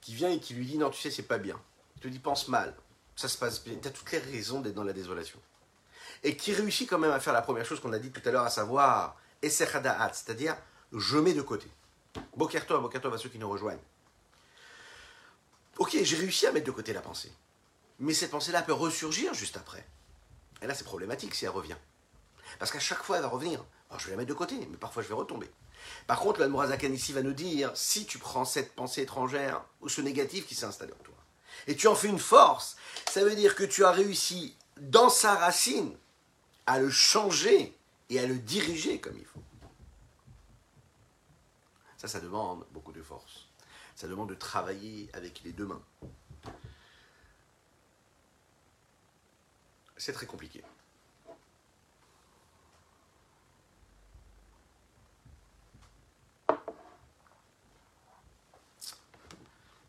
qui 0.00 0.14
vient 0.14 0.30
et 0.30 0.38
qui 0.38 0.54
lui 0.54 0.64
dit 0.64 0.78
non, 0.78 0.90
tu 0.90 1.00
sais, 1.00 1.10
c'est 1.10 1.24
pas 1.24 1.38
bien. 1.38 1.60
Il 1.96 2.02
te 2.02 2.08
dit 2.08 2.20
pense 2.20 2.48
mal, 2.48 2.76
ça 3.18 3.26
se 3.26 3.36
passe 3.36 3.64
bien, 3.64 3.74
tu 3.82 3.88
as 3.88 3.90
toutes 3.90 4.12
les 4.12 4.18
raisons 4.18 4.60
d'être 4.60 4.76
dans 4.76 4.84
la 4.84 4.92
désolation. 4.92 5.40
Et 6.22 6.36
qui 6.36 6.52
réussit 6.52 6.88
quand 6.88 7.00
même 7.00 7.10
à 7.10 7.18
faire 7.18 7.32
la 7.32 7.42
première 7.42 7.66
chose 7.66 7.80
qu'on 7.80 7.92
a 7.92 7.98
dit 7.98 8.12
tout 8.12 8.22
à 8.24 8.30
l'heure, 8.30 8.44
à 8.44 8.50
savoir 8.50 9.16
c'est-à-dire 9.42 10.56
je 10.92 11.18
mets 11.18 11.34
de 11.34 11.42
côté. 11.42 11.66
Bokerto, 12.36 12.80
Bokerto 12.80 13.12
à 13.12 13.18
ceux 13.18 13.28
qui 13.28 13.40
nous 13.40 13.50
rejoignent. 13.50 13.82
Ok, 15.78 15.96
j'ai 16.00 16.16
réussi 16.16 16.46
à 16.46 16.52
mettre 16.52 16.66
de 16.66 16.70
côté 16.70 16.92
la 16.92 17.00
pensée. 17.00 17.32
Mais 17.98 18.14
cette 18.14 18.30
pensée-là 18.30 18.62
peut 18.62 18.72
ressurgir 18.72 19.34
juste 19.34 19.56
après. 19.56 19.84
Et 20.62 20.68
là, 20.68 20.74
c'est 20.74 20.84
problématique 20.84 21.34
si 21.34 21.44
elle 21.44 21.50
revient. 21.50 21.76
Parce 22.60 22.70
qu'à 22.70 22.78
chaque 22.78 23.02
fois, 23.02 23.16
elle 23.16 23.22
va 23.22 23.28
revenir. 23.28 23.64
Alors, 23.90 23.98
je 23.98 24.04
vais 24.06 24.12
la 24.12 24.18
mettre 24.18 24.28
de 24.28 24.34
côté, 24.34 24.54
mais 24.70 24.76
parfois, 24.76 25.02
je 25.02 25.08
vais 25.08 25.14
retomber. 25.14 25.50
Par 26.06 26.20
contre, 26.20 26.38
l'Admorazakan 26.38 26.92
ici 26.92 27.12
va 27.12 27.22
nous 27.22 27.32
dire 27.32 27.72
si 27.74 28.06
tu 28.06 28.18
prends 28.18 28.44
cette 28.44 28.74
pensée 28.74 29.02
étrangère 29.02 29.64
ou 29.80 29.88
ce 29.88 30.00
négatif 30.00 30.46
qui 30.46 30.54
s'est 30.54 30.66
installé 30.66 30.92
en 30.92 31.02
toi, 31.02 31.14
et 31.68 31.76
tu 31.76 31.86
en 31.86 31.94
fais 31.94 32.08
une 32.08 32.18
force, 32.18 32.76
ça 33.08 33.22
veut 33.22 33.36
dire 33.36 33.54
que 33.54 33.62
tu 33.62 33.84
as 33.84 33.92
réussi 33.92 34.56
dans 34.80 35.08
sa 35.08 35.36
racine 35.36 35.96
à 36.66 36.80
le 36.80 36.90
changer 36.90 37.72
et 38.10 38.18
à 38.18 38.26
le 38.26 38.38
diriger 38.38 39.00
comme 39.00 39.16
il 39.16 39.24
faut. 39.24 39.42
Ça, 41.96 42.08
ça 42.08 42.20
demande 42.20 42.64
beaucoup 42.72 42.92
de 42.92 43.02
force. 43.02 43.46
Ça 43.94 44.08
demande 44.08 44.28
de 44.28 44.34
travailler 44.34 45.08
avec 45.12 45.42
les 45.44 45.52
deux 45.52 45.66
mains. 45.66 45.82
c'est 49.98 50.12
très 50.12 50.26
compliqué. 50.26 50.62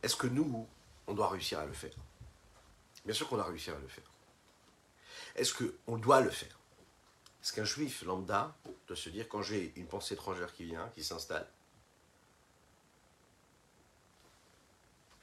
Est-ce 0.02 0.16
que 0.16 0.28
nous, 0.28 0.68
on 1.10 1.14
doit 1.14 1.28
réussir 1.28 1.60
à 1.60 1.66
le 1.66 1.74
faire 1.74 1.94
Bien 3.04 3.14
sûr 3.14 3.28
qu'on 3.28 3.36
doit 3.36 3.46
réussir 3.46 3.76
à 3.76 3.80
le 3.80 3.88
faire. 3.88 4.04
Est-ce 5.36 5.54
qu'on 5.54 5.98
doit 5.98 6.22
le 6.22 6.30
faire? 6.30 6.60
Est-ce 7.42 7.54
qu'un 7.54 7.66
juif 7.66 8.04
lambda 8.04 8.56
doit 8.88 8.98
se 8.98 9.10
dire 9.10 9.28
quand 9.28 9.42
j'ai 9.42 9.74
une 9.76 9.88
pensée 9.88 10.14
étrangère 10.14 10.54
qui 10.54 10.66
vient, 10.66 10.90
qui 10.90 11.04
s'installe, 11.04 11.50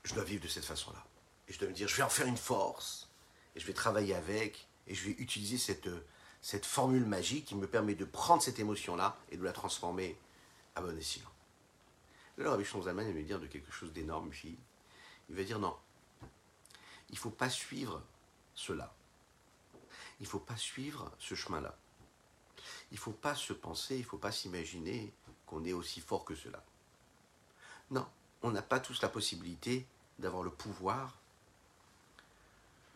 je 0.05 0.15
dois 0.15 0.25
vivre 0.25 0.43
de 0.43 0.49
cette 0.49 0.65
façon-là. 0.65 1.05
Et 1.49 1.53
je 1.53 1.59
dois 1.59 1.69
me 1.69 1.75
dire, 1.75 1.87
je 1.87 1.97
vais 1.97 2.03
en 2.03 2.09
faire 2.09 2.27
une 2.27 2.37
force, 2.37 3.09
et 3.55 3.61
je 3.61 3.67
vais 3.67 3.73
travailler 3.73 4.15
avec, 4.15 4.67
et 4.87 4.95
je 4.95 5.05
vais 5.05 5.17
utiliser 5.19 5.59
cette, 5.59 5.89
cette 6.41 6.65
formule 6.65 7.05
magique 7.05 7.45
qui 7.45 7.55
me 7.55 7.67
permet 7.67 7.95
de 7.95 8.05
prendre 8.05 8.43
cette 8.43 8.59
émotion-là 8.59 9.17
et 9.31 9.37
de 9.37 9.45
la 9.45 9.53
transformer 9.53 10.19
à 10.75 10.81
bon 10.81 10.97
escient. 10.97 11.29
Là, 12.39 12.51
Rabbi 12.51 12.65
Zalman, 12.65 13.07
il 13.09 13.15
va 13.15 13.23
dire 13.23 13.41
de 13.41 13.47
quelque 13.47 13.73
chose 13.73 13.93
d'énorme, 13.93 14.31
puis 14.31 14.59
il 15.29 15.37
va 15.37 15.45
dire 15.45 15.59
non, 15.59 15.77
il 17.11 17.15
ne 17.15 17.19
faut 17.19 17.31
pas 17.31 17.51
suivre 17.51 18.03
cela. 18.55 18.93
Il 20.19 20.23
ne 20.23 20.29
faut 20.29 20.39
pas 20.39 20.57
suivre 20.57 21.13
ce 21.19 21.35
chemin-là. 21.35 21.77
Il 22.91 22.95
ne 22.95 23.01
faut 23.01 23.13
pas 23.13 23.35
se 23.35 23.53
penser, 23.53 23.97
il 23.97 24.01
ne 24.03 24.07
faut 24.07 24.19
pas 24.19 24.33
s'imaginer 24.33 25.13
qu'on 25.47 25.65
est 25.65 25.73
aussi 25.73 26.01
fort 26.01 26.25
que 26.25 26.35
cela. 26.35 26.65
Non, 27.91 28.07
on 28.43 28.51
n'a 28.51 28.63
pas 28.63 28.81
tous 28.81 29.03
la 29.03 29.09
possibilité 29.09 29.87
d'avoir 30.19 30.43
le 30.43 30.51
pouvoir 30.51 31.19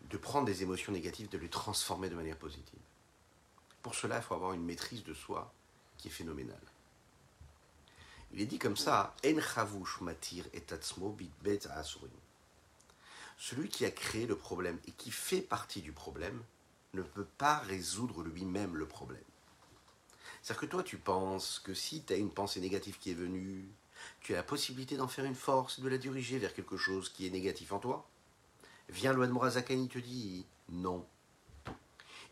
de 0.09 0.17
prendre 0.17 0.45
des 0.45 0.63
émotions 0.63 0.91
négatives, 0.91 1.29
de 1.29 1.37
les 1.37 1.49
transformer 1.49 2.09
de 2.09 2.15
manière 2.15 2.37
positive. 2.37 2.79
Pour 3.81 3.95
cela, 3.95 4.17
il 4.17 4.23
faut 4.23 4.33
avoir 4.33 4.53
une 4.53 4.63
maîtrise 4.63 5.03
de 5.03 5.13
soi 5.13 5.53
qui 5.97 6.07
est 6.07 6.11
phénoménale. 6.11 6.70
Il 8.33 8.41
est 8.41 8.45
dit 8.45 8.59
comme 8.59 8.77
ça, 8.77 9.15
En 9.25 10.03
matir 10.03 10.45
et 10.53 10.63
Celui 13.37 13.69
qui 13.69 13.85
a 13.85 13.91
créé 13.91 14.25
le 14.25 14.37
problème 14.37 14.79
et 14.87 14.91
qui 14.91 15.11
fait 15.11 15.41
partie 15.41 15.81
du 15.81 15.91
problème 15.91 16.41
ne 16.93 17.01
peut 17.01 17.27
pas 17.37 17.59
résoudre 17.59 18.23
lui-même 18.23 18.75
le 18.75 18.85
problème. 18.85 19.23
C'est-à-dire 20.41 20.61
que 20.61 20.65
toi, 20.65 20.83
tu 20.83 20.97
penses 20.97 21.59
que 21.59 21.73
si 21.73 22.03
tu 22.03 22.13
as 22.13 22.17
une 22.17 22.31
pensée 22.31 22.59
négative 22.61 22.97
qui 22.99 23.11
est 23.11 23.15
venue, 23.15 23.65
tu 24.21 24.33
as 24.33 24.37
la 24.37 24.43
possibilité 24.43 24.97
d'en 24.97 25.07
faire 25.07 25.25
une 25.25 25.35
force, 25.35 25.79
de 25.79 25.89
la 25.89 25.97
diriger 25.97 26.39
vers 26.39 26.53
quelque 26.53 26.77
chose 26.77 27.09
qui 27.09 27.27
est 27.27 27.29
négatif 27.29 27.71
en 27.73 27.79
toi. 27.79 28.07
Viens, 28.89 29.13
Loan 29.13 29.29
Morazakani 29.29 29.87
te 29.87 29.99
dit 29.99 30.45
non. 30.69 31.05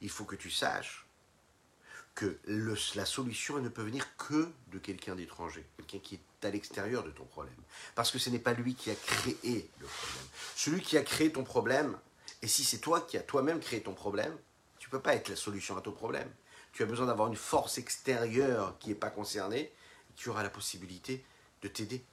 Il 0.01 0.09
faut 0.09 0.25
que 0.25 0.35
tu 0.35 0.49
saches 0.49 1.05
que 2.15 2.37
la 2.95 3.05
solution 3.05 3.59
ne 3.59 3.69
peut 3.69 3.83
venir 3.83 4.05
que 4.17 4.51
de 4.67 4.77
quelqu'un 4.77 5.15
d'étranger, 5.15 5.65
quelqu'un 5.77 5.99
qui 5.99 6.15
est 6.15 6.45
à 6.45 6.49
l'extérieur 6.49 7.03
de 7.03 7.11
ton 7.11 7.25
problème. 7.25 7.55
Parce 7.95 8.11
que 8.11 8.19
ce 8.19 8.29
n'est 8.29 8.39
pas 8.39 8.53
lui 8.53 8.75
qui 8.75 8.91
a 8.91 8.95
créé 8.95 9.69
le 9.79 9.87
problème. 9.87 10.25
Celui 10.55 10.81
qui 10.81 10.97
a 10.97 11.03
créé 11.03 11.31
ton 11.31 11.43
problème, 11.43 11.97
et 12.41 12.47
si 12.47 12.63
c'est 12.63 12.79
toi 12.79 13.01
qui 13.01 13.17
as 13.17 13.21
toi-même 13.21 13.59
créé 13.59 13.81
ton 13.81 13.93
problème, 13.93 14.35
tu 14.79 14.87
ne 14.87 14.91
peux 14.91 15.01
pas 15.01 15.15
être 15.15 15.29
la 15.29 15.35
solution 15.35 15.77
à 15.77 15.81
ton 15.81 15.91
problème. 15.91 16.29
Tu 16.73 16.83
as 16.83 16.85
besoin 16.85 17.07
d'avoir 17.07 17.27
une 17.27 17.35
force 17.35 17.77
extérieure 17.77 18.77
qui 18.79 18.89
n'est 18.89 18.95
pas 18.95 19.09
concernée, 19.09 19.61
et 19.61 20.13
qui 20.15 20.29
aura 20.29 20.43
la 20.43 20.49
possibilité 20.49 21.23
de 21.61 21.67
t'aider. 21.67 22.03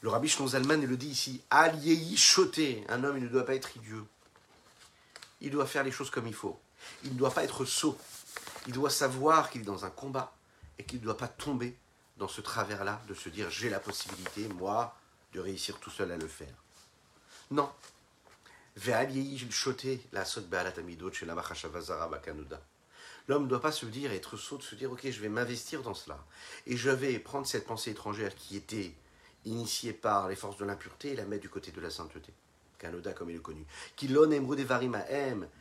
Le 0.00 0.08
rabbi 0.10 0.28
Zalman 0.28 0.86
le 0.86 0.96
dit 0.96 1.08
ici, 1.08 1.42
Aliéi 1.50 2.16
choté, 2.16 2.84
un 2.88 3.02
homme 3.02 3.16
il 3.16 3.24
ne 3.24 3.28
doit 3.28 3.46
pas 3.46 3.54
être 3.54 3.76
idiot. 3.76 4.06
Il 5.40 5.50
doit 5.50 5.66
faire 5.66 5.84
les 5.84 5.90
choses 5.90 6.10
comme 6.10 6.26
il 6.26 6.34
faut. 6.34 6.58
Il 7.04 7.12
ne 7.12 7.18
doit 7.18 7.30
pas 7.30 7.44
être 7.44 7.64
sot. 7.64 7.98
Il 8.66 8.72
doit 8.72 8.90
savoir 8.90 9.50
qu'il 9.50 9.62
est 9.62 9.64
dans 9.64 9.84
un 9.84 9.90
combat 9.90 10.34
et 10.78 10.84
qu'il 10.84 11.00
ne 11.00 11.04
doit 11.04 11.16
pas 11.16 11.28
tomber 11.28 11.76
dans 12.16 12.28
ce 12.28 12.40
travers-là 12.40 13.00
de 13.08 13.14
se 13.14 13.28
dire 13.28 13.50
j'ai 13.50 13.70
la 13.70 13.80
possibilité, 13.80 14.48
moi, 14.48 14.96
de 15.32 15.40
réussir 15.40 15.78
tout 15.78 15.90
seul 15.90 16.10
à 16.12 16.16
le 16.16 16.28
faire. 16.28 16.54
Non. 17.50 17.70
L'homme 23.28 23.42
ne 23.44 23.48
doit 23.48 23.60
pas 23.60 23.72
se 23.72 23.86
dire, 23.86 24.12
être 24.12 24.36
sot, 24.36 24.58
de 24.58 24.62
se 24.62 24.74
dire, 24.74 24.92
ok, 24.92 25.10
je 25.10 25.20
vais 25.20 25.28
m'investir 25.28 25.82
dans 25.82 25.94
cela. 25.94 26.24
Et 26.66 26.76
je 26.76 26.90
vais 26.90 27.18
prendre 27.18 27.46
cette 27.46 27.66
pensée 27.66 27.90
étrangère 27.90 28.34
qui 28.34 28.56
était 28.56 28.94
initiée 29.44 29.92
par 29.92 30.28
les 30.28 30.36
forces 30.36 30.58
de 30.58 30.64
l'impureté 30.64 31.12
et 31.12 31.16
la 31.16 31.24
mettre 31.24 31.42
du 31.42 31.48
côté 31.48 31.70
de 31.70 31.80
la 31.80 31.90
sainteté. 31.90 32.32
Kanoda, 32.78 33.12
comme 33.12 33.30
il 33.30 33.36
est 33.36 33.40
connu. 33.40 33.64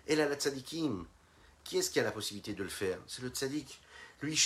La. 0.07 1.14
Qui 1.65 1.79
est-ce 1.79 1.89
qui 1.89 1.99
a 1.99 2.03
la 2.03 2.11
possibilité 2.11 2.53
de 2.53 2.63
le 2.63 2.69
faire? 2.69 2.99
C'est 3.07 3.23
le 3.23 3.29
tzadik. 3.29 3.81
Lui, 4.21 4.37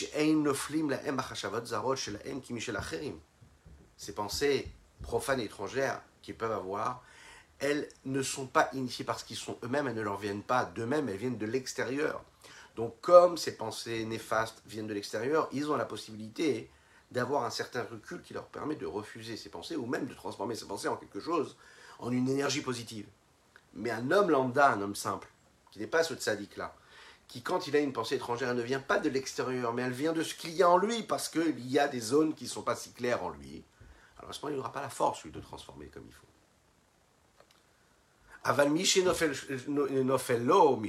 ces 3.97 4.13
pensées 4.13 4.71
profanes 5.01 5.41
et 5.41 5.43
étrangères 5.43 6.01
qu'ils 6.21 6.35
peuvent 6.35 6.51
avoir, 6.51 7.03
elles 7.59 7.89
ne 8.05 8.21
sont 8.23 8.47
pas 8.47 8.69
initiées 8.71 9.03
parce 9.03 9.23
qu'ils 9.23 9.35
sont 9.35 9.57
eux-mêmes, 9.63 9.87
elles 9.87 9.95
ne 9.95 10.01
leur 10.01 10.17
viennent 10.17 10.43
pas 10.43 10.63
d'eux-mêmes, 10.63 11.09
elles 11.09 11.17
viennent 11.17 11.37
de 11.37 11.45
l'extérieur. 11.45 12.23
Donc 12.77 12.99
comme 13.01 13.37
ces 13.37 13.57
pensées 13.57 14.05
néfastes 14.05 14.63
viennent 14.65 14.87
de 14.87 14.93
l'extérieur, 14.93 15.49
ils 15.51 15.69
ont 15.69 15.75
la 15.75 15.85
possibilité 15.85 16.71
d'avoir 17.11 17.43
un 17.43 17.49
certain 17.49 17.83
recul 17.83 18.21
qui 18.21 18.33
leur 18.33 18.45
permet 18.45 18.75
de 18.75 18.85
refuser 18.85 19.35
ces 19.35 19.49
pensées 19.49 19.75
ou 19.75 19.85
même 19.85 20.05
de 20.05 20.13
transformer 20.13 20.55
ces 20.55 20.65
pensées 20.65 20.87
en 20.87 20.95
quelque 20.95 21.19
chose, 21.19 21.57
en 21.99 22.11
une 22.11 22.29
énergie 22.29 22.61
positive. 22.61 23.07
Mais 23.73 23.91
un 23.91 24.09
homme 24.11 24.29
lambda, 24.29 24.71
un 24.71 24.81
homme 24.81 24.95
simple, 24.95 25.27
qui 25.71 25.79
n'est 25.79 25.87
pas 25.87 26.03
ce 26.03 26.13
tzaddik-là, 26.13 26.73
qui 27.29 27.41
quand 27.43 27.67
il 27.67 27.75
a 27.75 27.79
une 27.79 27.93
pensée 27.93 28.15
étrangère, 28.15 28.49
elle 28.49 28.57
ne 28.57 28.63
vient 28.63 28.79
pas 28.79 28.97
de 28.97 29.07
l'extérieur, 29.07 29.71
mais 29.71 29.83
elle 29.83 29.93
vient 29.93 30.13
de 30.13 30.23
ce 30.23 30.33
qu'il 30.33 30.49
y 30.51 30.63
a 30.63 30.69
en 30.69 30.77
lui, 30.77 31.03
parce 31.03 31.29
qu'il 31.29 31.65
y 31.69 31.79
a 31.79 31.87
des 31.87 31.99
zones 31.99 32.33
qui 32.33 32.45
ne 32.45 32.49
sont 32.49 32.63
pas 32.63 32.75
si 32.75 32.91
claires 32.91 33.23
en 33.23 33.29
lui. 33.29 33.63
Alors 34.17 34.31
à 34.31 34.33
ce 34.33 34.41
moment, 34.41 34.53
il 34.53 34.57
n'aura 34.57 34.71
pas 34.71 34.81
la 34.81 34.89
force, 34.89 35.23
lui, 35.23 35.31
de 35.31 35.39
transformer 35.39 35.85
comme 35.85 36.03
il 36.07 36.13
faut. 36.13 36.25
Nofelo, 39.67 40.81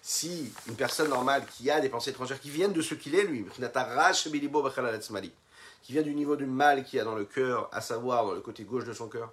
Si 0.00 0.52
une 0.68 0.76
personne 0.76 1.08
normale 1.08 1.44
qui 1.46 1.68
a 1.70 1.80
des 1.80 1.88
pensées 1.88 2.10
étrangères 2.10 2.40
qui 2.40 2.50
viennent 2.50 2.72
de 2.72 2.82
ce 2.82 2.94
qu'il 2.94 3.16
est 3.16 3.24
lui, 3.24 3.44
qui 5.82 5.92
vient 5.92 6.02
du 6.02 6.14
niveau 6.14 6.36
du 6.36 6.46
mal 6.46 6.84
qu'il 6.84 6.98
y 6.98 7.00
a 7.00 7.04
dans 7.04 7.16
le 7.16 7.24
cœur, 7.24 7.68
à 7.72 7.80
savoir 7.80 8.26
dans 8.26 8.32
le 8.32 8.40
côté 8.40 8.62
gauche 8.62 8.84
de 8.84 8.92
son 8.92 9.08
cœur, 9.08 9.32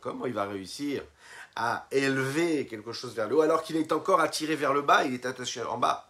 comment 0.00 0.26
il 0.26 0.32
va 0.32 0.44
réussir 0.46 1.04
à 1.54 1.86
élever 1.90 2.66
quelque 2.66 2.92
chose 2.92 3.14
vers 3.14 3.28
le 3.28 3.36
haut 3.36 3.42
alors 3.42 3.62
qu'il 3.62 3.76
est 3.76 3.92
encore 3.92 4.20
attiré 4.20 4.56
vers 4.56 4.72
le 4.72 4.82
bas, 4.82 5.04
il 5.04 5.14
est 5.14 5.26
attaché 5.26 5.62
en 5.62 5.78
bas? 5.78 6.08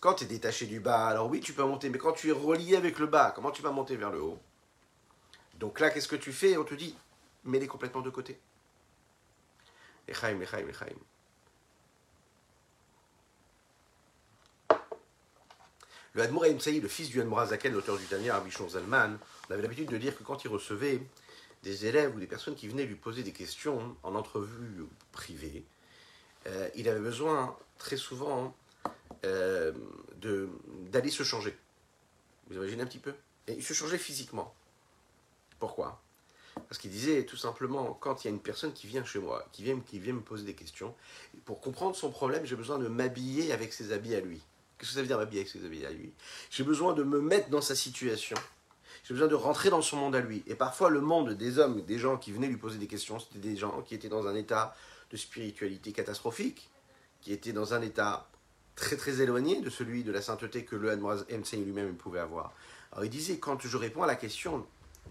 Quand 0.00 0.14
tu 0.14 0.24
es 0.24 0.26
détaché 0.26 0.66
du 0.66 0.80
bas, 0.80 1.06
alors 1.06 1.28
oui, 1.30 1.40
tu 1.40 1.52
peux 1.52 1.62
monter, 1.62 1.88
mais 1.88 1.98
quand 1.98 2.12
tu 2.12 2.28
es 2.28 2.32
relié 2.32 2.76
avec 2.76 2.98
le 2.98 3.06
bas, 3.06 3.32
comment 3.34 3.50
tu 3.50 3.62
vas 3.62 3.70
monter 3.70 3.96
vers 3.96 4.10
le 4.10 4.20
haut? 4.20 4.38
Donc 5.58 5.80
là, 5.80 5.90
qu'est-ce 5.90 6.08
que 6.08 6.16
tu 6.16 6.32
fais? 6.32 6.56
On 6.56 6.64
te 6.64 6.74
dit, 6.74 6.96
mets-les 7.44 7.68
complètement 7.68 8.02
de 8.02 8.10
côté. 8.10 8.38
Echaim, 10.08 10.40
Echaim, 10.42 10.68
Echaim. 10.68 10.96
Le 16.14 16.22
Admour 16.22 16.46
Saïd, 16.60 16.80
le 16.80 16.88
fils 16.88 17.08
du 17.08 17.20
Admour 17.20 17.44
Zaken, 17.44 17.72
l'auteur 17.72 17.98
du 17.98 18.04
Tanya, 18.04 18.36
Abichon 18.36 18.68
Zalman, 18.68 19.18
avait 19.50 19.62
l'habitude 19.62 19.90
de 19.90 19.96
dire 19.96 20.16
que 20.16 20.22
quand 20.22 20.44
il 20.44 20.48
recevait 20.48 21.02
des 21.64 21.86
élèves 21.86 22.14
ou 22.14 22.20
des 22.20 22.28
personnes 22.28 22.54
qui 22.54 22.68
venaient 22.68 22.84
lui 22.84 22.94
poser 22.94 23.24
des 23.24 23.32
questions 23.32 23.96
en 24.04 24.14
entrevue 24.14 24.86
privée, 25.10 25.64
euh, 26.46 26.68
il 26.76 26.88
avait 26.88 27.00
besoin 27.00 27.56
très 27.78 27.96
souvent 27.96 28.54
euh, 29.24 29.72
d'aller 30.92 31.10
se 31.10 31.24
changer. 31.24 31.56
Vous 32.46 32.54
imaginez 32.54 32.84
un 32.84 32.86
petit 32.86 32.98
peu? 33.00 33.14
Et 33.48 33.54
il 33.54 33.64
se 33.64 33.72
changeait 33.72 33.98
physiquement. 33.98 34.54
Pourquoi? 35.58 36.00
Parce 36.68 36.78
qu'il 36.78 36.92
disait 36.92 37.24
tout 37.24 37.36
simplement, 37.36 37.92
quand 37.92 38.22
il 38.22 38.28
y 38.28 38.30
a 38.30 38.34
une 38.34 38.40
personne 38.40 38.72
qui 38.72 38.86
vient 38.86 39.04
chez 39.04 39.18
moi, 39.18 39.44
qui 39.50 39.64
vient 39.64 39.74
me 40.12 40.20
poser 40.20 40.44
des 40.44 40.54
questions, 40.54 40.94
pour 41.44 41.60
comprendre 41.60 41.96
son 41.96 42.10
problème, 42.10 42.46
j'ai 42.46 42.54
besoin 42.54 42.78
de 42.78 42.86
m'habiller 42.86 43.52
avec 43.52 43.72
ses 43.72 43.90
habits 43.90 44.14
à 44.14 44.20
lui. 44.20 44.40
Qu'est-ce 44.78 44.90
que 44.90 44.94
ça 44.96 45.00
veut 45.02 45.06
dire 45.06 45.18
m'habiller 45.18 45.40
avec 45.40 45.50
ses 45.50 45.64
habits 45.64 45.84
à 45.86 45.90
lui? 45.90 46.12
J'ai 46.50 46.64
besoin 46.64 46.92
de 46.94 47.02
me 47.02 47.20
mettre 47.20 47.48
dans 47.50 47.60
sa 47.60 47.74
situation. 47.74 48.36
J'ai 49.04 49.14
besoin 49.14 49.28
de 49.28 49.34
rentrer 49.34 49.70
dans 49.70 49.82
son 49.82 49.96
monde 49.96 50.16
à 50.16 50.20
lui. 50.20 50.42
Et 50.46 50.54
parfois, 50.54 50.90
le 50.90 51.00
monde 51.00 51.34
des 51.34 51.58
hommes, 51.58 51.82
des 51.82 51.98
gens 51.98 52.16
qui 52.16 52.32
venaient 52.32 52.48
lui 52.48 52.56
poser 52.56 52.78
des 52.78 52.86
questions, 52.86 53.18
c'était 53.18 53.38
des 53.38 53.56
gens 53.56 53.82
qui 53.82 53.94
étaient 53.94 54.08
dans 54.08 54.26
un 54.26 54.34
état 54.34 54.74
de 55.10 55.16
spiritualité 55.16 55.92
catastrophique, 55.92 56.70
qui 57.20 57.32
étaient 57.32 57.52
dans 57.52 57.74
un 57.74 57.82
état 57.82 58.28
très 58.76 58.96
très 58.96 59.20
éloigné 59.20 59.60
de 59.60 59.70
celui 59.70 60.02
de 60.04 60.12
la 60.12 60.20
sainteté 60.20 60.64
que 60.64 60.76
le 60.76 60.90
Admoraz 60.90 61.24
lui-même 61.52 61.96
pouvait 61.96 62.20
avoir. 62.20 62.52
Alors 62.92 63.04
il 63.04 63.10
disait, 63.10 63.38
quand 63.38 63.60
je 63.60 63.76
réponds 63.76 64.02
à 64.02 64.06
la 64.06 64.16
question, 64.16 64.66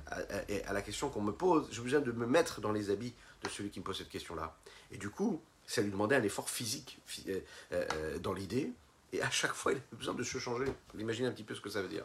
à, 0.08 0.74
la 0.74 0.82
question 0.82 1.10
qu'on 1.10 1.22
me 1.22 1.32
pose, 1.32 1.68
j'ai 1.72 1.82
besoin 1.82 2.02
de 2.02 2.12
me 2.12 2.26
mettre 2.26 2.62
dans 2.62 2.72
les 2.72 2.90
habits 2.90 3.14
de 3.44 3.50
celui 3.50 3.70
qui 3.70 3.80
me 3.80 3.86
pose 3.86 3.98
cette 3.98 4.10
question-là. 4.10 4.56
Et 4.92 4.98
du 4.98 5.10
coup, 5.10 5.42
ça 5.66 5.82
lui 5.82 5.92
demandait 5.92 6.16
un 6.16 6.24
effort 6.24 6.50
physique 6.50 7.00
euh, 7.28 7.40
euh, 7.72 8.20
dans 8.20 8.34
l'idée, 8.34 8.72
et 9.14 9.22
à 9.22 9.30
chaque 9.30 9.54
fois, 9.54 9.72
il 9.72 9.78
avait 9.78 9.98
besoin 9.98 10.16
de 10.16 10.24
se 10.24 10.40
changer. 10.40 10.66
Imaginez 10.98 11.28
un 11.28 11.32
petit 11.32 11.44
peu 11.44 11.54
ce 11.54 11.62
que 11.62 11.70
ça 11.70 11.82
veut 11.82 11.88
dire. 11.88 12.04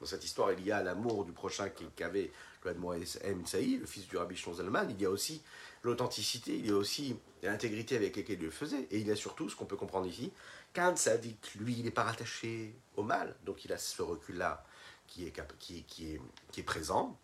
Dans 0.00 0.06
cette 0.06 0.24
histoire, 0.24 0.52
il 0.52 0.64
y 0.64 0.70
a 0.70 0.80
l'amour 0.82 1.24
du 1.24 1.32
prochain 1.32 1.68
qu'avait 1.96 2.30
le 2.64 2.70
M. 2.70 3.44
Saïd, 3.44 3.80
le 3.80 3.86
fils 3.86 4.06
du 4.06 4.16
rabbi 4.16 4.36
Zalman, 4.36 4.88
il 4.88 5.02
y 5.02 5.04
a 5.04 5.10
aussi 5.10 5.42
l'authenticité, 5.82 6.56
il 6.56 6.66
y 6.66 6.70
a 6.70 6.76
aussi 6.76 7.16
l'intégrité 7.42 7.96
avec 7.96 8.16
laquelle 8.16 8.38
il 8.38 8.44
le 8.44 8.50
faisait, 8.52 8.86
et 8.92 8.98
il 8.98 9.08
y 9.08 9.10
a 9.10 9.16
surtout, 9.16 9.48
ce 9.48 9.56
qu'on 9.56 9.64
peut 9.64 9.76
comprendre 9.76 10.06
ici, 10.06 10.32
qu'un 10.72 10.94
que 10.94 11.58
lui, 11.58 11.74
il 11.78 11.84
n'est 11.84 11.90
pas 11.90 12.04
rattaché 12.04 12.72
au 12.96 13.02
mal, 13.02 13.34
donc 13.44 13.64
il 13.64 13.72
a 13.72 13.78
ce 13.78 14.00
recul-là 14.02 14.64
qui 15.08 15.26
est, 15.26 15.32
qui, 15.58 15.78
est, 15.78 16.20
qui 16.52 16.60
est 16.60 16.62
présent, 16.62 17.18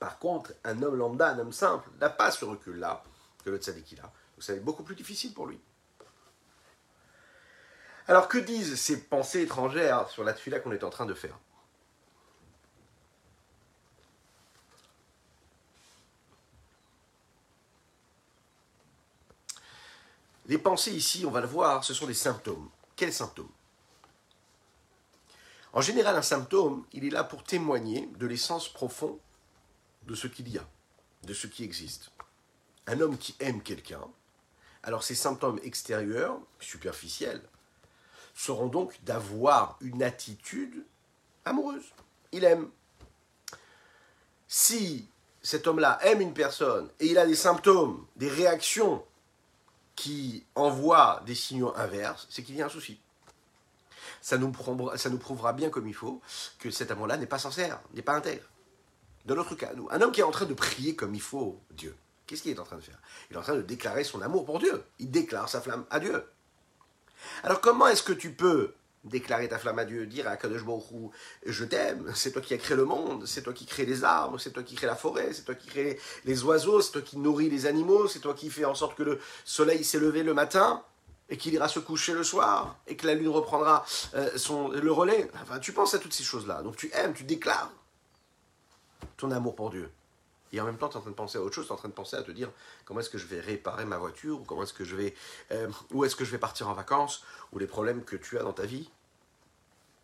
Par 0.00 0.18
contre, 0.18 0.54
un 0.64 0.82
homme 0.82 0.96
lambda, 0.96 1.28
un 1.28 1.38
homme 1.38 1.52
simple, 1.52 1.88
n'a 2.00 2.10
pas 2.10 2.32
ce 2.32 2.44
recul-là 2.44 3.04
que 3.44 3.50
le 3.50 3.58
tzaddik 3.58 3.98
a. 4.00 4.02
Donc 4.02 4.12
ça 4.40 4.52
va 4.52 4.58
être 4.58 4.64
beaucoup 4.64 4.82
plus 4.82 4.96
difficile 4.96 5.34
pour 5.34 5.46
lui. 5.46 5.60
Alors 8.08 8.26
que 8.26 8.38
disent 8.38 8.80
ces 8.80 9.02
pensées 9.02 9.42
étrangères 9.42 10.08
sur 10.08 10.24
la 10.24 10.32
tefila 10.32 10.60
qu'on 10.60 10.72
est 10.72 10.82
en 10.82 10.88
train 10.88 11.04
de 11.04 11.12
faire? 11.12 11.38
Les 20.46 20.56
pensées 20.56 20.92
ici, 20.92 21.26
on 21.26 21.30
va 21.30 21.42
le 21.42 21.46
voir, 21.46 21.84
ce 21.84 21.92
sont 21.92 22.06
des 22.06 22.14
symptômes. 22.14 22.70
Quels 22.96 23.12
symptômes? 23.12 23.50
En 25.74 25.82
général, 25.82 26.16
un 26.16 26.22
symptôme, 26.22 26.86
il 26.94 27.04
est 27.04 27.10
là 27.10 27.22
pour 27.22 27.44
témoigner 27.44 28.06
de 28.16 28.26
l'essence 28.26 28.72
profonde 28.72 29.18
de 30.04 30.14
ce 30.14 30.26
qu'il 30.26 30.48
y 30.48 30.56
a, 30.56 30.66
de 31.24 31.34
ce 31.34 31.46
qui 31.46 31.62
existe. 31.62 32.10
Un 32.86 33.00
homme 33.02 33.18
qui 33.18 33.36
aime 33.40 33.62
quelqu'un, 33.62 34.00
alors 34.82 35.02
ces 35.02 35.14
symptômes 35.14 35.60
extérieurs, 35.62 36.40
superficiels, 36.58 37.42
seront 38.38 38.68
donc 38.68 39.02
d'avoir 39.02 39.76
une 39.80 40.00
attitude 40.00 40.84
amoureuse. 41.44 41.92
Il 42.30 42.44
aime. 42.44 42.68
Si 44.46 45.08
cet 45.42 45.66
homme-là 45.66 45.98
aime 46.02 46.20
une 46.20 46.32
personne 46.32 46.88
et 47.00 47.06
il 47.06 47.18
a 47.18 47.26
des 47.26 47.34
symptômes, 47.34 48.06
des 48.14 48.28
réactions 48.28 49.04
qui 49.96 50.46
envoient 50.54 51.20
des 51.26 51.34
signaux 51.34 51.74
inverses, 51.76 52.28
c'est 52.30 52.44
qu'il 52.44 52.54
y 52.54 52.62
a 52.62 52.66
un 52.66 52.70
souci. 52.70 53.00
Ça 54.20 54.38
nous, 54.38 54.52
prouvera, 54.52 55.52
bien 55.52 55.68
comme 55.68 55.88
il 55.88 55.94
faut 55.94 56.20
que 56.60 56.70
cet 56.70 56.92
amour-là 56.92 57.16
n'est 57.16 57.26
pas 57.26 57.38
sincère, 57.40 57.80
n'est 57.92 58.02
pas 58.02 58.14
intègre. 58.14 58.44
Dans 59.24 59.34
notre 59.34 59.56
cas, 59.56 59.72
un 59.90 60.00
homme 60.00 60.12
qui 60.12 60.20
est 60.20 60.24
en 60.24 60.30
train 60.30 60.46
de 60.46 60.54
prier 60.54 60.94
comme 60.94 61.14
il 61.14 61.20
faut 61.20 61.60
Dieu, 61.72 61.96
qu'est-ce 62.26 62.42
qu'il 62.42 62.52
est 62.52 62.60
en 62.60 62.64
train 62.64 62.76
de 62.76 62.82
faire? 62.82 63.00
Il 63.30 63.36
est 63.36 63.38
en 63.38 63.42
train 63.42 63.56
de 63.56 63.62
déclarer 63.62 64.04
son 64.04 64.22
amour 64.22 64.44
pour 64.44 64.60
Dieu. 64.60 64.84
Il 65.00 65.10
déclare 65.10 65.48
sa 65.48 65.60
flamme 65.60 65.84
à 65.90 65.98
Dieu. 65.98 66.24
Alors 67.42 67.60
comment 67.60 67.86
est-ce 67.88 68.02
que 68.02 68.12
tu 68.12 68.30
peux 68.32 68.74
déclarer 69.04 69.48
ta 69.48 69.58
flamme 69.58 69.78
à 69.78 69.84
Dieu, 69.84 70.06
dire 70.06 70.28
à 70.28 70.36
Kadosh 70.36 70.64
Baruch 70.64 71.12
je 71.46 71.64
t'aime, 71.64 72.12
c'est 72.14 72.32
toi 72.32 72.42
qui 72.42 72.54
as 72.54 72.58
créé 72.58 72.76
le 72.76 72.84
monde, 72.84 73.26
c'est 73.26 73.42
toi 73.42 73.52
qui 73.52 73.66
crée 73.66 73.86
les 73.86 74.04
arbres, 74.04 74.38
c'est 74.38 74.50
toi 74.50 74.62
qui 74.62 74.74
crée 74.74 74.86
la 74.86 74.96
forêt, 74.96 75.32
c'est 75.32 75.44
toi 75.44 75.54
qui 75.54 75.68
crée 75.68 75.98
les 76.24 76.42
oiseaux, 76.42 76.80
c'est 76.80 76.92
toi 76.92 77.02
qui 77.02 77.16
nourris 77.18 77.48
les 77.48 77.66
animaux, 77.66 78.08
c'est 78.08 78.20
toi 78.20 78.34
qui 78.34 78.50
fais 78.50 78.64
en 78.64 78.74
sorte 78.74 78.96
que 78.96 79.02
le 79.02 79.20
soleil 79.44 79.84
s'est 79.84 80.00
levé 80.00 80.22
le 80.22 80.34
matin 80.34 80.82
et 81.28 81.36
qu'il 81.36 81.54
ira 81.54 81.68
se 81.68 81.78
coucher 81.78 82.14
le 82.14 82.24
soir 82.24 82.76
et 82.86 82.96
que 82.96 83.06
la 83.06 83.14
lune 83.14 83.28
reprendra 83.28 83.84
euh, 84.14 84.36
son, 84.36 84.68
le 84.68 84.92
relais? 84.92 85.30
Enfin, 85.42 85.58
tu 85.58 85.72
penses 85.72 85.94
à 85.94 85.98
toutes 85.98 86.14
ces 86.14 86.24
choses-là. 86.24 86.62
Donc 86.62 86.76
tu 86.76 86.90
aimes, 86.94 87.14
tu 87.14 87.24
déclares 87.24 87.70
ton 89.16 89.30
amour 89.30 89.54
pour 89.54 89.70
Dieu. 89.70 89.90
Et 90.52 90.60
en 90.60 90.64
même 90.64 90.78
temps, 90.78 90.88
tu 90.88 90.94
es 90.94 90.98
en 90.98 91.02
train 91.02 91.10
de 91.10 91.16
penser 91.16 91.38
à 91.38 91.42
autre 91.42 91.54
chose, 91.54 91.66
tu 91.66 91.70
es 91.70 91.74
en 91.74 91.78
train 91.78 91.88
de 91.88 91.94
penser 91.94 92.16
à 92.16 92.22
te 92.22 92.30
dire 92.30 92.50
comment 92.84 93.00
est-ce 93.00 93.10
que 93.10 93.18
je 93.18 93.26
vais 93.26 93.40
réparer 93.40 93.84
ma 93.84 93.98
voiture, 93.98 94.40
ou 94.40 94.44
comment 94.44 94.62
est-ce 94.62 94.72
que 94.72 94.84
je 94.84 94.96
vais, 94.96 95.14
euh, 95.52 95.70
est-ce 96.04 96.16
que 96.16 96.24
je 96.24 96.30
vais 96.30 96.38
partir 96.38 96.68
en 96.68 96.74
vacances, 96.74 97.24
ou 97.52 97.58
les 97.58 97.66
problèmes 97.66 98.04
que 98.04 98.16
tu 98.16 98.38
as 98.38 98.42
dans 98.42 98.52
ta 98.52 98.64
vie 98.64 98.90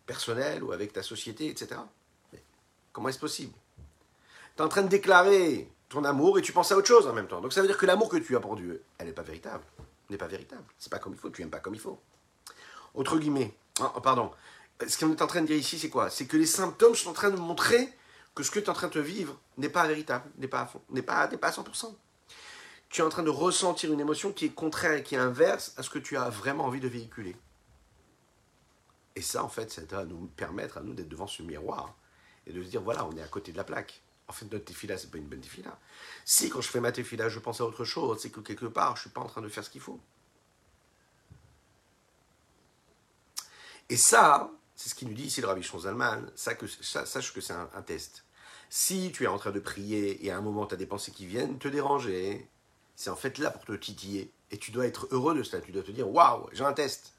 personnelle 0.05 0.63
ou 0.63 0.71
avec 0.71 0.93
ta 0.93 1.03
société, 1.03 1.47
etc. 1.47 1.81
Comment 2.93 3.09
est-ce 3.09 3.19
possible? 3.19 3.53
Tu 4.55 4.61
es 4.61 4.65
en 4.65 4.69
train 4.69 4.83
de 4.83 4.87
déclarer 4.87 5.69
ton 5.89 6.03
amour 6.03 6.39
et 6.39 6.41
tu 6.41 6.53
penses 6.53 6.71
à 6.71 6.77
autre 6.77 6.87
chose 6.87 7.07
en 7.07 7.13
même 7.13 7.27
temps. 7.27 7.41
Donc 7.41 7.53
ça 7.53 7.61
veut 7.61 7.67
dire 7.67 7.77
que 7.77 7.85
l'amour 7.85 8.09
que 8.09 8.17
tu 8.17 8.35
as 8.35 8.39
pour 8.39 8.55
Dieu, 8.55 8.83
elle 8.97 9.07
n'est 9.07 9.13
pas 9.13 9.23
véritable. 9.23 9.63
N'est 10.09 10.17
pas 10.17 10.27
véritable. 10.27 10.63
C'est 10.77 10.91
pas 10.91 10.99
comme 10.99 11.13
il 11.13 11.19
faut, 11.19 11.29
tu 11.29 11.41
n'aimes 11.41 11.49
pas 11.49 11.59
comme 11.59 11.73
il 11.73 11.81
faut. 11.81 11.99
Autre 12.93 13.17
guillemets, 13.17 13.53
oh, 13.81 13.99
pardon. 14.01 14.31
Ce 14.87 14.97
qu'on 14.97 15.11
est 15.11 15.21
en 15.21 15.27
train 15.27 15.41
de 15.41 15.47
dire 15.47 15.57
ici, 15.57 15.79
c'est 15.79 15.89
quoi? 15.89 16.09
C'est 16.09 16.25
que 16.25 16.37
les 16.37 16.45
symptômes 16.45 16.95
sont 16.95 17.09
en 17.09 17.13
train 17.13 17.31
de 17.31 17.37
montrer 17.37 17.89
que 18.35 18.43
ce 18.43 18.51
que 18.51 18.59
tu 18.59 18.65
es 18.65 18.69
en 18.69 18.73
train 18.73 18.89
de 18.89 18.99
vivre 18.99 19.39
n'est 19.57 19.69
pas 19.69 19.87
véritable, 19.87 20.29
n'est 20.37 20.49
pas 20.49 20.61
à 20.61 20.65
fond, 20.67 20.81
n'est 20.89 21.01
pas, 21.01 21.27
pas 21.27 21.47
à 21.47 21.51
100%. 21.51 21.95
Tu 22.89 23.01
es 23.01 23.03
en 23.03 23.09
train 23.09 23.23
de 23.23 23.29
ressentir 23.29 23.91
une 23.91 23.99
émotion 23.99 24.31
qui 24.31 24.45
est 24.45 24.49
contraire 24.49 24.93
et 24.93 25.03
qui 25.03 25.15
est 25.15 25.19
inverse 25.19 25.73
à 25.77 25.83
ce 25.83 25.89
que 25.89 25.99
tu 25.99 26.17
as 26.17 26.29
vraiment 26.29 26.65
envie 26.65 26.81
de 26.81 26.87
véhiculer. 26.87 27.35
Et 29.15 29.21
ça, 29.21 29.43
en 29.43 29.49
fait, 29.49 29.71
ça 29.71 29.81
va 29.89 30.05
nous 30.05 30.27
permettre 30.35 30.77
à 30.77 30.81
nous 30.81 30.93
d'être 30.93 31.07
devant 31.07 31.27
ce 31.27 31.41
miroir 31.41 31.95
et 32.45 32.51
de 32.51 32.61
se 32.61 32.67
dire, 32.67 32.81
voilà, 32.81 33.05
on 33.05 33.15
est 33.15 33.21
à 33.21 33.27
côté 33.27 33.53
de 33.53 33.57
la 33.57 33.63
plaque. 33.63 34.01
En 34.27 34.33
fait, 34.33 34.45
notre 34.51 34.65
tefila, 34.65 34.97
c'est 34.97 35.09
pas 35.09 35.17
une 35.17 35.27
bonne 35.27 35.39
tefila. 35.39 35.79
Si, 36.25 36.49
quand 36.49 36.59
je 36.59 36.67
fais 36.67 36.81
ma 36.81 36.91
tefila, 36.91 37.29
je 37.29 37.39
pense 37.39 37.61
à 37.61 37.65
autre 37.65 37.85
chose, 37.85 38.19
c'est 38.21 38.29
que 38.29 38.41
quelque 38.41 38.65
part, 38.65 38.97
je 38.97 39.01
suis 39.01 39.09
pas 39.09 39.21
en 39.21 39.27
train 39.27 39.41
de 39.41 39.47
faire 39.47 39.63
ce 39.63 39.69
qu'il 39.69 39.81
faut. 39.81 39.99
Et 43.89 43.97
ça, 43.97 44.51
c'est 44.75 44.89
ce 44.89 44.95
qu'il 44.95 45.07
nous 45.07 45.13
dit 45.13 45.23
ici 45.23 45.41
le 45.41 45.47
Rabbi 45.47 45.63
Zalman, 45.63 46.29
sache 46.35 46.57
que 47.33 47.41
c'est 47.41 47.53
un, 47.53 47.81
test. 47.85 48.25
Si 48.69 49.11
tu 49.13 49.23
es 49.23 49.27
en 49.27 49.37
train 49.37 49.51
de 49.51 49.59
prier 49.59 50.25
et 50.25 50.31
à 50.31 50.37
un 50.37 50.41
moment 50.41 50.65
tu 50.65 50.73
as 50.73 50.77
des 50.77 50.85
pensées 50.85 51.11
qui 51.11 51.25
viennent 51.25 51.57
te 51.57 51.67
déranger, 51.67 52.49
c'est 52.95 53.09
en 53.09 53.15
fait 53.15 53.37
là 53.37 53.51
pour 53.51 53.63
te 53.65 53.73
titiller. 53.73 54.31
Et 54.51 54.57
tu 54.57 54.71
dois 54.71 54.85
être 54.85 55.07
heureux 55.11 55.35
de 55.35 55.43
cela, 55.43 55.61
tu 55.61 55.71
dois 55.71 55.83
te 55.83 55.91
dire 55.91 56.09
waouh, 56.09 56.49
j'ai 56.51 56.63
un 56.63 56.73
test. 56.73 57.13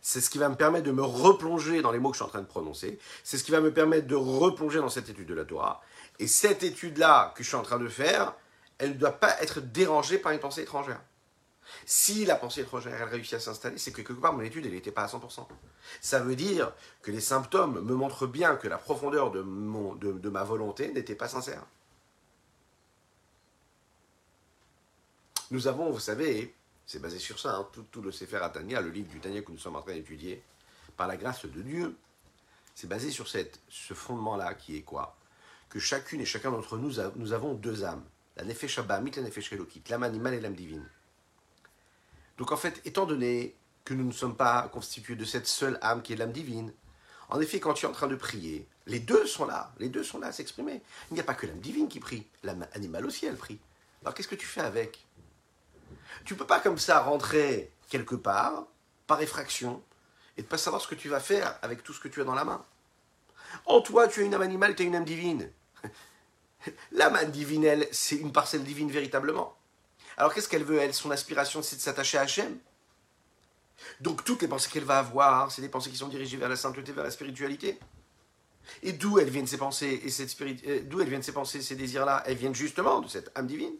C'est 0.00 0.20
ce 0.20 0.28
qui 0.28 0.36
va 0.36 0.48
me 0.48 0.54
permettre 0.54 0.84
de 0.84 0.92
me 0.92 1.02
replonger 1.02 1.80
dans 1.80 1.90
les 1.90 1.98
mots 1.98 2.10
que 2.10 2.16
je 2.16 2.22
suis 2.22 2.26
en 2.26 2.28
train 2.28 2.42
de 2.42 2.46
prononcer. 2.46 2.98
C'est 3.22 3.38
ce 3.38 3.44
qui 3.44 3.52
va 3.52 3.60
me 3.60 3.72
permettre 3.72 4.06
de 4.06 4.14
replonger 4.14 4.78
dans 4.78 4.90
cette 4.90 5.08
étude 5.08 5.26
de 5.26 5.34
la 5.34 5.46
Torah. 5.46 5.82
Et 6.18 6.26
cette 6.26 6.62
étude-là 6.62 7.32
que 7.34 7.42
je 7.42 7.48
suis 7.48 7.56
en 7.56 7.62
train 7.62 7.78
de 7.78 7.88
faire, 7.88 8.34
elle 8.76 8.90
ne 8.90 8.94
doit 8.94 9.12
pas 9.12 9.40
être 9.40 9.60
dérangée 9.60 10.18
par 10.18 10.32
une 10.32 10.40
pensée 10.40 10.62
étrangère. 10.62 11.00
Si 11.86 12.24
la 12.24 12.36
pensée 12.36 12.62
étrangère 12.62 12.94
elle 13.00 13.08
réussit 13.08 13.34
à 13.34 13.40
s'installer, 13.40 13.78
c'est 13.78 13.92
que 13.92 14.02
quelque 14.02 14.20
part 14.20 14.32
mon 14.32 14.42
étude 14.42 14.66
elle 14.66 14.72
n'était 14.72 14.92
pas 14.92 15.04
à 15.04 15.06
100%. 15.06 15.46
Ça 16.00 16.20
veut 16.20 16.36
dire 16.36 16.72
que 17.02 17.10
les 17.10 17.20
symptômes 17.20 17.80
me 17.80 17.94
montrent 17.94 18.26
bien 18.26 18.56
que 18.56 18.68
la 18.68 18.78
profondeur 18.78 19.30
de, 19.30 19.40
ma 20.30 20.44
volonté 20.44 20.92
n'était 20.92 21.14
pas 21.14 21.28
sincère. 21.28 21.62
Nous 25.50 25.66
avons, 25.66 25.90
vous 25.90 26.00
savez, 26.00 26.54
c'est 26.86 27.00
basé 27.00 27.18
sur 27.18 27.38
ça, 27.38 27.56
hein, 27.56 27.68
tout, 27.90 28.02
le 28.02 28.10
Sefer 28.10 28.38
Atania, 28.38 28.80
le 28.80 28.90
livre 28.90 29.08
du 29.08 29.20
Tania 29.20 29.42
que 29.42 29.52
nous 29.52 29.58
sommes 29.58 29.76
en 29.76 29.82
train 29.82 29.92
d'étudier, 29.92 30.42
par 30.96 31.06
la 31.06 31.16
grâce 31.16 31.44
de 31.44 31.62
Dieu, 31.62 31.96
c'est 32.74 32.88
basé 32.88 33.10
sur 33.10 33.28
ce 33.28 33.94
fondement-là 33.94 34.54
qui 34.54 34.76
est 34.76 34.82
quoi? 34.82 35.16
Que 35.68 35.78
chacune 35.78 36.20
et 36.20 36.24
chacun 36.24 36.50
d'entre 36.50 36.76
nous, 36.76 36.94
nous 37.16 37.32
avons 37.32 37.54
deux 37.54 37.84
âmes. 37.84 38.04
La 38.36 38.44
Nefesh 38.44 38.78
Abamit, 38.78 39.12
la 39.12 39.22
Nefesh 39.22 39.52
l'âme 39.88 40.02
animale 40.02 40.34
et 40.34 40.40
l'âme 40.40 40.54
divine. 40.54 40.88
Donc 42.38 42.52
en 42.52 42.56
fait, 42.56 42.80
étant 42.84 43.06
donné 43.06 43.54
que 43.84 43.94
nous 43.94 44.04
ne 44.04 44.12
sommes 44.12 44.36
pas 44.36 44.68
constitués 44.72 45.16
de 45.16 45.24
cette 45.24 45.46
seule 45.46 45.78
âme 45.82 46.02
qui 46.02 46.12
est 46.12 46.16
l'âme 46.16 46.32
divine, 46.32 46.72
en 47.28 47.40
effet, 47.40 47.60
quand 47.60 47.74
tu 47.74 47.86
es 47.86 47.88
en 47.88 47.92
train 47.92 48.06
de 48.06 48.16
prier, 48.16 48.66
les 48.86 49.00
deux 49.00 49.26
sont 49.26 49.46
là, 49.46 49.72
les 49.78 49.88
deux 49.88 50.04
sont 50.04 50.18
là 50.18 50.28
à 50.28 50.32
s'exprimer. 50.32 50.82
Il 51.10 51.14
n'y 51.14 51.20
a 51.20 51.24
pas 51.24 51.34
que 51.34 51.46
l'âme 51.46 51.60
divine 51.60 51.88
qui 51.88 52.00
prie, 52.00 52.26
l'âme 52.42 52.66
animale 52.74 53.06
aussi, 53.06 53.26
elle 53.26 53.36
prie. 53.36 53.58
Alors 54.02 54.14
qu'est-ce 54.14 54.28
que 54.28 54.34
tu 54.34 54.46
fais 54.46 54.60
avec? 54.60 55.06
Tu 56.24 56.34
ne 56.34 56.38
peux 56.38 56.46
pas 56.46 56.60
comme 56.60 56.78
ça 56.78 57.00
rentrer 57.00 57.70
quelque 57.88 58.14
part, 58.14 58.66
par 59.06 59.20
effraction, 59.20 59.82
et 60.36 60.42
ne 60.42 60.46
pas 60.46 60.58
savoir 60.58 60.82
ce 60.82 60.88
que 60.88 60.94
tu 60.94 61.08
vas 61.08 61.20
faire 61.20 61.58
avec 61.62 61.82
tout 61.82 61.92
ce 61.92 62.00
que 62.00 62.08
tu 62.08 62.20
as 62.20 62.24
dans 62.24 62.34
la 62.34 62.44
main. 62.44 62.64
En 63.66 63.80
toi, 63.80 64.08
tu 64.08 64.20
as 64.20 64.24
une 64.24 64.34
âme 64.34 64.42
animale, 64.42 64.74
tu 64.74 64.82
as 64.82 64.86
une 64.86 64.96
âme 64.96 65.04
divine. 65.04 65.50
L'âme 66.92 67.18
divine, 67.30 67.64
elle, 67.64 67.88
c'est 67.92 68.16
une 68.16 68.32
parcelle 68.32 68.64
divine 68.64 68.90
véritablement. 68.90 69.56
Alors 70.16 70.32
qu'est-ce 70.32 70.48
qu'elle 70.48 70.64
veut, 70.64 70.78
elle 70.78 70.94
Son 70.94 71.10
aspiration, 71.10 71.62
c'est 71.62 71.76
de 71.76 71.80
s'attacher 71.80 72.18
à 72.18 72.22
Hachem? 72.22 72.58
Donc 74.00 74.24
toutes 74.24 74.42
les 74.42 74.48
pensées 74.48 74.70
qu'elle 74.70 74.84
va 74.84 74.98
avoir, 74.98 75.50
c'est 75.50 75.62
des 75.62 75.68
pensées 75.68 75.90
qui 75.90 75.96
sont 75.96 76.08
dirigées 76.08 76.36
vers 76.36 76.48
la 76.48 76.56
sainteté, 76.56 76.92
vers 76.92 77.04
la 77.04 77.10
spiritualité. 77.10 77.78
Et 78.82 78.92
d'où 78.92 79.18
elles 79.18 79.30
viennent 79.30 79.46
ces 79.46 79.58
pensées 79.58 80.00
et 80.04 80.10
cette 80.10 80.34
euh, 80.40 80.80
d'où 80.84 81.00
elles 81.00 81.08
viennent 81.08 81.22
ces 81.22 81.32
pensées, 81.32 81.60
ces 81.60 81.76
désirs-là? 81.76 82.22
Elles 82.26 82.36
viennent 82.36 82.54
justement 82.54 83.00
de 83.00 83.08
cette 83.08 83.30
âme 83.34 83.46
divine. 83.46 83.74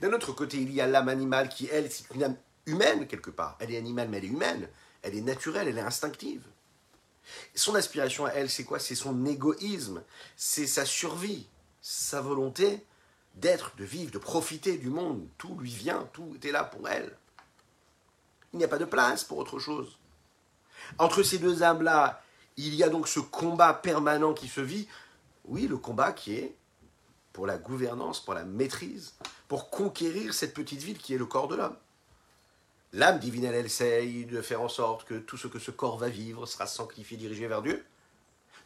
D'un 0.00 0.12
autre 0.12 0.32
côté, 0.32 0.56
il 0.56 0.72
y 0.72 0.80
a 0.80 0.86
l'âme 0.86 1.08
animale 1.08 1.48
qui, 1.48 1.68
elle, 1.70 1.90
c'est 1.92 2.12
une 2.14 2.24
âme 2.24 2.36
humaine 2.66 3.06
quelque 3.06 3.30
part. 3.30 3.56
Elle 3.60 3.72
est 3.72 3.76
animale, 3.76 4.08
mais 4.08 4.18
elle 4.18 4.24
est 4.24 4.28
humaine. 4.28 4.68
Elle 5.02 5.14
est 5.14 5.20
naturelle, 5.20 5.68
elle 5.68 5.78
est 5.78 5.82
instinctive. 5.82 6.42
Son 7.54 7.74
aspiration 7.74 8.26
à 8.26 8.30
elle, 8.30 8.50
c'est 8.50 8.64
quoi? 8.64 8.78
C'est 8.78 8.94
son 8.94 9.24
égoïsme, 9.26 10.02
c'est 10.36 10.66
sa 10.66 10.84
survie, 10.84 11.46
sa 11.80 12.20
volonté 12.20 12.84
d'être, 13.36 13.74
de 13.76 13.84
vivre, 13.84 14.10
de 14.10 14.18
profiter 14.18 14.76
du 14.76 14.88
monde. 14.88 15.26
Tout 15.38 15.56
lui 15.58 15.70
vient, 15.70 16.08
tout 16.12 16.36
est 16.42 16.52
là 16.52 16.64
pour 16.64 16.88
elle. 16.88 17.16
Il 18.52 18.58
n'y 18.58 18.64
a 18.64 18.68
pas 18.68 18.78
de 18.78 18.84
place 18.84 19.24
pour 19.24 19.38
autre 19.38 19.58
chose. 19.58 19.98
Entre 20.98 21.22
ces 21.22 21.38
deux 21.38 21.62
âmes-là, 21.62 22.22
il 22.56 22.74
y 22.74 22.84
a 22.84 22.88
donc 22.88 23.08
ce 23.08 23.20
combat 23.20 23.74
permanent 23.74 24.32
qui 24.32 24.48
se 24.48 24.60
vit. 24.60 24.86
Oui, 25.44 25.66
le 25.66 25.76
combat 25.76 26.12
qui 26.12 26.34
est 26.34 26.54
pour 27.32 27.46
la 27.46 27.58
gouvernance, 27.58 28.20
pour 28.20 28.34
la 28.34 28.44
maîtrise, 28.44 29.14
pour 29.48 29.70
conquérir 29.70 30.32
cette 30.32 30.54
petite 30.54 30.82
ville 30.82 30.98
qui 30.98 31.14
est 31.14 31.18
le 31.18 31.26
corps 31.26 31.48
de 31.48 31.56
l'homme. 31.56 31.76
L'âme 32.92 33.18
divine, 33.18 33.44
elle 33.44 33.66
essaye 33.66 34.24
de 34.24 34.40
faire 34.40 34.60
en 34.60 34.68
sorte 34.68 35.04
que 35.04 35.18
tout 35.18 35.36
ce 35.36 35.48
que 35.48 35.58
ce 35.58 35.72
corps 35.72 35.98
va 35.98 36.08
vivre 36.08 36.46
sera 36.46 36.68
sanctifié, 36.68 37.16
dirigé 37.16 37.48
vers 37.48 37.60
Dieu, 37.60 37.84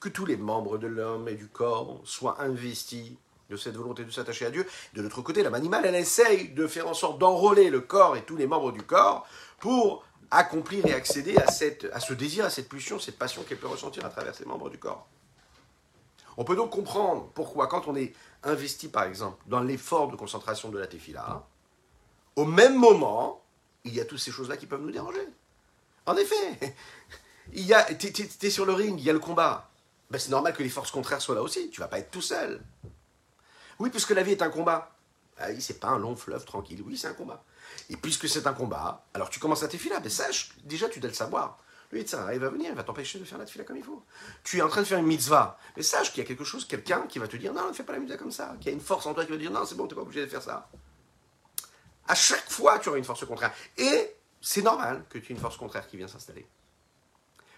que 0.00 0.10
tous 0.10 0.26
les 0.26 0.36
membres 0.36 0.76
de 0.76 0.86
l'homme 0.86 1.28
et 1.28 1.34
du 1.34 1.48
corps 1.48 2.02
soient 2.04 2.42
investis 2.42 3.12
de 3.48 3.56
cette 3.56 3.76
volonté 3.76 4.04
de 4.04 4.10
s'attacher 4.10 4.46
à 4.46 4.50
Dieu. 4.50 4.66
De 4.94 5.02
l'autre 5.02 5.22
côté, 5.22 5.42
l'âme 5.42 5.54
animale, 5.54 5.86
elle 5.86 5.94
essaye 5.94 6.50
de 6.50 6.66
faire 6.66 6.88
en 6.88 6.94
sorte 6.94 7.18
d'enrôler 7.18 7.70
le 7.70 7.80
corps 7.80 8.16
et 8.16 8.22
tous 8.22 8.36
les 8.36 8.46
membres 8.46 8.72
du 8.72 8.82
corps 8.82 9.26
pour 9.58 10.04
accomplir 10.30 10.84
et 10.86 10.92
accéder 10.92 11.36
à, 11.38 11.50
ce 12.00 12.12
désir, 12.12 12.44
à 12.44 12.50
cette 12.50 12.68
pulsion, 12.68 12.98
cette 12.98 13.18
passion 13.18 13.42
qu'elle 13.42 13.58
peut 13.58 13.68
ressentir 13.68 14.04
à 14.04 14.10
travers 14.10 14.34
ses 14.34 14.44
membres 14.44 14.68
du 14.68 14.78
corps. 14.78 15.08
On 16.36 16.44
peut 16.44 16.56
donc 16.56 16.70
comprendre 16.70 17.30
pourquoi, 17.34 17.66
quand 17.66 17.88
on 17.88 17.96
est 17.96 18.12
investi, 18.44 18.88
par 18.88 19.04
exemple, 19.04 19.42
dans 19.46 19.60
l'effort 19.60 20.10
de 20.10 20.16
concentration 20.16 20.68
de 20.68 20.78
la 20.78 20.86
tefila, 20.86 21.46
au 22.36 22.44
même 22.44 22.76
moment, 22.76 23.42
il 23.84 23.94
y 23.94 24.00
a 24.00 24.04
toutes 24.04 24.18
ces 24.18 24.30
choses-là 24.30 24.56
qui 24.56 24.66
peuvent 24.66 24.82
nous 24.82 24.92
déranger. 24.92 25.26
En 26.06 26.16
effet, 26.16 26.76
il 27.52 27.64
y 27.64 27.72
a, 27.72 27.82
t'es, 27.82 28.12
es 28.42 28.50
sur 28.50 28.66
le 28.66 28.72
ring, 28.72 29.00
il 29.00 29.04
y 29.04 29.10
a 29.10 29.12
le 29.12 29.18
combat. 29.18 29.70
Ben, 30.10 30.18
c'est 30.18 30.30
normal 30.30 30.54
que 30.54 30.62
les 30.62 30.68
forces 30.68 30.90
contraires 30.90 31.20
soient 31.20 31.34
là 31.34 31.42
aussi. 31.42 31.70
Tu 31.70 31.80
vas 31.80 31.88
pas 31.88 31.98
être 31.98 32.10
tout 32.10 32.22
seul. 32.22 32.62
Oui, 33.78 33.90
puisque 33.90 34.10
la 34.10 34.22
vie 34.22 34.32
est 34.32 34.42
un 34.42 34.50
combat. 34.50 34.94
Ah 35.38 35.46
oui, 35.50 35.60
c'est 35.60 35.78
pas 35.78 35.88
un 35.88 35.98
long 35.98 36.16
fleuve 36.16 36.44
tranquille. 36.44 36.82
Oui, 36.84 36.96
c'est 36.96 37.06
un 37.08 37.14
combat. 37.14 37.44
Et 37.90 37.96
puisque 37.96 38.28
c'est 38.28 38.46
un 38.46 38.52
combat, 38.52 39.04
alors 39.14 39.30
tu 39.30 39.38
commences 39.38 39.62
à 39.62 39.68
t'effiler. 39.68 39.96
Mais 40.02 40.10
sache, 40.10 40.50
déjà, 40.64 40.88
tu 40.88 41.00
dois 41.00 41.10
le 41.10 41.14
savoir. 41.14 41.58
Lui, 41.90 42.06
ça, 42.06 42.34
il 42.34 42.40
va 42.40 42.50
venir, 42.50 42.70
il 42.70 42.76
va 42.76 42.82
t'empêcher 42.82 43.18
de 43.18 43.24
faire 43.24 43.38
la 43.38 43.46
tefila 43.46 43.64
comme 43.64 43.76
il 43.76 43.84
faut. 43.84 44.04
Tu 44.44 44.58
es 44.58 44.62
en 44.62 44.68
train 44.68 44.82
de 44.82 44.86
faire 44.86 44.98
une 44.98 45.06
mitzvah. 45.06 45.58
Mais 45.76 45.82
sache 45.82 46.10
qu'il 46.12 46.22
y 46.22 46.26
a 46.26 46.28
quelque 46.28 46.44
chose, 46.44 46.66
quelqu'un 46.66 47.02
qui 47.02 47.18
va 47.18 47.28
te 47.28 47.36
dire 47.36 47.54
non, 47.54 47.68
ne 47.68 47.72
fais 47.72 47.82
pas 47.82 47.94
la 47.94 47.98
mitzvah 47.98 48.18
comme 48.18 48.32
ça. 48.32 48.56
Qu'il 48.60 48.66
y 48.66 48.70
a 48.70 48.72
une 48.72 48.80
force 48.80 49.06
en 49.06 49.14
toi 49.14 49.24
qui 49.24 49.30
va 49.30 49.36
te 49.36 49.42
dire 49.42 49.50
non, 49.50 49.64
c'est 49.64 49.74
bon, 49.74 49.86
tu 49.86 49.94
n'es 49.94 49.96
pas 49.96 50.02
obligé 50.02 50.20
de 50.20 50.26
faire 50.26 50.42
ça. 50.42 50.68
À 52.06 52.14
chaque 52.14 52.50
fois, 52.50 52.78
tu 52.78 52.90
auras 52.90 52.98
une 52.98 53.04
force 53.04 53.24
contraire. 53.24 53.54
Et 53.78 54.14
c'est 54.40 54.62
normal 54.62 55.04
que 55.08 55.18
tu 55.18 55.32
aies 55.32 55.36
une 55.36 55.40
force 55.40 55.56
contraire 55.56 55.86
qui 55.86 55.96
vient 55.96 56.08
s'installer. 56.08 56.46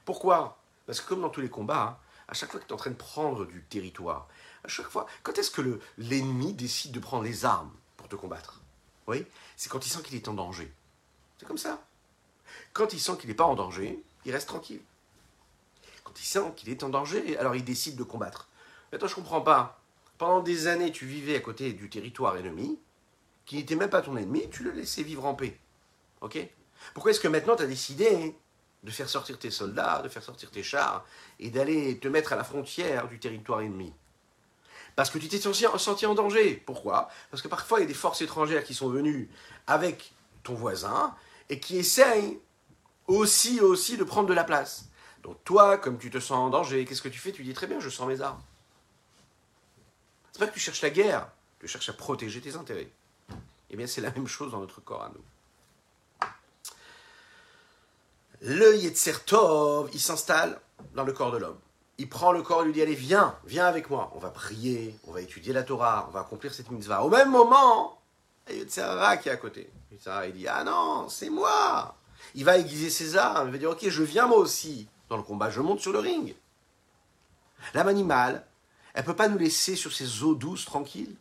Pourquoi? 0.05 0.59
Parce 0.87 1.01
que 1.01 1.09
comme 1.09 1.23
dans 1.23 1.29
tous 1.29 1.41
les 1.41 1.51
combats, 1.51 1.83
hein, 1.83 1.99
à 2.29 2.35
chaque 2.35 2.53
fois 2.53 2.61
que 2.61 2.66
tu 2.66 2.71
es 2.71 2.75
en 2.75 2.79
train 2.79 2.91
de 2.91 2.97
prendre 2.97 3.45
du 3.47 3.64
territoire, 3.64 4.29
à 4.65 4.69
chaque 4.69 4.89
fois, 4.89 5.07
quand 5.23 5.39
est-ce 5.39 5.51
que 5.51 5.81
l'ennemi 5.99 6.53
décide 6.53 6.93
de 6.93 7.01
prendre 7.01 7.25
les 7.25 7.45
armes 7.45 7.73
pour 7.97 8.09
te 8.09 8.17
combattre? 8.17 8.61
Oui 9.07 9.25
C'est 9.57 9.71
quand 9.71 9.85
il 9.87 9.91
sent 9.91 10.03
qu'il 10.03 10.17
est 10.17 10.29
en 10.29 10.35
danger. 10.35 10.73
C'est 11.39 11.47
comme 11.47 11.59
ça. 11.59 11.83
Quand 12.73 12.93
il 12.93 13.01
sent 13.01 13.17
qu'il 13.19 13.29
n'est 13.29 13.35
pas 13.35 13.45
en 13.45 13.55
danger, 13.55 14.03
il 14.25 14.33
reste 14.33 14.49
tranquille. 14.49 14.83
Quand 16.05 16.19
il 16.21 16.25
sent 16.25 16.53
qu'il 16.57 16.69
est 16.69 16.83
en 16.83 16.89
danger, 16.89 17.39
alors 17.39 17.55
il 17.57 17.65
décide 17.65 17.97
de 17.97 18.03
combattre. 18.03 18.49
Mais 18.93 18.99
toi, 18.99 19.09
je 19.09 19.15
comprends 19.15 19.41
pas. 19.41 19.81
Pendant 20.19 20.41
des 20.41 20.67
années, 20.67 20.93
tu 20.93 21.07
vivais 21.07 21.37
à 21.37 21.41
côté 21.41 21.73
du 21.73 21.89
territoire 21.89 22.37
ennemi, 22.37 22.79
qui 23.47 23.57
n'était 23.57 23.77
même 23.77 23.91
pas 23.91 24.03
ton 24.03 24.17
ennemi, 24.17 24.49
tu 24.51 24.63
le 24.63 24.73
laissais 24.73 25.03
vivre 25.03 25.25
en 25.25 25.35
paix. 25.35 25.59
Ok? 26.21 26.39
Pourquoi 26.95 27.13
est-ce 27.13 27.21
que 27.21 27.29
maintenant 27.29 27.57
tu 27.57 27.63
as 27.63 27.67
décidé 27.67 28.37
de 28.83 28.91
faire 28.91 29.09
sortir 29.09 29.39
tes 29.39 29.51
soldats, 29.51 30.03
de 30.03 30.09
faire 30.09 30.23
sortir 30.23 30.51
tes 30.51 30.63
chars, 30.63 31.05
et 31.39 31.51
d'aller 31.51 31.99
te 31.99 32.09
mettre 32.09 32.33
à 32.33 32.37
la 32.37 32.45
frontière 32.45 33.09
du 33.09 33.19
territoire 33.19 33.63
ennemi? 33.63 33.93
Parce 35.01 35.09
que 35.09 35.18
tu 35.18 35.28
t'es 35.28 35.40
senti 35.40 36.05
en 36.05 36.14
danger. 36.14 36.62
Pourquoi? 36.66 37.09
Parce 37.30 37.42
que 37.42 37.48
parfois, 37.48 37.78
il 37.78 37.84
y 37.84 37.84
a 37.84 37.88
des 37.88 37.94
forces 37.94 38.20
étrangères 38.20 38.62
qui 38.62 38.74
sont 38.74 38.90
venues 38.90 39.30
avec 39.66 40.12
ton 40.42 40.53
voisin 40.53 41.16
et 41.48 41.59
qui 41.59 41.78
essayent 41.78 42.38
aussi, 43.07 43.61
aussi 43.61 43.96
de 43.96 44.05
prendre 44.05 44.28
de 44.28 44.34
la 44.34 44.44
place. 44.44 44.90
Donc 45.22 45.42
toi, 45.42 45.78
comme 45.78 45.96
tu 45.96 46.11
te 46.11 46.20
sens 46.20 46.32
en 46.32 46.51
danger, 46.51 46.84
qu'est-ce 46.84 47.01
que 47.01 47.09
tu 47.09 47.18
fais? 47.18 47.32
Tu 47.32 47.42
dis 47.44 47.55
très 47.55 47.66
bien, 47.66 47.80
je 47.80 47.88
sens 47.88 48.07
mes 48.07 48.20
armes. 48.20 48.42
C'est 50.32 50.38
pas 50.38 50.48
que 50.48 50.53
tu 50.53 50.61
cherches 50.61 50.82
la 50.82 50.90
guerre, 50.90 51.30
tu 51.61 51.66
cherches 51.66 51.88
à 51.88 51.94
protéger 51.94 52.42
tes 52.42 52.57
intérêts. 52.57 52.90
Eh 53.70 53.78
bien, 53.78 53.86
c'est 53.86 54.03
la 54.03 54.11
même 54.11 54.26
chose 54.26 54.53
dans 54.53 54.61
notre 54.61 54.82
corps 54.82 55.05
à 55.05 55.09
nous. 55.14 55.24
Le 58.42 58.76
Yetzer 58.76 59.24
Tov, 59.24 59.88
il 59.94 60.01
s'installe 60.01 60.61
dans 60.92 61.05
le 61.05 61.14
corps 61.14 61.32
de 61.32 61.38
l'homme. 61.38 61.59
Il 62.01 62.09
prend 62.09 62.32
le 62.32 62.42
corps 62.42 62.62
et 62.62 62.64
lui 62.64 62.72
dit 62.72 62.82
Allez, 62.82 62.94
viens, 62.94 63.36
viens 63.44 63.66
avec 63.66 63.90
moi. 63.90 64.11
On 64.14 64.18
va 64.18 64.30
prier, 64.30 64.98
on 65.07 65.12
va 65.12 65.20
étudier 65.20 65.53
la 65.53 65.62
Torah, 65.62 66.07
on 66.09 66.12
va 66.12 66.20
accomplir 66.20 66.53
cette 66.53 66.70
mitzvah. 66.70 67.05
Au 67.05 67.11
même 67.11 67.30
moment, 67.30 68.01
il 68.51 68.57
y 68.59 68.80
a 68.80 69.16
qui 69.18 69.28
est 69.28 69.32
à 69.32 69.36
côté. 69.36 69.70
Il 69.92 70.32
dit 70.32 70.48
Ah 70.48 70.64
non, 70.64 71.09
c'est 71.09 71.30
moi 71.30 71.94
il 72.34 72.44
va 72.44 72.59
aiguiser 72.59 72.90
ses 72.90 73.16
armes, 73.16 73.48
il 73.48 73.53
va 73.53 73.59
dire 73.59 73.70
Ok, 73.70 73.88
je 73.88 74.03
viens 74.03 74.26
moi 74.26 74.38
aussi 74.38 74.88
dans 75.09 75.16
le 75.16 75.22
combat, 75.22 75.51
je 75.51 75.61
monte 75.61 75.80
sur 75.80 75.92
le 75.92 75.98
ring. 75.98 76.34
L'âme 77.74 77.88
animale, 77.88 78.46
elle 78.94 79.03
ne 79.03 79.07
peut 79.07 79.16
pas 79.16 79.28
nous 79.28 79.38
laisser 79.38 79.76
sur 79.76 79.92
ses 79.92 80.22
eaux 80.22 80.34
douces, 80.34 80.64
tranquilles. 80.64 81.16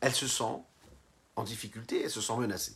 Elle 0.00 0.14
se 0.14 0.26
sent 0.26 0.62
en 1.36 1.44
difficulté, 1.44 2.02
elle 2.04 2.10
se 2.10 2.20
sent 2.20 2.36
menacée. 2.36 2.74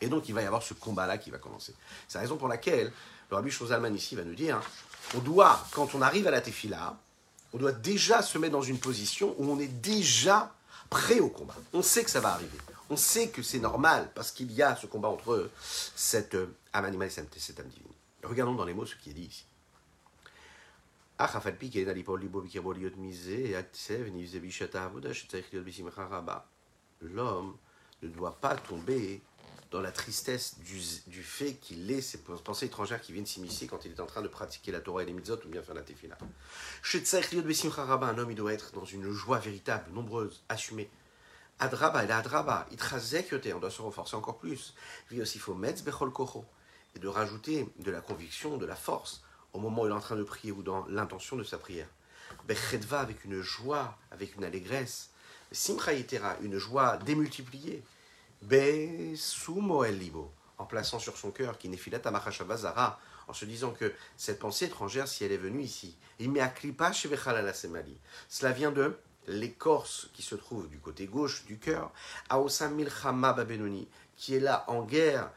Et 0.00 0.08
donc 0.08 0.28
il 0.28 0.34
va 0.34 0.42
y 0.42 0.46
avoir 0.46 0.62
ce 0.62 0.74
combat-là 0.74 1.18
qui 1.18 1.30
va 1.30 1.38
commencer. 1.38 1.74
C'est 2.08 2.18
la 2.18 2.22
raison 2.22 2.36
pour 2.36 2.48
laquelle 2.48 2.92
le 3.30 3.36
Rabbi 3.36 3.50
Shozalman 3.50 3.94
ici 3.94 4.14
va 4.14 4.24
nous 4.24 4.34
dire 4.34 4.60
on 5.14 5.18
doit, 5.18 5.64
quand 5.72 5.94
on 5.94 6.02
arrive 6.02 6.26
à 6.26 6.30
la 6.30 6.40
tefila, 6.40 6.96
on 7.52 7.58
doit 7.58 7.72
déjà 7.72 8.22
se 8.22 8.36
mettre 8.38 8.52
dans 8.52 8.62
une 8.62 8.78
position 8.78 9.34
où 9.38 9.50
on 9.50 9.58
est 9.60 9.68
déjà 9.68 10.52
prêt 10.90 11.20
au 11.20 11.28
combat. 11.28 11.54
On 11.72 11.82
sait 11.82 12.04
que 12.04 12.10
ça 12.10 12.20
va 12.20 12.30
arriver. 12.30 12.58
On 12.90 12.96
sait 12.96 13.28
que 13.28 13.42
c'est 13.42 13.60
normal 13.60 14.10
parce 14.14 14.30
qu'il 14.30 14.52
y 14.52 14.62
a 14.62 14.76
ce 14.76 14.86
combat 14.86 15.08
entre 15.08 15.50
cette 15.94 16.36
âme 16.72 16.84
animale 16.84 17.08
et 17.08 17.38
cette 17.38 17.60
âme 17.60 17.68
divine. 17.68 17.86
Regardons 18.22 18.54
dans 18.54 18.64
les 18.64 18.74
mots 18.74 18.86
ce 18.86 18.96
qui 18.96 19.10
est 19.10 19.14
dit 19.14 19.26
ici. 19.26 19.44
L'homme 27.00 27.56
ne 28.02 28.08
doit 28.08 28.40
pas 28.40 28.56
tomber 28.56 29.22
dans 29.74 29.80
la 29.80 29.90
tristesse 29.90 30.54
du, 30.60 31.22
fait 31.24 31.54
qu'il 31.54 31.90
ait 31.90 32.00
ces 32.00 32.18
pensées 32.18 32.66
étrangères 32.66 33.00
qui 33.00 33.12
viennent 33.12 33.26
s'immiscer 33.26 33.66
quand 33.66 33.84
il 33.84 33.90
est 33.90 33.98
en 33.98 34.06
train 34.06 34.22
de 34.22 34.28
pratiquer 34.28 34.70
la 34.70 34.80
Torah 34.80 35.02
et 35.02 35.06
les 35.06 35.12
mitzvot 35.12 35.40
ou 35.44 35.48
bien 35.48 35.62
faire 35.62 35.74
la 35.74 35.82
tefila. 35.82 36.16
Un 36.94 38.18
homme, 38.18 38.30
il 38.30 38.36
doit 38.36 38.52
être 38.52 38.72
dans 38.72 38.84
une 38.84 39.10
joie 39.10 39.40
véritable, 39.40 39.90
nombreuse, 39.92 40.44
assumée. 40.48 40.88
Adraba, 41.58 42.04
il 42.04 42.12
a 42.12 42.18
adraba, 42.18 42.68
on 42.70 43.58
doit 43.58 43.70
se 43.70 43.82
renforcer 43.82 44.14
encore 44.14 44.38
plus. 44.38 44.74
aussi 45.20 45.40
faut 45.40 45.58
et 46.94 46.98
de 47.00 47.08
rajouter 47.08 47.68
de 47.80 47.90
la 47.90 48.00
conviction, 48.00 48.56
de 48.56 48.66
la 48.66 48.76
force 48.76 49.24
au 49.52 49.58
moment 49.58 49.82
où 49.82 49.86
il 49.86 49.90
est 49.90 49.94
en 49.94 49.98
train 49.98 50.14
de 50.14 50.22
prier 50.22 50.52
ou 50.52 50.62
dans 50.62 50.86
l'intention 50.86 51.34
de 51.34 51.42
sa 51.42 51.58
prière. 51.58 51.88
Bechedva 52.46 53.00
avec 53.00 53.24
une 53.24 53.40
joie, 53.40 53.98
avec 54.12 54.36
une 54.36 54.44
allégresse. 54.44 55.10
Simcha 55.50 55.92
une 56.42 56.58
joie 56.58 56.96
démultipliée. 56.98 57.82
Besumo 58.46 59.84
el 59.84 60.00
en 60.58 60.66
plaçant 60.66 60.98
sur 60.98 61.16
son 61.16 61.30
cœur, 61.30 61.58
qui 61.58 61.68
nefilat 61.68 62.00
amachashavazara, 62.04 62.98
en 63.26 63.32
se 63.32 63.44
disant 63.44 63.72
que 63.72 63.92
cette 64.16 64.38
pensée 64.38 64.66
étrangère, 64.66 65.08
si 65.08 65.24
elle 65.24 65.32
est 65.32 65.38
venue 65.38 65.62
ici, 65.62 65.96
cela 68.28 68.52
vient 68.52 68.70
de 68.70 68.96
l'écorce 69.26 70.10
qui 70.12 70.22
se 70.22 70.34
trouve 70.34 70.68
du 70.68 70.78
côté 70.78 71.06
gauche 71.06 71.44
du 71.46 71.58
cœur, 71.58 71.90
Aosam 72.28 72.74
Milchama 72.74 73.32
Benoni, 73.32 73.88
qui 74.16 74.34
est 74.34 74.40
là 74.40 74.64
en 74.68 74.82
guerre 74.82 75.30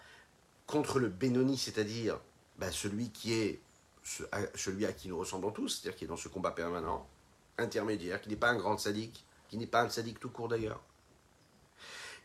contre 0.65 0.99
le 0.99 1.07
Benoni, 1.07 1.57
c'est-à-dire 1.57 2.19
bah, 2.59 2.71
celui 2.71 3.09
qui 3.09 3.33
est 3.33 3.61
celui 4.55 4.85
à 4.85 4.93
qui 4.93 5.09
nous 5.09 5.17
ressemblons 5.17 5.51
tous, 5.51 5.67
c'est-à-dire 5.69 5.97
qui 5.97 6.05
est 6.05 6.07
dans 6.07 6.15
ce 6.15 6.29
combat 6.29 6.51
permanent, 6.51 7.07
intermédiaire, 7.57 8.21
qui 8.21 8.29
n'est 8.29 8.37
pas 8.37 8.49
un 8.49 8.55
grand 8.55 8.77
sadique, 8.77 9.25
qui 9.49 9.57
n'est 9.57 9.67
pas 9.67 9.81
un 9.81 9.89
sadique 9.89 10.19
tout 10.19 10.29
court 10.29 10.47
d'ailleurs, 10.47 10.81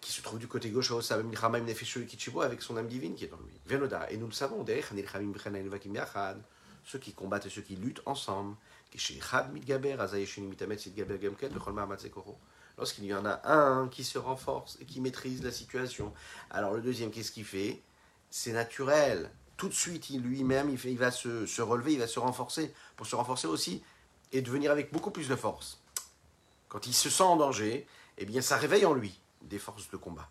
qui 0.02 0.12
se 0.12 0.20
trouve 0.20 0.38
du 0.38 0.48
côté 0.48 0.68
gauche 0.68 0.92
avec 0.92 2.60
son 2.62 2.76
âme 2.76 2.88
divine 2.88 3.14
qui 3.14 3.24
est 3.24 3.32
en 3.32 3.38
lui. 3.38 3.54
Et 4.10 4.16
nous 4.18 4.26
le 4.26 4.32
savons, 4.32 4.66
ceux 6.84 6.98
qui 6.98 7.12
combattent 7.12 7.46
et 7.46 7.50
ceux 7.50 7.62
qui 7.62 7.76
luttent 7.76 8.02
ensemble, 8.04 8.56
Lorsqu'il 12.78 13.04
y 13.04 13.14
en 13.14 13.24
a 13.24 13.40
un 13.44 13.88
qui 13.88 14.02
se 14.02 14.18
renforce 14.18 14.76
et 14.80 14.84
qui 14.84 15.00
maîtrise 15.00 15.42
la 15.44 15.52
situation, 15.52 16.12
alors 16.50 16.74
le 16.74 16.80
deuxième, 16.80 17.10
qu'est-ce 17.10 17.30
qu'il 17.30 17.44
fait? 17.44 17.80
C'est 18.30 18.52
naturel. 18.52 19.30
Tout 19.56 19.68
de 19.68 19.74
suite, 19.74 20.08
lui-même, 20.08 20.68
il, 20.68 20.90
il 20.90 20.98
va 20.98 21.12
se, 21.12 21.62
relever, 21.62 21.92
il 21.92 22.00
va 22.00 22.08
se 22.08 22.18
renforcer, 22.18 22.74
pour 22.96 23.06
se 23.06 23.14
renforcer 23.14 23.46
aussi 23.46 23.84
et 24.32 24.42
devenir 24.42 24.72
avec 24.72 24.92
beaucoup 24.92 25.12
plus 25.12 25.28
de 25.28 25.36
force. 25.36 25.80
Quand 26.68 26.86
il 26.86 26.94
se 26.94 27.08
sent 27.08 27.22
en 27.22 27.36
danger, 27.36 27.86
eh 28.18 28.24
bien, 28.24 28.40
ça 28.40 28.56
réveille 28.56 28.84
en 28.84 28.94
lui 28.94 29.21
des 29.42 29.58
forces 29.58 29.90
de 29.90 29.96
combat. 29.96 30.28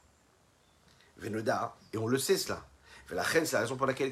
Venoda, 1.17 1.75
et 1.93 1.97
on 1.97 2.07
le 2.07 2.17
sait 2.17 2.37
cela. 2.37 2.65
C'est 3.07 3.15
la 3.15 3.23
raison 3.23 3.75
pour 3.75 3.85
laquelle 3.85 4.09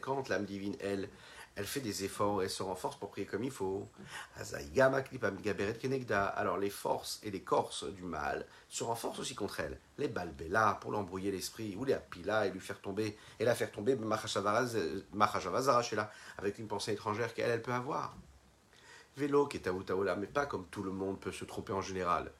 quand 0.00 0.28
l'âme 0.28 0.44
divine, 0.44 0.76
elle, 0.80 1.08
elle 1.56 1.66
fait 1.66 1.80
des 1.80 2.04
efforts, 2.04 2.42
elle 2.42 2.50
se 2.50 2.62
renforce 2.62 2.96
pour 2.96 3.10
prier 3.10 3.26
comme 3.26 3.42
il 3.42 3.50
faut. 3.50 3.88
Alors 6.36 6.58
les 6.58 6.70
forces 6.70 7.20
et 7.22 7.30
les 7.30 7.40
corses 7.40 7.84
du 7.84 8.02
mal 8.02 8.46
se 8.68 8.84
renforcent 8.84 9.18
aussi 9.18 9.34
contre 9.34 9.60
elle. 9.60 9.80
Les 9.96 10.08
balbela 10.08 10.78
pour 10.80 10.92
l'embrouiller 10.92 11.32
l'esprit, 11.32 11.74
ou 11.76 11.84
les 11.84 11.94
apila 11.94 12.46
et 12.46 12.50
lui 12.50 12.60
faire 12.60 12.80
tomber, 12.80 13.16
et 13.40 13.44
la 13.44 13.54
faire 13.54 13.72
tomber 13.72 13.98
avec 16.38 16.58
une 16.58 16.68
pensée 16.68 16.92
étrangère 16.92 17.34
qu'elle 17.34 17.50
elle 17.50 17.62
peut 17.62 17.72
avoir. 17.72 18.14
Vélo 19.16 19.46
qui 19.46 19.56
est 19.56 19.68
mais 20.16 20.26
pas 20.26 20.46
comme 20.46 20.66
tout 20.66 20.82
le 20.84 20.92
monde 20.92 21.18
peut 21.18 21.32
se 21.32 21.44
tromper 21.44 21.72
en 21.72 21.80
général. 21.80 22.30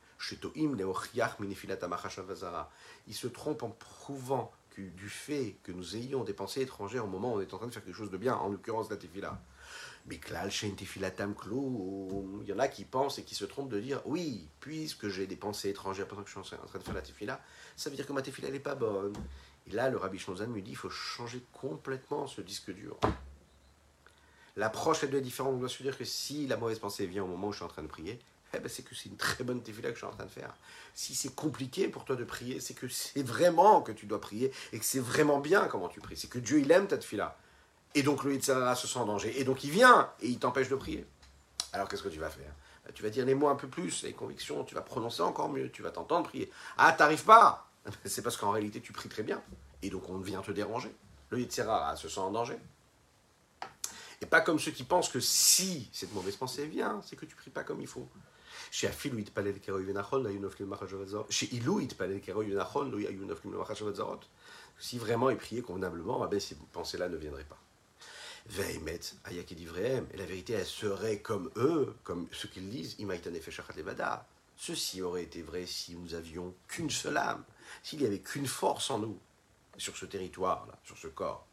Il 3.07 3.15
se 3.15 3.27
trompe 3.29 3.63
en 3.63 3.71
prouvant 3.71 4.53
du 4.79 5.09
fait 5.09 5.57
que 5.63 5.73
nous 5.73 5.97
ayons 5.97 6.25
des 6.25 6.33
pensées 6.33 6.63
étrangères 6.63 7.05
au 7.05 7.09
moment 7.09 7.33
où 7.33 7.37
on 7.37 7.41
est 7.41 7.53
en 7.53 7.59
train 7.59 7.67
de 7.67 7.73
faire 7.73 7.85
quelque 7.85 7.97
chose 7.97 8.11
de 8.11 8.17
bien, 8.17 8.35
en 8.35 8.49
l'occurrence 8.49 8.89
la 8.91 8.97
tefila. 8.97 9.41
Mais 10.07 10.21
il 10.21 10.31
y 12.47 12.53
en 12.53 12.59
a 12.59 12.69
qui 12.69 12.85
pensent 12.85 13.19
et 13.19 13.25
qui 13.25 13.35
se 13.35 13.45
trompent 13.45 13.69
de 13.69 13.81
dire 13.81 14.01
oui, 14.07 14.49
puisque 14.61 15.09
j'ai 15.09 15.27
des 15.27 15.37
pensées 15.37 15.71
étrangères 15.71 16.07
pendant 16.07 16.23
que 16.23 16.29
je 16.29 16.41
suis 16.41 16.57
en 16.57 16.67
train 16.67 16.79
de 16.79 16.85
faire 16.85 16.95
la 16.95 17.03
tefila, 17.03 17.41
ça 17.77 17.91
veut 17.91 17.97
dire 17.97 18.07
que 18.07 18.13
ma 18.13 18.23
tefila 18.23 18.51
n'est 18.51 18.61
pas 18.61 18.75
bonne. 18.75 19.13
Et 19.67 19.73
là, 19.73 19.91
le 19.91 19.99
rabbi 19.99 20.19
Shnozan 20.19 20.47
me 20.47 20.63
dit 20.63 20.71
il 20.71 20.77
faut 20.77 20.89
changer 20.91 21.43
complètement 21.53 22.27
ce 22.27 22.41
disque 22.41 22.71
dur. 22.73 22.99
L'approche, 24.57 25.05
elle 25.05 25.11
doit 25.11 25.19
être 25.19 25.25
différente. 25.25 25.55
On 25.55 25.59
doit 25.59 25.69
se 25.69 25.83
dire 25.83 25.97
que 25.97 26.05
si 26.05 26.47
la 26.47 26.57
mauvaise 26.57 26.79
pensée 26.79 27.07
vient 27.07 27.25
au 27.25 27.29
moment 27.29 27.49
où 27.49 27.53
je 27.53 27.59
suis 27.59 27.65
en 27.65 27.69
train 27.69 27.83
de 27.83 27.89
prier, 27.89 28.19
eh 28.55 28.59
ben, 28.61 28.69
c'est 28.69 28.83
que 28.83 28.95
c'est 28.95 29.09
une 29.09 29.17
très 29.17 29.45
bonne 29.45 29.63
tefila 29.63 29.89
que 29.91 29.95
je 29.95 29.99
suis 29.99 30.07
en 30.07 30.13
train 30.13 30.25
de 30.25 30.31
faire. 30.31 30.55
Si 30.95 31.15
c'est 31.15 31.35
compliqué 31.35 31.89
pour 31.89 32.05
toi 32.05 32.17
de 32.17 32.25
prier, 32.25 32.61
c'est 32.61 32.75
que 32.75 32.89
c'est 32.89 33.23
vraiment 33.23 33.83
que 33.83 33.93
tu 33.93 34.07
dois 34.07 34.21
prier 34.21 34.53
et 34.73 34.79
que 34.79 34.85
c'est 34.85 35.01
vraiment 35.01 35.39
bien 35.39 35.67
comment 35.69 35.89
tu 35.89 36.01
pries. 36.01 36.17
C'est 36.17 36.29
que 36.29 36.39
Dieu, 36.39 36.61
il 36.61 36.71
aime 36.71 36.87
ta 36.87 36.97
tefila. 36.97 37.37
Et 37.95 38.03
donc 38.03 38.25
le 38.25 38.35
Yitzhara 38.35 38.75
se 38.75 38.87
sent 38.87 38.99
en 38.99 39.07
danger. 39.07 39.39
Et 39.41 39.45
donc 39.45 39.65
il 39.65 39.71
vient 39.71 40.11
et 40.21 40.29
il 40.29 40.39
t'empêche 40.39 40.69
de 40.69 40.77
prier. 40.77 41.07
Alors 41.73 41.89
qu'est-ce 41.89 42.03
que 42.03 42.09
tu 42.09 42.19
vas 42.19 42.31
faire? 42.31 42.53
Ben, 42.85 42.93
Tu 42.95 43.03
vas 43.03 43.11
dire 43.11 43.27
les 43.27 43.35
mots 43.35 43.49
un 43.49 43.57
peu 43.57 43.69
plus, 43.69 44.03
les 44.03 44.13
convictions, 44.13 44.65
tu 44.65 44.75
vas 44.75 44.83
prononcer 44.83 45.23
encore 45.23 45.51
mieux, 45.51 45.71
tu 45.71 45.83
vas 45.83 45.91
t'entendre 45.91 46.29
prier. 46.29 46.51
Ah, 46.79 46.93
t'arrives 46.93 47.25
pas 47.25 47.71
C'est 48.05 48.23
parce 48.23 48.37
qu'en 48.37 48.51
réalité 48.51 48.81
tu 48.81 48.93
pries 48.93 49.09
très 49.09 49.23
bien. 49.23 49.43
Et 49.83 49.91
donc 49.91 50.09
on 50.09 50.19
vient 50.19 50.41
te 50.41 50.53
déranger. 50.53 50.95
Le 51.31 51.41
Yitzhara 51.41 51.97
se 51.97 52.09
sent 52.09 52.21
en 52.21 52.31
danger. 52.31 52.59
Et 54.21 54.27
pas 54.27 54.41
comme 54.41 54.59
ceux 54.59 54.73
qui 54.73 54.85
pensent 54.85 55.09
que 55.09 55.21
si 55.21 55.89
cette 55.93 56.13
mauvaise 56.13 56.37
pensée 56.37 56.67
vient, 56.67 57.01
c'est 57.05 57.17
que 57.17 57.25
tu 57.25 57.37
pries 57.37 57.51
pas 57.51 57.63
comme 57.63 57.81
il 57.81 57.87
faut. 57.87 58.09
Chez 58.71 58.87
Afilou 58.87 59.19
Itpalel 59.19 59.61
Keroy 59.61 59.83
Venachon, 59.83 60.23
là 60.23 60.31
Yunoflim 60.31 60.69
Machashavatzarot. 60.69 61.27
Chez 61.31 61.55
Ilou 61.55 61.81
Itpalel 61.81 62.21
Keroy 62.21 62.47
Venachon, 62.47 62.91
là 62.91 63.11
Yunoflim 63.11 63.57
Machashavatzarot. 63.57 64.21
Si 64.79 64.99
vraiment 64.99 65.31
il 65.31 65.37
priait 65.37 65.63
convenablement, 65.63 66.27
ben, 66.27 66.39
ces 66.39 66.57
pensées-là 66.73 67.09
ne 67.09 67.17
viendraient 67.17 67.45
pas. 67.45 67.59
Veimet, 68.47 69.01
Ayak 69.25 69.53
et 69.53 70.17
la 70.17 70.25
vérité, 70.25 70.55
elle 70.55 70.65
serait 70.65 71.19
comme 71.19 71.51
eux, 71.57 71.95
comme 72.05 72.29
ce 72.33 72.47
qu'ils 72.47 72.69
disent, 72.69 72.97
Feshachat 73.43 73.75
Levada. 73.77 74.27
Ceci 74.57 75.03
aurait 75.03 75.25
été 75.25 75.43
vrai 75.43 75.67
si 75.67 75.95
nous 75.95 76.15
avions 76.15 76.55
qu'une 76.67 76.91
seule 76.91 77.17
âme, 77.17 77.45
s'il 77.83 78.01
n'y 78.01 78.07
avait 78.07 78.21
qu'une 78.21 78.47
force 78.47 78.91
en 78.91 78.99
nous, 78.99 79.19
sur 79.77 79.97
ce 79.97 80.07
territoire-là, 80.07 80.79
sur 80.85 80.97
ce 80.97 81.09
corps. 81.09 81.48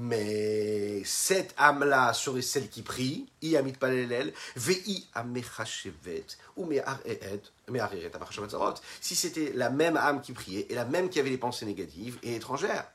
Mais 0.00 1.02
cette 1.04 1.56
âme-là 1.58 2.12
serait 2.12 2.40
celle 2.40 2.68
qui 2.68 2.82
prie, 2.82 3.28
i 3.42 3.56
amit 3.56 3.72
palelel, 3.72 4.32
vei 4.54 5.04
amechashevet, 5.12 6.26
ou 6.56 6.70
si 9.00 9.16
c'était 9.16 9.52
la 9.56 9.70
même 9.70 9.96
âme 9.96 10.20
qui 10.20 10.32
priait, 10.32 10.66
et 10.70 10.76
la 10.76 10.84
même 10.84 11.08
qui 11.08 11.18
avait 11.18 11.30
les 11.30 11.36
pensées 11.36 11.66
négatives 11.66 12.20
et 12.22 12.36
étrangères. 12.36 12.88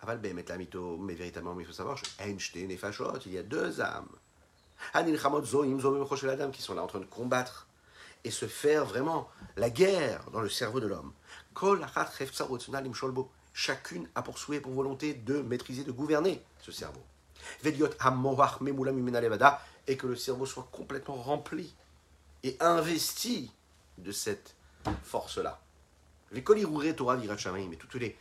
Aval 0.00 0.18
behemet 0.18 0.44
la 0.48 0.58
mito, 0.58 0.98
mais 0.98 1.14
véritablement, 1.14 1.60
il 1.60 1.66
faut 1.66 1.72
savoir, 1.72 2.02
Einstein 2.18 2.68
et 2.68 2.76
Fashot, 2.76 3.20
il 3.26 3.34
y 3.34 3.38
a 3.38 3.44
deux 3.44 3.80
âmes. 3.80 4.08
Anil 4.92 5.20
chamot 5.20 5.44
zoim 5.44 5.78
zomim 5.78 6.04
adam, 6.28 6.50
qui 6.50 6.62
sont 6.62 6.74
là 6.74 6.82
en 6.82 6.88
train 6.88 6.98
de 6.98 7.04
combattre 7.04 7.68
et 8.24 8.32
se 8.32 8.46
faire 8.46 8.86
vraiment 8.86 9.28
la 9.56 9.70
guerre 9.70 10.28
dans 10.32 10.40
le 10.40 10.48
cerveau 10.48 10.80
de 10.80 10.88
l'homme. 10.88 11.12
Kol 11.54 11.80
achat 11.84 12.10
cheftsarot 12.18 12.58
im 12.74 12.92
sholbo 12.92 13.30
chacune 13.52 14.08
a 14.14 14.22
pour 14.22 14.38
souhait, 14.38 14.60
pour 14.60 14.72
volonté 14.72 15.14
de 15.14 15.42
maîtriser, 15.42 15.84
de 15.84 15.92
gouverner 15.92 16.42
ce 16.60 16.72
cerveau. 16.72 17.02
Et 19.86 19.96
que 19.96 20.06
le 20.06 20.16
cerveau 20.16 20.46
soit 20.46 20.68
complètement 20.70 21.16
rempli 21.16 21.74
et 22.42 22.56
investi 22.60 23.50
de 23.98 24.12
cette 24.12 24.54
force-là. 25.02 25.60
Mais 26.32 26.42
toutes 26.42 27.94
les 27.94 28.16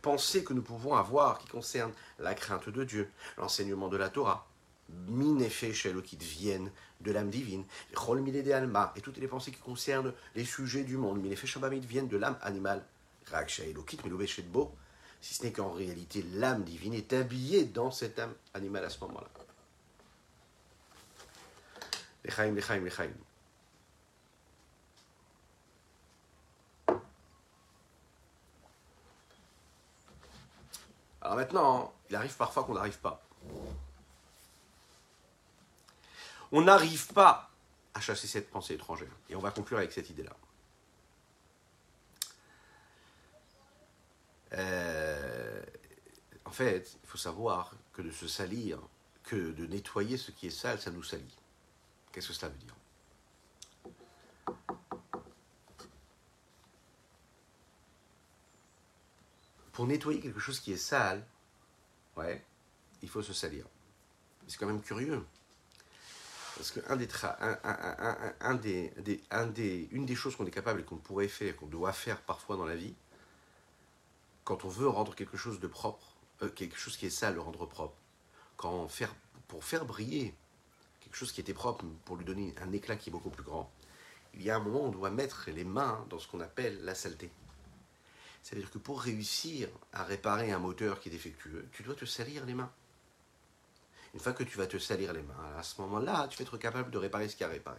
pensées 0.00 0.44
que 0.44 0.52
nous 0.52 0.62
pouvons 0.62 0.94
avoir 0.94 1.38
qui 1.38 1.48
concernent 1.48 1.92
la 2.18 2.34
crainte 2.34 2.68
de 2.68 2.84
Dieu, 2.84 3.10
l'enseignement 3.36 3.88
de 3.88 3.96
la 3.96 4.08
Torah, 4.08 4.46
qui 6.04 6.16
viennent 6.16 6.70
de 7.00 7.12
l'âme 7.12 7.30
divine, 7.30 7.64
et 8.96 9.00
toutes 9.00 9.18
les 9.18 9.28
pensées 9.28 9.52
qui 9.52 9.60
concernent 9.60 10.12
les 10.34 10.44
sujets 10.44 10.84
du 10.84 10.96
monde, 10.96 11.22
viennent 11.22 12.08
de 12.08 12.16
l'âme 12.16 12.38
animale, 12.42 12.84
si 15.20 15.34
ce 15.34 15.42
n'est 15.44 15.52
qu'en 15.52 15.70
réalité 15.70 16.22
l'âme 16.34 16.64
divine 16.64 16.94
est 16.94 17.12
habillée 17.12 17.64
dans 17.64 17.90
cette 17.90 18.18
âme 18.18 18.34
animale 18.54 18.84
à 18.84 18.90
ce 18.90 19.00
moment-là. 19.00 19.28
Alors 31.22 31.36
maintenant, 31.36 31.92
il 32.08 32.16
arrive 32.16 32.34
parfois 32.36 32.64
qu'on 32.64 32.74
n'arrive 32.74 32.98
pas. 32.98 33.22
On 36.52 36.62
n'arrive 36.62 37.12
pas 37.12 37.50
à 37.94 38.00
chasser 38.00 38.26
cette 38.26 38.50
pensée 38.50 38.74
étrangère. 38.74 39.12
Et 39.28 39.36
on 39.36 39.40
va 39.40 39.50
conclure 39.50 39.78
avec 39.78 39.92
cette 39.92 40.10
idée-là. 40.10 40.32
Euh, 44.54 45.62
en 46.44 46.50
fait, 46.50 46.98
il 47.02 47.08
faut 47.08 47.18
savoir 47.18 47.74
que 47.92 48.02
de 48.02 48.10
se 48.10 48.26
salir, 48.26 48.80
que 49.24 49.52
de 49.52 49.66
nettoyer 49.66 50.16
ce 50.16 50.30
qui 50.30 50.48
est 50.48 50.50
sale, 50.50 50.80
ça 50.80 50.90
nous 50.90 51.02
salit. 51.02 51.36
Qu'est-ce 52.12 52.28
que 52.28 52.34
cela 52.34 52.50
veut 52.50 52.58
dire? 52.58 52.74
Pour 59.72 59.86
nettoyer 59.86 60.20
quelque 60.20 60.40
chose 60.40 60.60
qui 60.60 60.72
est 60.72 60.76
sale, 60.76 61.24
ouais, 62.16 62.44
il 63.02 63.08
faut 63.08 63.22
se 63.22 63.32
salir. 63.32 63.64
C'est 64.46 64.58
quand 64.58 64.66
même 64.66 64.82
curieux. 64.82 65.24
Parce 66.56 66.72
que 66.72 66.80
une 69.92 70.06
des 70.06 70.14
choses 70.14 70.36
qu'on 70.36 70.46
est 70.46 70.50
capable 70.50 70.80
et 70.80 70.84
qu'on 70.84 70.96
pourrait 70.96 71.28
faire, 71.28 71.56
qu'on 71.56 71.68
doit 71.68 71.92
faire 71.92 72.20
parfois 72.20 72.56
dans 72.56 72.66
la 72.66 72.76
vie, 72.76 72.94
quand 74.50 74.64
on 74.64 74.68
veut 74.68 74.88
rendre 74.88 75.14
quelque 75.14 75.36
chose 75.36 75.60
de 75.60 75.68
propre, 75.68 76.16
euh, 76.42 76.48
quelque 76.48 76.76
chose 76.76 76.96
qui 76.96 77.06
est 77.06 77.10
sale, 77.10 77.34
le 77.34 77.40
rendre 77.40 77.66
propre, 77.66 77.94
quand 78.56 78.88
faire, 78.88 79.14
pour 79.46 79.62
faire 79.62 79.84
briller 79.84 80.34
quelque 81.00 81.14
chose 81.14 81.30
qui 81.30 81.40
était 81.40 81.54
propre, 81.54 81.84
pour 82.04 82.16
lui 82.16 82.24
donner 82.24 82.52
un 82.60 82.72
éclat 82.72 82.96
qui 82.96 83.10
est 83.10 83.12
beaucoup 83.12 83.30
plus 83.30 83.44
grand, 83.44 83.70
il 84.34 84.42
y 84.42 84.50
a 84.50 84.56
un 84.56 84.58
moment 84.58 84.80
où 84.80 84.86
on 84.86 84.90
doit 84.90 85.10
mettre 85.10 85.50
les 85.52 85.62
mains 85.62 86.04
dans 86.10 86.18
ce 86.18 86.26
qu'on 86.26 86.40
appelle 86.40 86.84
la 86.84 86.96
saleté. 86.96 87.30
C'est-à-dire 88.42 88.72
que 88.72 88.78
pour 88.78 89.00
réussir 89.00 89.68
à 89.92 90.02
réparer 90.02 90.50
un 90.50 90.58
moteur 90.58 90.98
qui 90.98 91.10
est 91.10 91.12
défectueux, 91.12 91.68
tu 91.70 91.84
dois 91.84 91.94
te 91.94 92.04
salir 92.04 92.44
les 92.44 92.54
mains. 92.54 92.72
Une 94.14 94.20
fois 94.20 94.32
que 94.32 94.42
tu 94.42 94.58
vas 94.58 94.66
te 94.66 94.78
salir 94.78 95.12
les 95.12 95.22
mains, 95.22 95.54
à 95.56 95.62
ce 95.62 95.80
moment-là, 95.80 96.26
tu 96.26 96.38
vas 96.38 96.42
être 96.42 96.58
capable 96.58 96.90
de 96.90 96.98
réparer 96.98 97.28
ce 97.28 97.36
qui 97.36 97.44
a 97.44 97.48
réparé. 97.48 97.78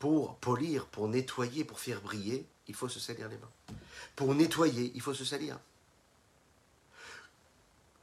Pour 0.00 0.38
polir, 0.38 0.86
pour 0.86 1.06
nettoyer, 1.06 1.62
pour 1.62 1.78
faire 1.78 2.00
briller, 2.00 2.48
il 2.66 2.74
faut 2.74 2.88
se 2.88 3.00
salir 3.00 3.28
les 3.28 3.38
mains. 3.38 3.76
Pour 4.16 4.34
nettoyer, 4.34 4.92
il 4.94 5.00
faut 5.00 5.14
se 5.14 5.24
salir. 5.24 5.58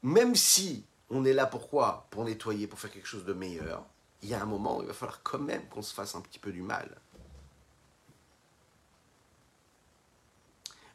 Même 0.03 0.35
si 0.35 0.85
on 1.09 1.25
est 1.25 1.33
là 1.33 1.45
pourquoi 1.45 2.07
Pour 2.09 2.23
nettoyer, 2.25 2.67
pour 2.67 2.79
faire 2.79 2.91
quelque 2.91 3.07
chose 3.07 3.25
de 3.25 3.33
meilleur, 3.33 3.85
il 4.21 4.29
y 4.29 4.33
a 4.33 4.41
un 4.41 4.45
moment 4.45 4.77
où 4.77 4.81
il 4.81 4.87
va 4.87 4.93
falloir 4.93 5.21
quand 5.23 5.39
même 5.39 5.67
qu'on 5.67 5.81
se 5.81 5.93
fasse 5.93 6.15
un 6.15 6.21
petit 6.21 6.39
peu 6.39 6.51
du 6.51 6.61
mal. 6.61 6.97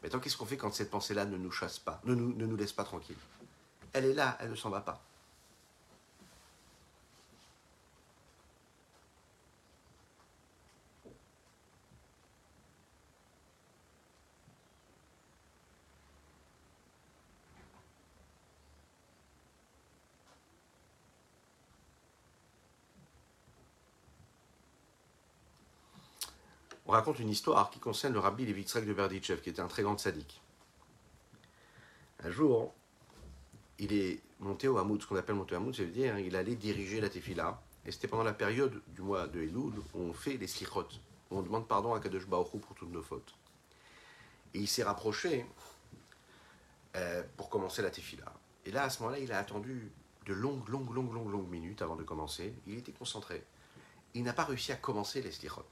Maintenant, 0.02 0.20
qu'est-ce 0.20 0.36
qu'on 0.36 0.46
fait 0.46 0.56
quand 0.56 0.72
cette 0.72 0.90
pensée-là 0.90 1.24
ne 1.24 1.36
nous 1.36 1.50
chasse 1.50 1.78
pas, 1.78 2.00
ne 2.04 2.14
nous, 2.14 2.32
ne 2.34 2.46
nous 2.46 2.56
laisse 2.56 2.72
pas 2.72 2.84
tranquille? 2.84 3.16
Elle 3.92 4.04
est 4.04 4.14
là, 4.14 4.36
elle 4.40 4.50
ne 4.50 4.54
s'en 4.54 4.70
va 4.70 4.80
pas. 4.80 5.02
On 26.86 26.92
raconte 26.92 27.18
une 27.18 27.28
histoire 27.28 27.70
qui 27.70 27.80
concerne 27.80 28.12
le 28.12 28.20
rabbi 28.20 28.46
Levitzrek 28.46 28.86
de 28.86 28.92
Berditchev, 28.92 29.40
qui 29.40 29.50
était 29.50 29.60
un 29.60 29.66
très 29.66 29.82
grand 29.82 29.98
sadique. 29.98 30.40
Un 32.22 32.30
jour, 32.30 32.72
il 33.78 33.92
est 33.92 34.20
monté 34.40 34.68
au 34.68 34.78
Hamoud, 34.78 35.02
ce 35.02 35.06
qu'on 35.06 35.16
appelle 35.16 35.34
monter 35.34 35.54
au 35.54 35.58
Hamoud, 35.58 35.74
ça 35.74 35.82
veut 35.82 35.90
dire 35.90 36.16
qu'il 36.16 36.36
allait 36.36 36.54
diriger 36.54 37.00
la 37.00 37.08
tefila. 37.08 37.60
Et 37.84 37.92
c'était 37.92 38.08
pendant 38.08 38.24
la 38.24 38.32
période 38.32 38.80
du 38.88 39.02
mois 39.02 39.26
de 39.26 39.40
Elul 39.40 39.72
où 39.94 40.00
on 40.00 40.12
fait 40.12 40.36
les 40.36 40.46
slichot, 40.46 40.88
où 41.30 41.38
on 41.38 41.42
demande 41.42 41.66
pardon 41.66 41.94
à 41.94 42.00
Kadosh 42.00 42.26
Baruch 42.26 42.50
pour 42.50 42.74
toutes 42.74 42.90
nos 42.90 43.02
fautes. 43.02 43.34
Et 44.54 44.58
il 44.60 44.68
s'est 44.68 44.82
rapproché 44.84 45.44
euh, 46.96 47.22
pour 47.36 47.50
commencer 47.50 47.82
la 47.82 47.90
tefila. 47.90 48.32
Et 48.64 48.70
là, 48.70 48.84
à 48.84 48.90
ce 48.90 49.02
moment-là, 49.02 49.18
il 49.18 49.30
a 49.32 49.38
attendu 49.38 49.90
de 50.24 50.34
longues, 50.34 50.68
longues, 50.68 50.92
longues, 50.92 51.12
longues, 51.12 51.30
longues 51.30 51.50
minutes 51.50 51.82
avant 51.82 51.96
de 51.96 52.02
commencer. 52.02 52.54
Il 52.66 52.78
était 52.78 52.92
concentré. 52.92 53.44
Il 54.14 54.22
n'a 54.22 54.32
pas 54.32 54.44
réussi 54.44 54.72
à 54.72 54.76
commencer 54.76 55.20
les 55.20 55.30
slichot. 55.30 55.66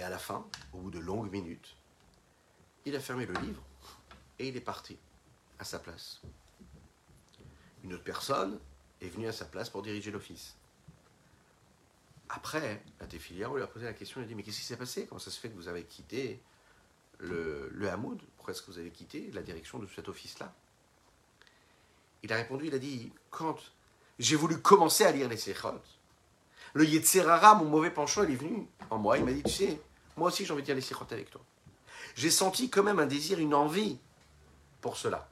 Et 0.00 0.02
à 0.02 0.08
la 0.08 0.18
fin, 0.18 0.46
au 0.72 0.78
bout 0.78 0.90
de 0.90 0.98
longues 0.98 1.30
minutes, 1.30 1.76
il 2.86 2.96
a 2.96 3.00
fermé 3.00 3.26
le 3.26 3.34
livre 3.34 3.62
et 4.38 4.48
il 4.48 4.56
est 4.56 4.62
parti 4.62 4.96
à 5.58 5.64
sa 5.64 5.78
place. 5.78 6.22
Une 7.84 7.92
autre 7.92 8.02
personne 8.02 8.58
est 9.02 9.08
venue 9.08 9.28
à 9.28 9.32
sa 9.32 9.44
place 9.44 9.68
pour 9.68 9.82
diriger 9.82 10.10
l'office. 10.10 10.56
Après, 12.30 12.82
la 12.98 13.06
Tefiliar, 13.06 13.52
on 13.52 13.56
lui 13.56 13.62
a 13.62 13.66
posé 13.66 13.84
la 13.84 13.92
question, 13.92 14.22
il 14.22 14.24
a 14.24 14.26
dit, 14.26 14.34
mais 14.34 14.42
qu'est-ce 14.42 14.60
qui 14.60 14.64
s'est 14.64 14.78
passé? 14.78 15.04
Comment 15.06 15.18
ça 15.18 15.30
se 15.30 15.38
fait 15.38 15.50
que 15.50 15.54
vous 15.54 15.68
avez 15.68 15.84
quitté 15.84 16.40
le, 17.18 17.68
le 17.70 17.90
Hamoud? 17.90 18.22
Pourquoi 18.36 18.54
est-ce 18.54 18.62
que 18.62 18.70
vous 18.70 18.78
avez 18.78 18.90
quitté 18.90 19.30
la 19.32 19.42
direction 19.42 19.78
de 19.78 19.86
cet 19.86 20.08
office-là? 20.08 20.54
Il 22.22 22.32
a 22.32 22.36
répondu, 22.36 22.68
il 22.68 22.74
a 22.74 22.78
dit, 22.78 23.12
quand 23.28 23.58
j'ai 24.18 24.36
voulu 24.36 24.62
commencer 24.62 25.04
à 25.04 25.12
lire 25.12 25.28
les 25.28 25.36
Sechot, 25.36 25.82
le 26.72 26.86
Yetzerara, 26.86 27.56
mon 27.56 27.66
mauvais 27.66 27.90
penchant, 27.90 28.22
il 28.22 28.30
est 28.30 28.36
venu 28.36 28.66
en 28.88 28.96
moi. 28.96 29.18
Il 29.18 29.26
m'a 29.26 29.32
dit, 29.32 29.42
tu 29.42 29.50
sais, 29.50 29.80
moi 30.16 30.28
aussi 30.28 30.44
j'ai 30.44 30.52
envie 30.52 30.62
de 30.62 30.72
lire 30.72 30.76
les 30.76 31.14
avec 31.14 31.30
toi. 31.30 31.40
J'ai 32.14 32.30
senti 32.30 32.70
quand 32.70 32.82
même 32.82 32.98
un 32.98 33.06
désir, 33.06 33.38
une 33.38 33.54
envie 33.54 33.98
pour 34.80 34.96
cela. 34.96 35.28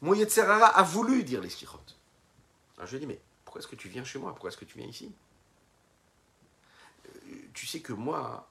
Mon 0.00 0.14
Yetzerara 0.14 0.66
a 0.66 0.82
voulu 0.82 1.24
dire 1.24 1.40
les 1.40 1.50
Sechot. 1.50 1.80
Alors 2.76 2.86
je 2.86 2.96
lui 2.96 2.96
ai 2.96 3.00
dit, 3.00 3.06
mais 3.06 3.20
pourquoi 3.44 3.60
est-ce 3.60 3.68
que 3.68 3.76
tu 3.76 3.88
viens 3.88 4.04
chez 4.04 4.18
moi? 4.18 4.30
Pourquoi 4.30 4.48
est-ce 4.48 4.56
que 4.56 4.64
tu 4.64 4.78
viens 4.78 4.86
ici? 4.86 5.12
Euh, 7.06 7.10
Tu 7.52 7.66
sais 7.66 7.80
que 7.80 7.92
moi, 7.92 8.48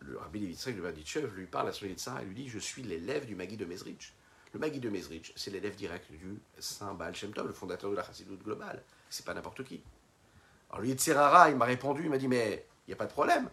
le 0.00 0.18
Rabbi 0.18 0.40
Levitzrek 0.40 0.76
de 0.76 0.82
Berditchev 0.82 1.34
lui 1.34 1.46
parle 1.46 1.68
à 1.68 1.72
son 1.72 1.86
Yetzerara 1.86 2.22
et 2.22 2.26
lui 2.26 2.34
dit, 2.34 2.48
je 2.48 2.58
suis 2.58 2.82
l'élève 2.82 3.26
du 3.26 3.34
Magui 3.36 3.56
de 3.56 3.64
Mezrich. 3.64 4.12
Le 4.52 4.58
Magui 4.58 4.80
de 4.80 4.88
Mezrich, 4.88 5.32
c'est 5.36 5.50
l'élève 5.50 5.76
direct 5.76 6.10
du 6.10 6.40
Saint 6.58 6.94
Baal 6.94 7.14
Shem 7.14 7.32
Tov, 7.32 7.46
le 7.46 7.52
fondateur 7.52 7.90
de 7.90 7.96
la 7.96 8.04
Chassidoute 8.04 8.42
globale. 8.42 8.82
C'est 9.10 9.24
pas 9.24 9.34
n'importe 9.34 9.62
qui. 9.64 9.80
Alors 10.70 10.80
lui, 10.80 10.88
Yetzerara, 10.90 11.50
il 11.50 11.56
m'a 11.56 11.66
répondu, 11.66 12.04
il 12.04 12.10
m'a 12.10 12.18
dit, 12.18 12.28
mais 12.28 12.66
il 12.86 12.90
n'y 12.90 12.94
a 12.94 12.96
pas 12.96 13.06
de 13.06 13.12
problème. 13.12 13.48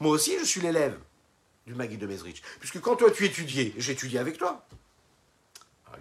Moi 0.00 0.12
aussi, 0.12 0.38
je 0.38 0.44
suis 0.44 0.60
l'élève 0.62 0.98
du 1.66 1.74
Magui 1.74 1.98
de 1.98 2.06
Mezrich. 2.06 2.42
Puisque 2.58 2.80
quand 2.80 2.96
toi 2.96 3.10
tu 3.10 3.24
étudiais, 3.26 3.74
j'étudiais 3.76 4.18
avec 4.18 4.38
toi. 4.38 4.66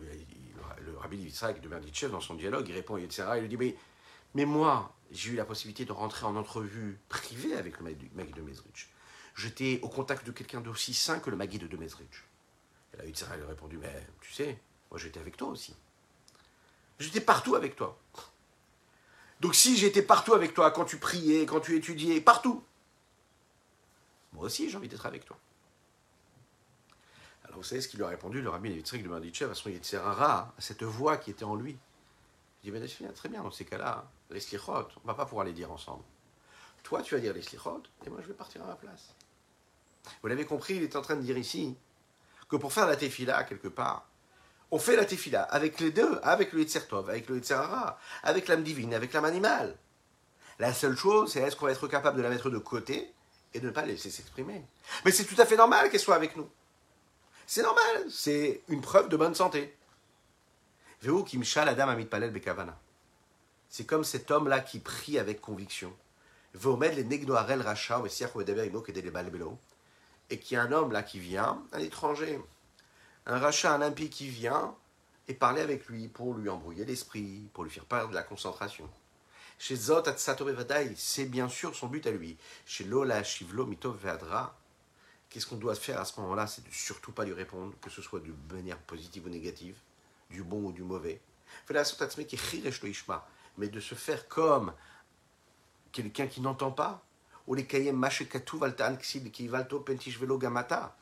Il- 0.02 0.26
le 0.86 0.98
Rabbi 0.98 1.18
Yitzhak 1.18 1.60
de 1.62 1.68
Berditchev, 1.68 2.12
dans 2.12 2.22
son 2.22 2.36
dialogue, 2.36 2.68
il 2.70 2.74
répond 2.74 2.98
Yetzerara, 2.98 3.38
il 3.38 3.42
lui 3.42 3.50
dit, 3.50 3.58
mais, 3.58 3.76
mais 4.36 4.46
moi, 4.46 4.96
j'ai 5.12 5.32
eu 5.32 5.36
la 5.36 5.46
possibilité 5.46 5.84
de 5.84 5.92
rentrer 5.92 6.26
en 6.26 6.36
entrevue 6.36 6.98
privée 7.10 7.56
avec 7.56 7.78
le 7.80 7.96
Magui 8.16 8.34
de 8.34 8.42
Mezrich. 8.42 8.90
J'étais 9.36 9.80
au 9.82 9.90
contact 9.90 10.26
de 10.26 10.32
quelqu'un 10.32 10.62
d'aussi 10.62 10.94
saint 10.94 11.20
que 11.20 11.30
le 11.30 11.36
Magui 11.36 11.60
de 11.60 11.78
Mezrich. 11.78 12.24
Et 12.94 12.98
là, 12.98 13.06
lui 13.06 13.44
a 13.44 13.48
répondu, 13.48 13.78
mais 13.78 14.08
tu 14.22 14.34
sais, 14.34 14.60
moi 14.90 15.00
j'étais 15.00 15.20
avec 15.20 15.38
toi 15.38 15.50
aussi. 15.50 15.76
J'étais 17.00 17.22
partout 17.22 17.56
avec 17.56 17.76
toi. 17.76 18.00
Donc 19.40 19.56
si 19.56 19.78
j'étais 19.78 20.02
partout 20.02 20.34
avec 20.34 20.54
toi, 20.54 20.72
quand 20.72 20.86
tu 20.86 20.98
priais, 20.98 21.46
quand 21.46 21.60
tu 21.60 21.76
étudiais, 21.76 22.20
partout, 22.20 22.64
moi 24.34 24.46
aussi 24.46 24.70
j'ai 24.70 24.78
envie 24.78 24.88
d'être 24.88 25.06
avec 25.06 25.26
toi. 25.26 25.38
Alors 27.46 27.58
vous 27.58 27.64
savez 27.64 27.82
ce 27.82 27.88
qu'il 27.88 27.98
lui 28.00 28.06
a 28.06 28.10
répondu, 28.10 28.42
le 28.42 28.50
rabbi 28.50 28.70
Levitzrik 28.70 29.04
de 29.04 29.10
Berditchev, 29.10 29.52
à 29.52 29.56
son 29.56 29.70
Yetzerara, 29.70 30.54
à 30.56 30.62
cette 30.62 30.84
voix 30.84 31.18
qui 31.18 31.32
était 31.32 31.46
en 31.46 31.56
lui. 31.56 31.78
Il 32.64 32.72
dit, 32.72 32.80
ben 32.80 33.14
très 33.14 33.30
bien, 33.30 33.42
dans 33.42 33.52
ces 33.52 33.66
cas-là, 33.66 34.06
les 34.30 34.40
slichot, 34.40 34.88
on 35.04 35.08
va 35.08 35.14
pas 35.14 35.26
pouvoir 35.26 35.46
les 35.46 35.54
dire 35.54 35.72
ensemble. 35.72 36.04
Toi, 36.84 37.02
tu 37.02 37.16
vas 37.16 37.22
dire 37.22 37.34
les 37.34 37.42
slichot, 37.42 37.84
et 38.06 38.10
moi 38.10 38.20
je 38.22 38.28
vais 38.28 38.34
partir 38.34 38.62
à 38.64 38.68
ma 38.68 38.76
place. 38.76 39.16
Vous 40.22 40.28
l'avez 40.28 40.46
compris, 40.46 40.76
il 40.76 40.84
est 40.84 40.96
en 40.96 41.02
train 41.02 41.16
de 41.16 41.22
dire 41.22 41.38
ici 41.38 41.76
que 42.50 42.56
pour 42.56 42.74
faire 42.74 42.86
la 42.86 42.96
tefila, 42.96 43.44
quelque 43.46 43.68
part, 43.68 44.08
on 44.72 44.78
fait 44.78 44.96
la 44.96 45.06
tefila 45.06 45.44
avec 45.44 45.80
les 45.80 45.92
deux, 45.92 46.20
avec 46.22 46.54
le 46.54 46.60
Yetzertov, 46.60 47.10
avec 47.10 47.30
le 47.30 47.38
Yetzerara, 47.38 47.98
avec 48.24 48.48
l'âme 48.48 48.64
divine, 48.64 48.94
avec 48.94 49.14
l'âme 49.14 49.26
animale. 49.26 49.78
La 50.60 50.74
seule 50.74 50.98
chose, 50.98 51.32
c'est 51.32 51.40
est-ce 51.40 51.56
qu'on 51.56 51.66
va 51.66 51.72
être 51.72 51.88
capable 51.88 52.18
de 52.18 52.22
la 52.22 52.30
mettre 52.30 52.50
de 52.50 52.58
côté 52.58 53.14
et 53.54 53.60
de 53.60 53.68
ne 53.68 53.72
pas 53.72 53.82
la 53.82 53.88
laisser 53.88 54.10
s'exprimer. 54.10 54.64
Mais 55.06 55.12
c'est 55.12 55.26
tout 55.26 55.40
à 55.42 55.46
fait 55.46 55.56
normal 55.56 55.90
qu'elle 55.90 56.00
soit 56.00 56.16
avec 56.16 56.36
nous. 56.36 56.50
C'est 57.48 57.64
normal, 57.64 58.06
c'est 58.10 58.62
une 58.68 58.82
preuve 58.82 59.10
de 59.10 59.18
bonne 59.18 59.34
santé. 59.34 59.76
C'est 63.70 63.86
comme 63.86 64.04
cet 64.04 64.32
homme-là 64.32 64.60
qui 64.60 64.80
prie 64.80 65.18
avec 65.18 65.42
conviction. 65.42 65.94
Et 70.30 70.40
qui 70.40 70.56
est 70.56 70.58
un 70.58 70.72
homme 70.72 70.92
là 70.92 71.04
qui 71.04 71.20
vient, 71.20 71.62
un 71.72 71.80
étranger, 71.80 72.40
un 73.26 73.40
rachat, 73.40 73.74
un 73.74 73.82
impie 73.82 74.10
qui 74.10 74.28
vient 74.28 74.76
et 75.28 75.34
parler 75.34 75.62
avec 75.62 75.88
lui 75.88 76.08
pour 76.08 76.34
lui 76.34 76.50
embrouiller 76.50 76.86
l'esprit, 76.86 77.50
pour 77.54 77.64
lui 77.64 77.72
faire 77.72 77.86
perdre 77.86 78.14
la 78.14 78.24
concentration. 78.24 78.90
Chez 79.62 79.76
Zot 79.76 80.08
Atsato 80.08 80.48
c'est 80.96 81.26
bien 81.26 81.50
sûr 81.50 81.76
son 81.76 81.88
but 81.88 82.08
à 82.08 82.12
lui. 82.12 82.38
Chez 82.66 82.86
Lola 82.86 83.22
Shivlo 83.26 83.66
Mitov 83.66 83.98
Vedra, 83.98 84.58
qu'est-ce 85.30 85.46
qu'on 85.46 85.58
doit 85.58 85.76
faire 85.76 86.00
à 86.00 86.06
ce 86.06 86.18
moment-là? 86.22 86.48
C'est 86.48 86.66
de 86.66 86.72
surtout 86.72 87.12
pas 87.12 87.26
lui 87.26 87.34
répondre, 87.34 87.74
que 87.82 87.90
ce 87.90 88.02
soit 88.02 88.22
de 88.22 88.34
manière 88.56 88.78
positive 88.78 89.26
ou 89.26 89.30
négative, 89.30 89.76
du 90.30 90.44
bon 90.44 90.64
ou 90.64 90.72
du 90.72 90.82
mauvais. 90.82 91.20
Mais 93.58 93.68
de 93.68 93.80
se 93.82 93.96
faire 93.96 94.30
comme 94.30 94.74
quelqu'un 95.92 96.28
qui 96.28 96.40
n'entend 96.40 96.72
pas, 96.72 97.04
ou 97.46 97.54
les 97.54 97.68
gamata, 100.38 100.96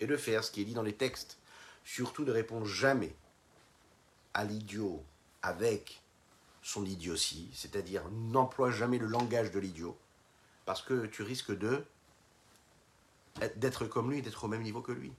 et 0.00 0.06
de 0.08 0.16
faire 0.16 0.42
ce 0.42 0.50
qui 0.50 0.62
est 0.62 0.64
dit 0.64 0.74
dans 0.74 0.82
les 0.82 0.96
textes. 0.96 1.38
Surtout 1.84 2.24
ne 2.24 2.32
répondre 2.32 2.66
jamais 2.66 3.14
à 4.34 4.42
l'idiot 4.44 5.04
avec 5.42 5.99
son 6.70 6.84
idiotie, 6.84 7.50
c'est-à-dire 7.52 8.08
n'emploie 8.10 8.70
jamais 8.70 8.98
le 8.98 9.06
langage 9.06 9.50
de 9.50 9.58
l'idiot, 9.58 9.98
parce 10.66 10.82
que 10.82 11.06
tu 11.06 11.22
risques 11.22 11.56
de 11.56 11.84
d'être 13.56 13.86
comme 13.86 14.10
lui, 14.10 14.22
d'être 14.22 14.44
au 14.44 14.48
même 14.48 14.62
niveau 14.62 14.80
que 14.80 14.92
lui. 14.92 15.12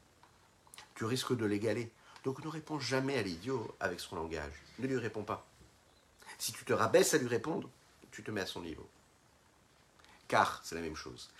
Tu 0.96 1.04
risques 1.06 1.36
de 1.36 1.46
l'égaler. 1.46 1.92
Donc 2.24 2.44
ne 2.44 2.50
réponds 2.50 2.80
jamais 2.80 3.18
à 3.18 3.22
l'idiot 3.22 3.76
avec 3.80 4.00
son 4.00 4.16
langage. 4.16 4.54
Ne 4.80 4.88
lui 4.88 4.98
réponds 4.98 5.24
pas. 5.24 5.46
Si 6.38 6.54
tu 6.54 6.64
te 6.64 6.74
rabaisses 6.74 7.14
à 7.14 7.18
lui 7.18 7.28
répondre, 7.28 7.70
tu 8.12 8.24
te 8.24 8.32
mets 8.32 8.42
à 8.42 8.46
son 8.46 8.62
niveau. 8.62 8.88
Car 10.28 10.62
c'est 10.64 10.76
la 10.76 10.82
même 10.82 10.96
chose. 10.96 11.32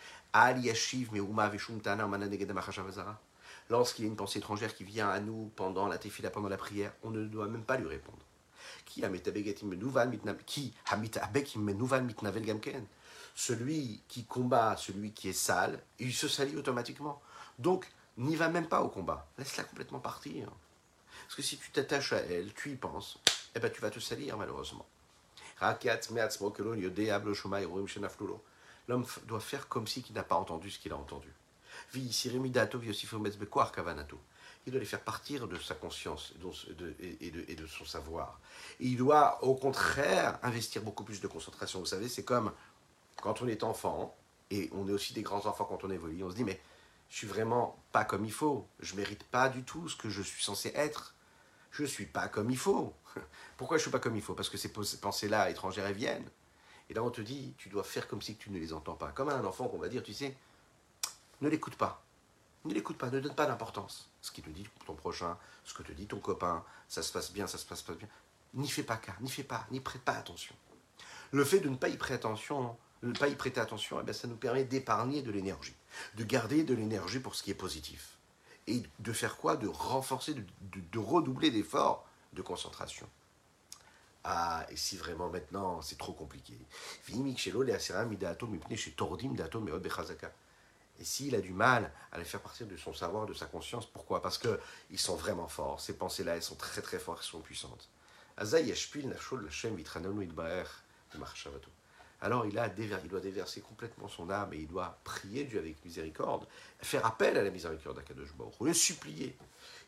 Lorsqu'il 3.70 4.06
y 4.06 4.08
a 4.08 4.12
une 4.12 4.18
pensée 4.18 4.40
étrangère 4.40 4.76
qui 4.76 4.84
vient 4.84 5.10
à 5.10 5.20
nous 5.20 5.52
pendant 5.56 5.88
la 5.88 5.98
tefila, 5.98 6.32
pendant 6.32 6.50
la 6.50 6.58
prière, 6.58 6.94
on 7.04 7.12
ne 7.12 7.26
doit 7.26 7.48
même 7.48 7.64
pas 7.64 7.78
lui 7.78 7.88
répondre. 7.88 8.26
Qui. 10.46 10.74
Celui 13.34 14.04
qui 14.08 14.26
combat, 14.26 14.76
celui 14.78 15.12
qui 15.12 15.30
est 15.30 15.34
sale, 15.34 15.82
il 16.00 16.14
se 16.14 16.28
salit 16.28 16.58
automatiquement. 16.58 17.22
Donc, 17.60 17.88
n'y 18.18 18.36
va 18.36 18.50
même 18.50 18.68
pas 18.68 18.82
au 18.82 18.90
combat. 18.90 19.28
Laisse-la 19.38 19.64
complètement 19.64 20.00
partir. 20.00 20.50
Parce 21.24 21.36
que 21.36 21.42
si 21.42 21.58
tu 21.58 21.72
t'attaches 21.72 22.14
à 22.14 22.18
elle, 22.18 22.54
tu 22.54 22.72
y 22.72 22.76
penses, 22.76 23.20
eh 23.56 23.60
ben 23.60 23.72
tu 23.72 23.82
vas 23.82 23.90
te 23.90 24.00
salir 24.00 24.38
malheureusement. 24.38 24.86
L'homme 28.88 29.06
doit 29.28 29.40
faire 29.40 29.68
comme 29.68 29.88
si 29.88 30.04
il 30.10 30.14
n'a 30.14 30.24
pas 30.24 30.36
entendu 30.36 30.70
ce 30.72 30.80
qu'il 30.80 30.92
a 30.92 30.98
entendu. 30.98 31.32
Il 34.66 34.72
doit 34.72 34.80
les 34.80 34.86
faire 34.86 35.02
partir 35.04 35.48
de 35.48 35.58
sa 35.58 35.74
conscience 35.74 36.34
et 36.70 37.32
de- 37.32 37.68
son 37.68 37.86
savoir. 37.86 38.40
Et 38.80 38.86
il 38.86 38.98
doit 38.98 39.44
au 39.44 39.56
contraire 39.56 40.40
investir 40.44 40.84
beaucoup 40.84 41.04
plus 41.04 41.20
de 41.20 41.28
concentration. 41.28 41.80
Vous 41.80 41.86
savez, 41.88 42.08
c'est 42.08 42.24
comme 42.24 42.52
quand 43.22 43.42
on 43.42 43.48
est 43.48 43.64
enfant, 43.64 44.16
et 44.52 44.70
on 44.74 44.88
est 44.88 44.92
aussi 44.92 45.14
des 45.14 45.24
grands 45.24 45.46
enfants 45.46 45.66
quand 45.66 45.84
on 45.84 45.90
évolue, 45.90 46.24
on 46.24 46.30
se 46.30 46.36
dit 46.36 46.44
mais 46.44 46.62
je 47.10 47.18
suis 47.18 47.28
vraiment 47.28 47.82
pas 47.92 48.06
comme 48.06 48.26
il 48.26 48.32
faut, 48.32 48.68
je 48.80 48.96
mérite 48.96 49.24
pas 49.24 49.50
du 49.50 49.64
tout 49.64 49.90
ce 49.90 49.96
que 49.96 50.10
je 50.10 50.22
suis 50.22 50.44
censé 50.44 50.72
être, 50.76 51.16
je 51.72 51.86
suis 51.86 52.06
pas 52.06 52.28
comme 52.28 52.52
il 52.52 52.58
faut. 52.58 52.94
Pourquoi 53.58 53.78
je 53.78 53.84
suis 53.84 53.92
pas 53.92 54.00
comme 54.00 54.16
il 54.16 54.22
faut? 54.22 54.34
Parce 54.34 54.50
que 54.50 54.58
ces 54.58 54.72
pensées-là 54.72 55.50
étrangères 55.50 55.86
elles 55.86 55.96
viennent. 55.96 56.30
Et 56.90 56.94
là 56.94 57.04
on 57.04 57.10
te 57.10 57.22
dit, 57.22 57.56
tu 57.58 57.70
dois 57.70 57.84
faire 57.84 58.08
comme 58.08 58.22
si 58.22 58.36
tu 58.36 58.52
ne 58.52 58.60
les 58.60 58.74
entends 58.74 58.96
pas. 58.96 59.12
Comme 59.12 59.30
un 59.30 59.44
enfant 59.46 59.68
qu'on 59.68 59.78
va 59.80 59.88
dire, 59.88 60.04
tu 60.04 60.14
sais, 60.14 60.36
ne 61.40 61.50
l'écoute 61.50 61.76
pas. 61.76 62.04
Ne 62.66 62.74
l'écoute 62.74 62.98
pas, 62.98 63.10
ne 63.10 63.20
donne 63.20 63.36
pas 63.36 63.46
d'importance. 63.46 64.11
Ce 64.22 64.32
qui 64.32 64.42
te 64.42 64.50
dit 64.50 64.68
ton 64.86 64.94
prochain, 64.94 65.38
ce 65.64 65.74
que 65.74 65.84
te 65.84 65.92
dit 65.92 66.08
ton 66.08 66.20
copain, 66.20 66.64
ça 66.88 67.02
se 67.02 67.12
passe 67.12 67.32
bien, 67.32 67.48
ça 67.48 67.58
se 67.58 67.66
passe 67.66 67.82
pas 67.82 67.94
bien. 67.94 68.08
N'y 68.54 68.70
fais 68.70 68.84
pas 68.84 68.98
cas, 68.98 69.16
n'y 69.22 69.30
fais 69.30 69.44
pas, 69.44 69.66
n'y 69.72 69.80
prête 69.80 70.02
pas 70.02 70.14
attention. 70.14 70.56
Le 71.32 71.46
fait 71.46 71.60
de 71.60 71.70
ne 71.70 71.76
pas 71.76 71.90
y 71.90 71.98
prêter 71.98 72.14
attention, 72.14 72.78
ne 73.04 73.14
pas 73.14 73.28
eh 73.30 74.04
bien, 74.04 74.14
ça 74.14 74.28
nous 74.28 74.36
permet 74.36 74.64
d'épargner 74.64 75.22
de 75.22 75.32
l'énergie, 75.32 75.76
de 76.16 76.24
garder 76.24 76.64
de 76.64 76.74
l'énergie 76.74 77.20
pour 77.20 77.36
ce 77.36 77.44
qui 77.44 77.52
est 77.52 77.56
positif. 77.56 78.18
Et 78.68 78.84
de 79.00 79.14
faire 79.14 79.38
quoi? 79.38 79.58
De 79.58 79.68
renforcer, 79.68 80.36
de, 80.36 81.00
redoubler 81.00 81.50
d'efforts 81.50 82.06
de 82.34 82.42
concentration. 82.42 83.10
Ah, 84.24 84.68
et 84.70 84.76
si 84.76 84.98
vraiment 84.98 85.30
maintenant 85.30 85.82
c'est 85.82 85.98
trop 85.98 86.14
compliqué. 86.14 86.56
Chez 87.36 88.92
tordim 88.92 89.34
dato 89.34 89.60
meod 89.60 89.82
bechazaka. 89.82 90.32
Et 91.02 91.04
s'il 91.04 91.36
a 91.36 91.42
du 91.42 91.52
mal 91.52 91.92
à 92.12 92.20
les 92.20 92.24
faire 92.24 92.42
partir 92.42 92.68
de 92.68 92.78
son 92.78 92.94
savoir, 92.94 93.26
de 93.26 93.34
sa 93.34 93.48
conscience, 93.48 93.88
pourquoi? 93.88 94.22
Parce 94.22 94.38
qu'ils 94.38 95.00
sont 95.00 95.16
vraiment 95.16 95.48
forts. 95.48 95.82
Ces 95.82 95.98
pensées-là, 95.98 96.36
elles 96.36 96.44
sont 96.44 96.56
très 96.56 96.84
très 96.84 97.00
fortes, 97.00 97.22
elles 97.24 97.32
sont 97.32 97.42
puissantes. 97.42 97.90
Alors 102.24 102.46
il, 102.46 102.60
a 102.60 102.68
il 102.78 103.10
doit 103.10 103.20
déverser 103.20 103.62
complètement 103.62 104.08
son 104.08 104.30
âme 104.30 104.54
et 104.54 104.58
il 104.58 104.68
doit 104.68 105.00
prier 105.04 105.44
Dieu 105.44 105.58
avec 105.58 105.84
miséricorde, 105.84 106.48
faire 106.82 107.04
appel 107.04 107.36
à 107.36 107.42
la 107.42 107.50
miséricorde 107.50 108.00
Hu, 108.08 108.68
le 108.68 108.74
supplier. 108.74 109.36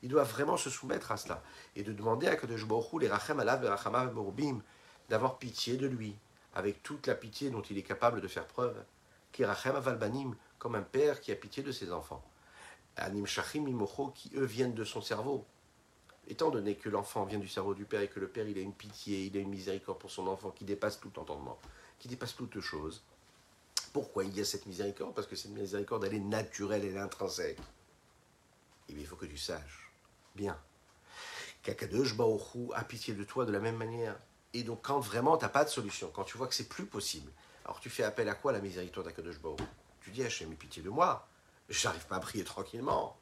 Il 0.02 0.10
doit 0.10 0.24
vraiment 0.24 0.58
se 0.58 0.72
soumettre 0.72 1.12
à 1.12 1.18
cela 1.18 1.44
et 1.76 1.84
de 1.84 1.94
demander 1.94 2.28
à 2.28 2.36
Kadosh 2.36 2.66
Baruch 2.66 2.92
Hu, 2.92 3.00
les 3.02 3.08
rachem 3.08 3.40
alav 3.40 3.62
d'avoir 5.10 5.38
pitié 5.38 5.78
de 5.78 5.86
lui, 5.86 6.16
avec 6.56 6.82
toute 6.82 7.06
la 7.06 7.14
pitié 7.14 7.52
dont 7.52 7.62
il 7.62 7.78
est 7.78 7.84
capable 7.84 8.20
de 8.20 8.28
faire 8.28 8.48
preuve. 8.48 8.84
Qui 9.32 9.46
rachem 9.46 9.76
avalbanim, 9.76 10.36
comme 10.64 10.76
un 10.76 10.82
père 10.82 11.20
qui 11.20 11.34
a 11.34 11.36
pitié 11.36 11.62
de 11.62 11.74
ses 11.74 11.92
enfants. 11.92 12.24
Anim 12.96 13.26
shachim 13.26 13.64
mimocho, 13.64 14.12
qui 14.12 14.32
eux 14.36 14.46
viennent 14.46 14.74
de 14.74 14.86
son 14.86 15.02
cerveau. 15.02 15.46
étant 16.30 16.52
donné 16.52 16.76
que 16.76 16.88
l'enfant 16.88 17.26
vient 17.26 17.38
du 17.38 17.50
cerveau 17.50 17.74
du 17.74 17.84
père 17.84 18.00
et 18.00 18.08
que 18.08 18.22
le 18.22 18.30
père 18.30 18.48
il 18.48 18.58
a 18.58 18.62
une 18.62 18.74
pitié, 18.74 19.26
il 19.26 19.36
a 19.36 19.42
une 19.42 19.50
miséricorde 19.50 20.00
pour 20.00 20.10
son 20.10 20.26
enfant 20.28 20.52
qui 20.52 20.64
dépasse 20.64 21.02
tout 21.02 21.20
entendement, 21.20 21.60
qui 22.00 22.08
dépasse 22.08 22.34
toute 22.34 22.62
chose, 22.62 23.04
pourquoi 23.92 24.24
il 24.24 24.34
y 24.38 24.40
a 24.40 24.46
cette 24.46 24.66
miséricorde? 24.66 25.14
Parce 25.14 25.28
que 25.28 25.36
cette 25.36 25.52
miséricorde, 25.52 26.06
elle 26.06 26.14
est 26.14 26.20
naturelle, 26.20 26.86
elle 26.86 26.96
est 26.96 26.98
intrinsèque. 26.98 27.60
Et 28.88 28.94
bien, 28.94 29.04
il 29.04 29.08
faut 29.08 29.18
que 29.18 29.26
tu 29.26 29.38
saches 29.38 29.92
bien 30.34 30.58
qu'Akadosh 31.62 32.16
Baoru 32.16 32.70
a 32.74 32.86
pitié 32.86 33.14
de 33.14 33.26
toi 33.26 33.46
de 33.46 33.52
la 33.52 33.60
même 33.60 33.76
manière. 33.76 34.18
Et 34.54 34.64
donc, 34.64 34.80
quand 34.82 35.02
vraiment 35.02 35.38
tu 35.38 35.44
n'as 35.44 35.50
pas 35.50 35.66
de 35.66 35.70
solution, 35.70 36.10
quand 36.14 36.24
tu 36.24 36.38
vois 36.38 36.48
que 36.48 36.56
c'est 36.56 36.70
plus 36.70 36.86
possible, 36.86 37.30
alors 37.66 37.82
tu 37.82 37.90
fais 37.90 38.04
appel 38.04 38.30
à 38.30 38.36
quoi 38.36 38.54
la 38.54 38.62
miséricorde 38.62 39.08
d'Akadosh 39.08 39.40
Baoru 39.40 39.64
Tu 40.04 40.12
dis 40.12 40.24
Hachem, 40.24 40.52
aie 40.52 40.56
pitié 40.56 40.84
de 40.84 40.90
moi. 40.90 41.28
J'arrive 41.70 42.06
pas 42.08 42.18
à 42.18 42.20
prier 42.20 42.44
tranquillement. 42.44 43.16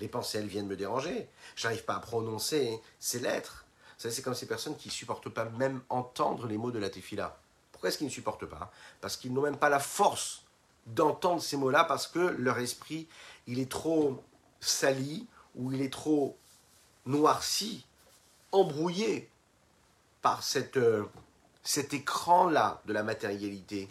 Les 0.00 0.08
pensées, 0.08 0.42
viennent 0.42 0.66
me 0.66 0.76
déranger. 0.76 1.28
J'arrive 1.54 1.84
pas 1.84 1.94
à 1.94 2.00
prononcer 2.00 2.80
ces 2.98 3.20
lettres. 3.20 3.64
c'est 3.96 4.22
comme 4.22 4.34
ces 4.34 4.48
personnes 4.48 4.76
qui 4.76 4.90
supportent 4.90 5.28
pas 5.28 5.44
même 5.44 5.80
entendre 5.88 6.48
les 6.48 6.58
mots 6.58 6.72
de 6.72 6.80
la 6.80 6.90
tefila. 6.90 7.38
Pourquoi 7.70 7.88
est-ce 7.88 7.98
qu'ils 7.98 8.08
ne 8.08 8.12
supportent 8.12 8.46
pas? 8.46 8.72
Parce 9.00 9.16
qu'ils 9.16 9.32
n'ont 9.32 9.42
même 9.42 9.56
pas 9.56 9.68
la 9.68 9.78
force 9.78 10.42
d'entendre 10.86 11.40
ces 11.40 11.56
mots-là 11.56 11.84
parce 11.84 12.08
que 12.08 12.18
leur 12.18 12.58
esprit, 12.58 13.08
il 13.46 13.58
est 13.60 13.70
trop 13.70 14.22
sali 14.60 15.26
ou 15.54 15.72
il 15.72 15.80
est 15.80 15.92
trop 15.92 16.36
noirci, 17.06 17.86
embrouillé 18.50 19.30
par 20.20 20.42
euh, 20.56 21.04
cet 21.62 21.94
écran-là 21.94 22.82
de 22.86 22.92
la 22.92 23.02
matérialité, 23.02 23.88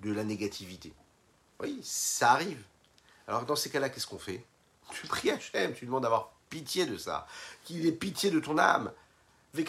de 0.00 0.12
la 0.12 0.24
négativité. 0.24 0.92
Oui, 1.60 1.80
ça 1.82 2.32
arrive. 2.32 2.62
Alors 3.26 3.44
dans 3.44 3.56
ces 3.56 3.70
cas-là, 3.70 3.88
qu'est-ce 3.88 4.06
qu'on 4.06 4.18
fait? 4.18 4.44
Tu 4.92 5.06
pries 5.06 5.30
Hachem, 5.30 5.74
tu 5.74 5.86
demandes 5.86 6.02
d'avoir 6.02 6.32
pitié 6.48 6.86
de 6.86 6.96
ça, 6.96 7.26
qu'il 7.64 7.86
ait 7.86 7.92
pitié 7.92 8.30
de 8.30 8.40
ton 8.40 8.58
âme. 8.58 8.92
La 9.54 9.66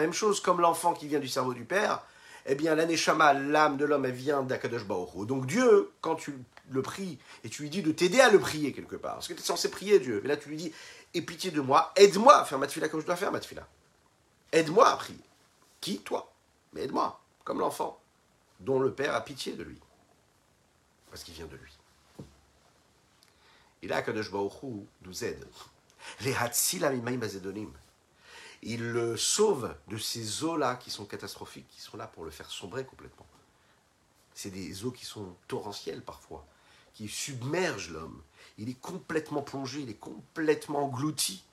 même 0.00 0.12
chose 0.12 0.40
comme 0.40 0.60
l'enfant 0.60 0.94
qui 0.94 1.06
vient 1.06 1.20
du 1.20 1.28
cerveau 1.28 1.54
du 1.54 1.64
père, 1.64 2.02
eh 2.46 2.54
bien 2.54 2.74
l'aneshama, 2.74 3.34
l'âme 3.34 3.76
de 3.76 3.84
l'homme, 3.84 4.04
elle 4.04 4.12
vient 4.12 4.42
d'Akadosh 4.42 4.86
Donc 4.86 5.46
Dieu, 5.46 5.92
quand 6.00 6.16
tu 6.16 6.34
le 6.70 6.82
pries 6.82 7.18
et 7.44 7.48
tu 7.48 7.62
lui 7.62 7.70
dis 7.70 7.82
de 7.82 7.92
t'aider 7.92 8.20
à 8.20 8.30
le 8.30 8.38
prier 8.38 8.72
quelque 8.72 8.96
part, 8.96 9.14
parce 9.14 9.28
que 9.28 9.34
tu 9.34 9.40
es 9.40 9.44
censé 9.44 9.70
prier 9.70 10.00
Dieu, 10.00 10.20
mais 10.22 10.28
là 10.28 10.36
tu 10.36 10.48
lui 10.48 10.56
dis, 10.56 10.72
aie 11.14 11.22
pitié 11.22 11.50
de 11.50 11.60
moi, 11.60 11.92
aide-moi 11.96 12.38
à 12.38 12.44
faire 12.44 12.58
ma 12.58 12.66
tefila 12.66 12.88
comme 12.88 13.00
je 13.00 13.06
dois 13.06 13.16
faire 13.16 13.32
ma 13.32 13.40
tefila. 13.40 13.66
Aide-moi 14.52 14.88
à 14.88 14.96
prier. 14.96 15.18
Qui? 15.80 15.98
Toi. 15.98 16.32
Mais 16.72 16.82
aide-moi, 16.82 17.20
comme 17.44 17.58
l'enfant, 17.58 18.00
dont 18.62 18.80
le 18.80 18.92
père 18.92 19.14
a 19.14 19.24
pitié 19.24 19.54
de 19.54 19.62
lui 19.62 19.80
parce 21.12 21.24
qu'il 21.24 21.34
vient 21.34 21.46
de 21.46 21.56
lui. 21.56 21.78
Et 23.82 23.86
là, 23.86 24.00
Kadosh 24.00 24.30
Baruch 24.30 24.62
nous 25.02 25.24
aide. 25.24 25.46
Les 26.22 26.34
Il 28.62 28.80
le 28.80 29.16
sauve 29.16 29.76
de 29.88 29.98
ces 29.98 30.42
eaux-là 30.42 30.76
qui 30.76 30.90
sont 30.90 31.04
catastrophiques, 31.04 31.68
qui 31.68 31.80
sont 31.80 31.98
là 31.98 32.06
pour 32.06 32.24
le 32.24 32.30
faire 32.30 32.50
sombrer 32.50 32.86
complètement. 32.86 33.26
C'est 34.34 34.50
des 34.50 34.86
eaux 34.86 34.90
qui 34.90 35.04
sont 35.04 35.36
torrentielles 35.48 36.02
parfois, 36.02 36.46
qui 36.94 37.08
submergent 37.08 37.90
l'homme. 37.90 38.22
Il 38.56 38.70
est 38.70 38.80
complètement 38.80 39.42
plongé, 39.42 39.80
il 39.80 39.90
est 39.90 40.00
complètement 40.00 40.86
englouti 40.86 41.44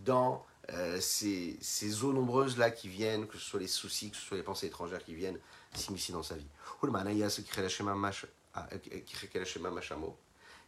dans 0.00 0.44
euh, 0.70 1.00
ces, 1.00 1.56
ces, 1.60 2.02
eaux 2.02 2.12
nombreuses-là 2.12 2.72
qui 2.72 2.88
viennent, 2.88 3.28
que 3.28 3.38
ce 3.38 3.44
soit 3.44 3.60
les 3.60 3.68
soucis, 3.68 4.10
que 4.10 4.16
ce 4.16 4.22
soit 4.22 4.36
les 4.36 4.42
pensées 4.42 4.66
étrangères 4.66 5.04
qui 5.04 5.14
viennent 5.14 5.38
s'immiscer 5.74 6.12
dans 6.12 6.22
sa 6.22 6.36
vie. 6.36 6.46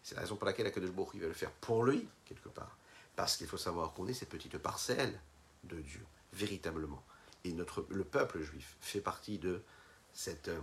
C'est 0.03 0.15
la 0.15 0.21
raison 0.23 0.37
pour 0.37 0.47
laquelle 0.47 0.67
Akadosh 0.67 0.91
Baruch 0.91 1.17
va 1.17 1.27
le 1.27 1.33
faire 1.33 1.51
pour 1.51 1.85
lui, 1.85 2.09
quelque 2.25 2.49
part. 2.49 2.77
Parce 3.17 3.37
qu'il 3.37 3.47
faut 3.47 3.59
savoir 3.59 3.93
qu'on 3.93 4.07
est 4.07 4.15
cette 4.15 4.31
petite 4.31 4.57
parcelle 4.59 5.21
de 5.65 5.77
Dieu, 5.81 6.05
véritablement. 6.33 7.03
Et 7.45 7.53
notre, 7.53 7.87
le 7.91 8.05
peuple 8.05 8.41
juif 8.43 8.77
fait 8.81 9.01
partie 9.01 9.39
de 9.39 9.63
cette 10.13 10.49
euh, 10.49 10.61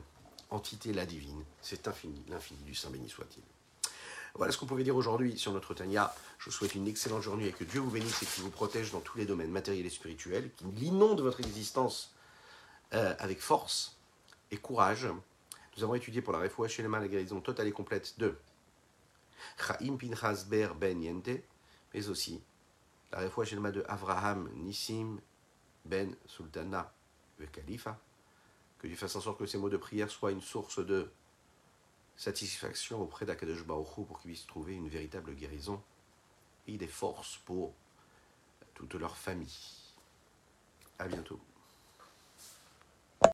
entité-là 0.49 1.05
divine, 1.05 1.43
cet 1.61 1.87
infini, 1.87 2.23
l'infini 2.29 2.61
du 2.63 2.75
Saint 2.75 2.89
béni 2.89 3.09
soit-il. 3.09 3.43
Voilà 4.35 4.51
ce 4.51 4.57
qu'on 4.57 4.67
pouvait 4.67 4.83
dire 4.83 4.95
aujourd'hui 4.95 5.37
sur 5.37 5.51
notre 5.51 5.73
Tania. 5.73 6.13
Je 6.37 6.45
vous 6.45 6.51
souhaite 6.51 6.75
une 6.75 6.87
excellente 6.87 7.23
journée 7.23 7.47
et 7.47 7.51
que 7.51 7.63
Dieu 7.63 7.79
vous 7.79 7.89
bénisse 7.89 8.21
et 8.21 8.25
qu'il 8.25 8.43
vous 8.43 8.51
protège 8.51 8.91
dans 8.91 8.99
tous 8.99 9.17
les 9.17 9.25
domaines 9.25 9.49
matériels 9.49 9.85
et 9.85 9.89
spirituels, 9.89 10.51
qu'il 10.53 10.83
inonde 10.83 11.21
votre 11.21 11.39
existence 11.39 12.13
euh, 12.93 13.15
avec 13.19 13.41
force 13.41 13.96
et 14.51 14.57
courage. 14.57 15.07
Nous 15.75 15.83
avons 15.83 15.95
étudié 15.95 16.21
pour 16.21 16.33
la 16.33 16.39
Refoua 16.39 16.67
Shelema 16.67 16.99
la 16.99 17.07
guérison 17.07 17.41
totale 17.41 17.67
et 17.67 17.71
complète 17.71 18.17
de 18.19 18.37
Chaim 19.57 19.97
Pinchas 19.97 20.45
Ber 20.49 20.75
Ben 20.75 21.01
Yente, 21.01 21.41
mais 21.93 22.09
aussi 22.09 22.41
la 23.11 23.19
Refoua 23.19 23.45
Shelema 23.45 23.71
de 23.71 23.83
Avraham 23.87 24.49
Nissim 24.55 25.19
Ben 25.85 26.15
Sultana 26.25 26.91
le 27.37 27.45
Khalifa. 27.47 27.99
Que 28.79 28.87
Dieu 28.87 28.95
fasse 28.95 29.15
en 29.15 29.21
sorte 29.21 29.39
que 29.39 29.45
ces 29.45 29.57
mots 29.57 29.69
de 29.69 29.77
prière 29.77 30.09
soient 30.09 30.31
une 30.31 30.41
source 30.41 30.85
de 30.85 31.11
satisfaction 32.15 33.01
auprès 33.01 33.25
d'Akadosh 33.25 33.63
Baruch 33.63 34.07
pour 34.07 34.19
qu'ils 34.19 34.31
puissent 34.31 34.47
trouver 34.47 34.75
une 34.75 34.89
véritable 34.89 35.33
guérison 35.35 35.81
et 36.67 36.77
des 36.77 36.87
forces 36.87 37.37
pour 37.37 37.73
toute 38.73 38.93
leur 38.95 39.17
famille. 39.17 39.57
À 40.99 41.07
bientôt. 41.07 41.39